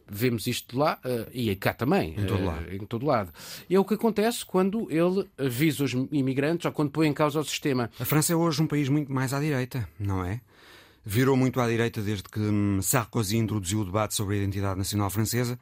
vemos 0.09 0.46
isto 0.46 0.78
lá 0.78 0.98
uh, 1.04 1.30
e 1.32 1.54
cá 1.57 1.72
também, 1.72 2.14
em 2.18 2.26
todo, 2.26 2.42
uh, 2.42 2.46
lado. 2.46 2.74
em 2.74 2.86
todo 2.86 3.07
lado. 3.07 3.32
É 3.68 3.78
o 3.78 3.84
que 3.84 3.94
acontece 3.94 4.44
quando 4.44 4.90
ele 4.90 5.28
avisa 5.38 5.84
os 5.84 5.92
imigrantes 6.12 6.64
ou 6.64 6.72
quando 6.72 6.90
põe 6.90 7.09
em 7.09 7.12
causa 7.12 7.40
o 7.40 7.44
sistema. 7.44 7.90
A 7.98 8.04
França 8.04 8.32
é 8.32 8.36
hoje 8.36 8.62
um 8.62 8.66
país 8.66 8.88
muito 8.88 9.12
mais 9.12 9.32
à 9.32 9.40
direita, 9.40 9.88
não 9.98 10.24
é? 10.24 10.40
virou 11.07 11.36
muito 11.36 11.61
à 11.61 11.68
direita 11.68 12.02
desde 12.02 12.24
que 12.24 12.40
hum, 12.40 12.82
Sarkozy 12.82 13.36
introduziu 13.36 13.80
o 13.80 13.84
debate 13.84 14.12
sobre 14.12 14.34
a 14.34 14.38
identidade 14.38 14.76
nacional 14.76 15.09
francesa. 15.09 15.57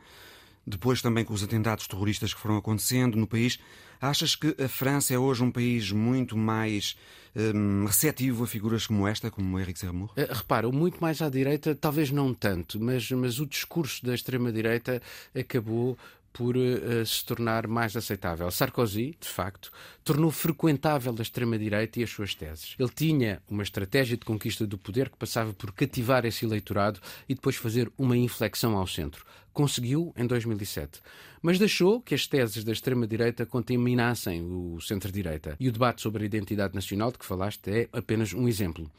Depois 0.66 1.02
também 1.02 1.22
com 1.22 1.34
os 1.34 1.42
atentados 1.42 1.86
terroristas 1.86 2.32
que 2.32 2.40
foram 2.40 2.56
acontecendo 2.56 3.18
no 3.18 3.26
país. 3.26 3.58
Achas 4.00 4.34
que 4.34 4.54
a 4.62 4.68
França 4.68 5.14
é 5.14 5.18
hoje 5.18 5.42
um 5.42 5.50
país 5.50 5.90
muito 5.90 6.36
mais 6.36 6.96
um, 7.34 7.84
receptivo 7.84 8.44
a 8.44 8.46
figuras 8.46 8.86
como 8.86 9.06
esta, 9.06 9.30
como 9.30 9.58
Henrique 9.58 9.78
Serramour? 9.78 10.10
Uh, 10.10 10.32
repara, 10.32 10.70
muito 10.70 10.98
mais 11.00 11.20
à 11.20 11.28
direita, 11.28 11.74
talvez 11.74 12.10
não 12.10 12.32
tanto, 12.32 12.80
mas, 12.80 13.10
mas 13.10 13.40
o 13.40 13.46
discurso 13.46 14.04
da 14.04 14.14
extrema-direita 14.14 15.02
acabou 15.34 15.98
por 16.32 16.56
uh, 16.56 17.06
se 17.06 17.24
tornar 17.24 17.68
mais 17.68 17.96
aceitável. 17.96 18.50
Sarkozy, 18.50 19.16
de 19.20 19.28
facto, 19.28 19.70
tornou 20.02 20.32
frequentável 20.32 21.14
a 21.16 21.22
extrema-direita 21.22 22.00
e 22.00 22.02
as 22.02 22.10
suas 22.10 22.34
teses. 22.34 22.74
Ele 22.78 22.90
tinha 22.90 23.40
uma 23.48 23.62
estratégia 23.62 24.16
de 24.16 24.24
conquista 24.24 24.66
do 24.66 24.76
poder 24.76 25.08
que 25.08 25.16
passava 25.16 25.52
por 25.52 25.72
cativar 25.72 26.26
esse 26.26 26.44
eleitorado 26.44 27.00
e 27.28 27.34
depois 27.34 27.54
fazer 27.54 27.90
uma 27.96 28.16
inflexão 28.16 28.76
ao 28.76 28.86
centro. 28.86 29.24
Conseguiu 29.54 30.12
em 30.16 30.26
2007. 30.26 31.00
Mas 31.40 31.58
deixou 31.58 32.00
que 32.00 32.14
as 32.14 32.26
teses 32.26 32.64
da 32.64 32.72
extrema-direita 32.72 33.46
contaminassem 33.46 34.42
o 34.42 34.80
centro-direita. 34.80 35.56
E 35.58 35.68
o 35.68 35.72
debate 35.72 36.02
sobre 36.02 36.24
a 36.24 36.26
identidade 36.26 36.74
nacional 36.74 37.10
de 37.10 37.18
que 37.18 37.24
falaste 37.24 37.68
é 37.68 37.88
apenas 37.92 38.34
um 38.34 38.46
exemplo. 38.46 38.90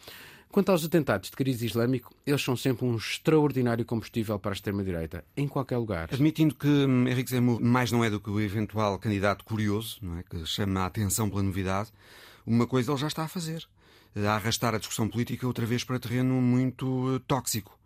Quanto 0.55 0.71
aos 0.71 0.85
atentados 0.85 1.29
de 1.29 1.35
crise 1.35 1.65
islâmico, 1.65 2.15
eles 2.25 2.41
são 2.41 2.55
sempre 2.55 2.85
um 2.85 2.95
extraordinário 2.95 3.83
combustível 3.83 4.39
para 4.39 4.51
a 4.51 4.53
extrema-direita, 4.53 5.25
em 5.35 5.49
qualquer 5.49 5.75
lugar. 5.75 6.07
Admitindo 6.09 6.55
que 6.55 6.65
hum, 6.65 7.05
Henrique 7.09 7.29
Zemmour 7.29 7.61
mais 7.61 7.91
não 7.91 8.05
é 8.05 8.09
do 8.09 8.21
que 8.21 8.29
o 8.29 8.39
eventual 8.39 8.97
candidato 8.97 9.43
curioso, 9.43 9.99
não 10.01 10.17
é? 10.17 10.23
que 10.23 10.45
chama 10.45 10.79
a 10.79 10.85
atenção 10.85 11.29
pela 11.29 11.43
novidade, 11.43 11.91
uma 12.47 12.65
coisa 12.65 12.89
ele 12.89 13.01
já 13.01 13.07
está 13.07 13.23
a 13.23 13.27
fazer. 13.27 13.67
A 14.15 14.35
arrastar 14.35 14.73
a 14.73 14.77
discussão 14.77 15.09
política 15.09 15.45
outra 15.45 15.65
vez 15.65 15.83
para 15.83 15.99
terreno 15.99 16.35
muito 16.35 17.15
eh, 17.15 17.21
tóxico. 17.27 17.77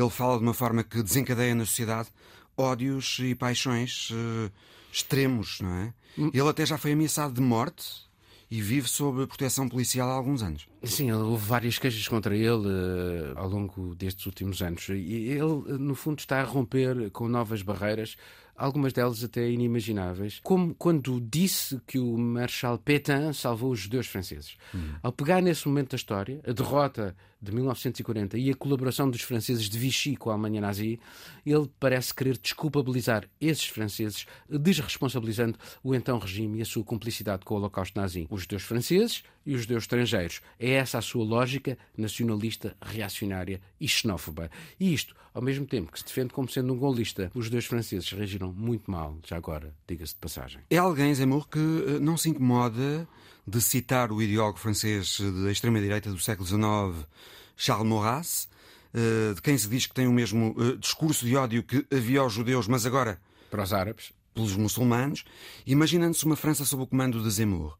Ele 0.00 0.10
fala 0.10 0.38
de 0.38 0.44
uma 0.44 0.54
forma 0.54 0.84
que 0.84 1.02
desencadeia 1.02 1.54
na 1.54 1.66
sociedade 1.66 2.08
ódios 2.56 3.18
e 3.20 3.34
paixões 3.34 4.10
uh, 4.10 4.50
extremos, 4.92 5.60
não 5.60 5.74
é? 5.74 5.94
Hum. 6.18 6.30
Ele 6.32 6.48
até 6.48 6.66
já 6.66 6.76
foi 6.76 6.92
ameaçado 6.92 7.32
de 7.34 7.40
morte 7.40 8.08
e 8.50 8.60
vive 8.62 8.88
sob 8.88 9.26
proteção 9.26 9.68
policial 9.68 10.08
há 10.08 10.14
alguns 10.14 10.42
anos. 10.42 10.66
Sim, 10.82 11.12
houve 11.12 11.44
várias 11.44 11.78
queixas 11.78 12.08
contra 12.08 12.34
ele 12.34 12.66
uh, 12.66 13.36
ao 13.36 13.48
longo 13.48 13.94
destes 13.94 14.24
últimos 14.26 14.62
anos. 14.62 14.88
E 14.88 15.28
ele, 15.28 15.78
no 15.78 15.94
fundo, 15.94 16.18
está 16.18 16.40
a 16.40 16.44
romper 16.44 17.10
com 17.10 17.28
novas 17.28 17.62
barreiras 17.62 18.16
algumas 18.58 18.92
delas 18.92 19.22
até 19.22 19.48
inimagináveis, 19.48 20.40
como 20.42 20.74
quando 20.74 21.20
disse 21.20 21.80
que 21.86 21.98
o 21.98 22.18
Marshal 22.18 22.76
Pétain 22.78 23.32
salvou 23.32 23.70
os 23.70 23.78
judeus 23.78 24.08
franceses. 24.08 24.56
Hum. 24.74 24.94
Ao 25.02 25.12
pegar 25.12 25.40
nesse 25.40 25.66
momento 25.68 25.90
da 25.90 25.96
história, 25.96 26.40
a 26.46 26.52
derrota 26.52 27.16
de 27.40 27.52
1940 27.52 28.36
e 28.36 28.50
a 28.50 28.54
colaboração 28.54 29.08
dos 29.08 29.22
franceses 29.22 29.68
de 29.68 29.78
Vichy 29.78 30.16
com 30.16 30.30
a 30.30 30.32
Alemanha 30.32 30.60
nazi, 30.60 30.98
ele 31.46 31.70
parece 31.78 32.12
querer 32.12 32.36
desculpabilizar 32.36 33.28
esses 33.40 33.66
franceses, 33.66 34.26
desresponsabilizando 34.50 35.56
o 35.82 35.94
então 35.94 36.18
regime 36.18 36.58
e 36.58 36.62
a 36.62 36.64
sua 36.64 36.82
cumplicidade 36.82 37.44
com 37.44 37.54
o 37.54 37.58
Holocausto 37.58 37.98
nazi. 37.98 38.26
Os 38.28 38.42
judeus 38.42 38.62
franceses 38.62 39.22
e 39.48 39.54
os 39.54 39.62
judeus 39.62 39.84
estrangeiros. 39.84 40.42
É 40.60 40.72
essa 40.72 40.98
a 40.98 41.02
sua 41.02 41.24
lógica 41.24 41.78
nacionalista, 41.96 42.76
reacionária 42.82 43.62
e 43.80 43.88
xenófoba. 43.88 44.50
E 44.78 44.92
isto, 44.92 45.16
ao 45.32 45.40
mesmo 45.40 45.64
tempo 45.64 45.90
que 45.90 45.98
se 45.98 46.04
defende 46.04 46.34
como 46.34 46.50
sendo 46.50 46.74
um 46.74 46.76
golista, 46.76 47.32
os 47.34 47.46
judeus 47.46 47.64
franceses 47.64 48.10
reagiram 48.10 48.52
muito 48.52 48.90
mal, 48.90 49.16
já 49.26 49.36
agora, 49.36 49.74
diga-se 49.88 50.12
de 50.12 50.20
passagem. 50.20 50.60
É 50.68 50.76
alguém, 50.76 51.14
Zemmour, 51.14 51.48
que 51.48 51.58
eh, 51.58 51.98
não 51.98 52.18
se 52.18 52.28
incomoda 52.28 53.08
de 53.46 53.60
citar 53.62 54.12
o 54.12 54.20
ideólogo 54.20 54.58
francês 54.58 55.18
da 55.42 55.50
extrema-direita 55.50 56.10
do 56.10 56.18
século 56.18 56.46
XIX, 56.46 57.08
Charles 57.56 57.88
Maurras, 57.88 58.48
eh, 58.92 59.32
de 59.34 59.40
quem 59.40 59.56
se 59.56 59.66
diz 59.66 59.86
que 59.86 59.94
tem 59.94 60.06
o 60.06 60.12
mesmo 60.12 60.54
eh, 60.58 60.76
discurso 60.76 61.24
de 61.24 61.34
ódio 61.34 61.62
que 61.62 61.86
havia 61.90 62.20
aos 62.20 62.34
judeus, 62.34 62.68
mas 62.68 62.84
agora 62.84 63.18
para 63.50 63.62
os 63.62 63.72
árabes, 63.72 64.12
pelos 64.34 64.54
muçulmanos, 64.54 65.24
imaginando-se 65.66 66.26
uma 66.26 66.36
França 66.36 66.66
sob 66.66 66.82
o 66.82 66.86
comando 66.86 67.22
de 67.22 67.30
Zemmour, 67.30 67.78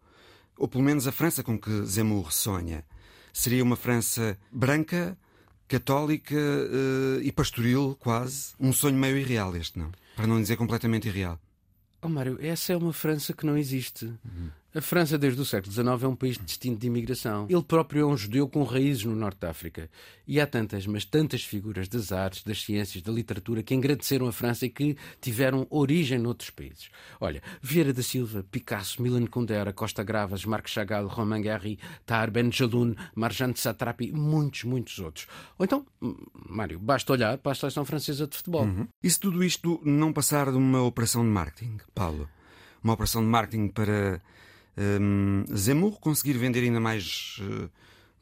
ou 0.59 0.69
pelo 0.69 0.85
menos 0.85 1.07
a 1.07 1.13
França 1.13 1.43
com 1.43 1.59
que 1.59 1.85
Zemmour 1.85 2.33
sonha. 2.33 2.85
Seria 3.33 3.63
uma 3.63 3.77
França 3.77 4.37
branca, 4.51 5.17
católica 5.69 6.35
uh, 6.35 7.21
e 7.23 7.31
pastoril, 7.31 7.97
quase. 8.01 8.55
Um 8.59 8.73
sonho 8.73 8.97
meio 8.97 9.17
irreal 9.17 9.55
este, 9.57 9.79
não? 9.79 9.93
Para 10.17 10.27
não 10.27 10.41
dizer 10.41 10.57
completamente 10.57 11.09
irreal. 11.09 11.39
Oh, 12.03 12.09
Mário, 12.09 12.39
essa 12.41 12.73
é 12.73 12.77
uma 12.77 12.93
França 12.93 13.33
que 13.33 13.47
não 13.47 13.57
existe. 13.57 14.05
Uhum. 14.05 14.51
A 14.75 14.83
França, 14.83 15.17
desde 15.17 15.41
o 15.41 15.47
século 15.47 15.73
XIX, 15.73 16.03
é 16.03 16.09
um 16.09 16.15
país 16.15 16.37
distinto 16.37 16.79
de 16.79 16.89
imigração. 16.89 17.47
Ele 17.49 17.63
próprio 17.63 18.03
é 18.03 18.05
um 18.05 18.17
judeu 18.17 18.47
com 18.47 18.63
raízes 18.65 19.03
no 19.03 19.17
Norte 19.17 19.39
da 19.41 19.49
África. 19.49 19.89
E 20.27 20.39
há 20.39 20.47
tantas, 20.47 20.87
mas 20.87 21.07
tantas 21.07 21.43
figuras 21.43 21.89
das 21.89 22.13
artes, 22.13 22.45
das 22.45 22.63
ciências, 22.63 23.03
da 23.03 23.11
literatura 23.11 23.63
que 23.63 23.75
engrandeceram 23.75 24.29
a 24.29 24.33
França 24.33 24.67
e 24.67 24.69
que 24.69 24.95
tiveram 25.23 25.67
origem 25.71 26.19
noutros 26.19 26.51
países. 26.51 26.91
Olha, 27.19 27.43
Vieira 27.63 27.95
da 27.95 28.03
Silva, 28.03 28.45
Picasso, 28.51 29.01
Milan 29.01 29.25
Kundera, 29.25 29.73
Costa 29.73 30.03
Gravas, 30.03 30.45
Marc 30.45 30.69
Chagall, 30.69 31.07
Romain 31.07 31.41
Gary, 31.41 31.79
Tahar 32.05 32.31
Ben 32.31 32.53
Jaloun, 32.53 32.95
Marjan 33.15 33.55
Satrapi 33.55 34.09
e 34.09 34.13
muitos, 34.13 34.65
muitos 34.65 34.99
outros. 34.99 35.27
Ou 35.59 35.65
então, 35.65 35.87
Mário, 36.47 36.79
basta 36.79 37.11
olhar 37.11 37.39
para 37.39 37.53
a 37.53 37.55
seleção 37.55 37.87
francesa 37.87 38.27
de 38.27 38.37
futebol. 38.37 38.67
Uhum. 38.67 38.87
E 39.03 39.09
se 39.09 39.19
tudo 39.19 39.43
isto 39.43 39.81
não 39.83 40.13
passar 40.13 40.51
de 40.51 40.59
uma 40.59 40.83
operação 40.83 41.23
de 41.23 41.31
marketing, 41.31 41.79
Paulo? 41.95 42.29
Uma 42.85 42.93
operação 42.93 43.23
de 43.23 43.29
marketing 43.29 43.69
para 43.69 44.21
um, 44.79 45.45
Zemmour 45.55 45.99
conseguir 46.01 46.35
vender 46.35 46.61
ainda 46.61 46.81
mais 46.81 47.41
uh, 47.41 47.71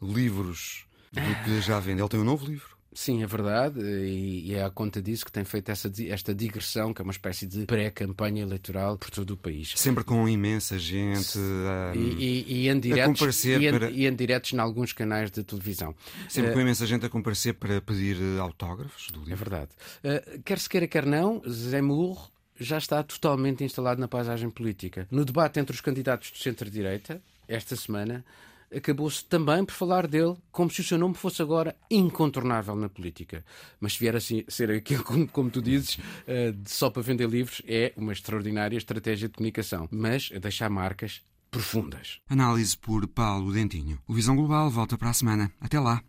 livros 0.02 0.86
do 1.12 1.44
que 1.44 1.60
já 1.60 1.78
vende. 1.78 2.00
Ele 2.00 2.08
tem 2.08 2.20
um 2.20 2.24
novo 2.24 2.46
livro. 2.46 2.76
Sim, 2.96 3.22
é 3.22 3.26
verdade, 3.26 3.78
e, 3.78 4.54
é 4.54 4.64
à 4.64 4.70
conta 4.70 5.02
disso 5.02 5.26
que 5.26 5.30
tem 5.30 5.44
feito 5.44 5.70
essa, 5.70 5.92
esta 6.08 6.34
digressão, 6.34 6.94
que 6.94 7.02
é 7.02 7.04
uma 7.04 7.12
espécie 7.12 7.46
de 7.46 7.66
pré-campanha 7.66 8.42
eleitoral 8.42 8.96
por 8.96 9.10
todo 9.10 9.32
o 9.32 9.36
país. 9.36 9.74
Sempre 9.76 10.02
com 10.02 10.26
imensa 10.26 10.78
gente 10.78 11.38
um, 11.38 11.94
e, 11.94 12.44
e, 12.48 12.64
e, 12.64 12.68
em 12.70 12.80
diretos, 12.80 13.04
a 13.04 13.06
comparecer 13.08 13.60
e, 13.60 13.70
para... 13.70 13.90
e 13.90 14.06
em 14.06 14.16
diretos 14.16 14.54
em 14.54 14.58
alguns 14.58 14.94
canais 14.94 15.30
de 15.30 15.44
televisão. 15.44 15.94
Sempre 16.26 16.52
uh, 16.52 16.54
com 16.54 16.60
imensa 16.62 16.86
gente 16.86 17.04
a 17.04 17.10
comparecer 17.10 17.52
para 17.52 17.82
pedir 17.82 18.16
eh, 18.16 18.40
autógrafos 18.40 19.08
do 19.08 19.18
livro. 19.18 19.32
É 19.34 19.36
verdade. 19.36 19.70
Uh, 20.02 20.42
quer 20.42 20.58
se 20.58 20.66
queira, 20.66 20.88
quer 20.88 21.04
não, 21.04 21.42
Zemmour 21.46 22.30
já 22.58 22.78
está 22.78 23.02
totalmente 23.02 23.64
instalado 23.64 24.00
na 24.00 24.08
paisagem 24.08 24.50
política. 24.50 25.06
No 25.10 25.24
debate 25.24 25.60
entre 25.60 25.74
os 25.74 25.80
candidatos 25.80 26.30
do 26.30 26.38
centro-direita, 26.38 27.22
esta 27.48 27.76
semana, 27.76 28.24
acabou-se 28.74 29.24
também 29.24 29.64
por 29.64 29.72
falar 29.72 30.06
dele 30.06 30.34
como 30.50 30.70
se 30.70 30.80
o 30.80 30.84
seu 30.84 30.98
nome 30.98 31.14
fosse 31.14 31.42
agora 31.42 31.76
incontornável 31.90 32.74
na 32.74 32.88
política. 32.88 33.44
Mas 33.80 33.94
se 33.94 34.00
vier 34.00 34.16
a 34.16 34.20
ser 34.20 34.70
aquilo, 34.70 35.04
como, 35.04 35.28
como 35.28 35.50
tu 35.50 35.62
dizes, 35.62 35.96
uh, 35.96 36.56
só 36.66 36.90
para 36.90 37.02
vender 37.02 37.28
livros, 37.28 37.62
é 37.66 37.92
uma 37.96 38.12
extraordinária 38.12 38.76
estratégia 38.76 39.28
de 39.28 39.34
comunicação. 39.34 39.88
Mas 39.90 40.30
a 40.34 40.38
deixar 40.38 40.70
marcas 40.70 41.22
profundas. 41.50 42.20
Análise 42.28 42.76
por 42.76 43.06
Paulo 43.06 43.52
Dentinho. 43.52 43.98
O 44.06 44.14
Visão 44.14 44.36
Global 44.36 44.68
volta 44.70 44.98
para 44.98 45.10
a 45.10 45.14
semana. 45.14 45.50
Até 45.60 45.78
lá. 45.78 46.02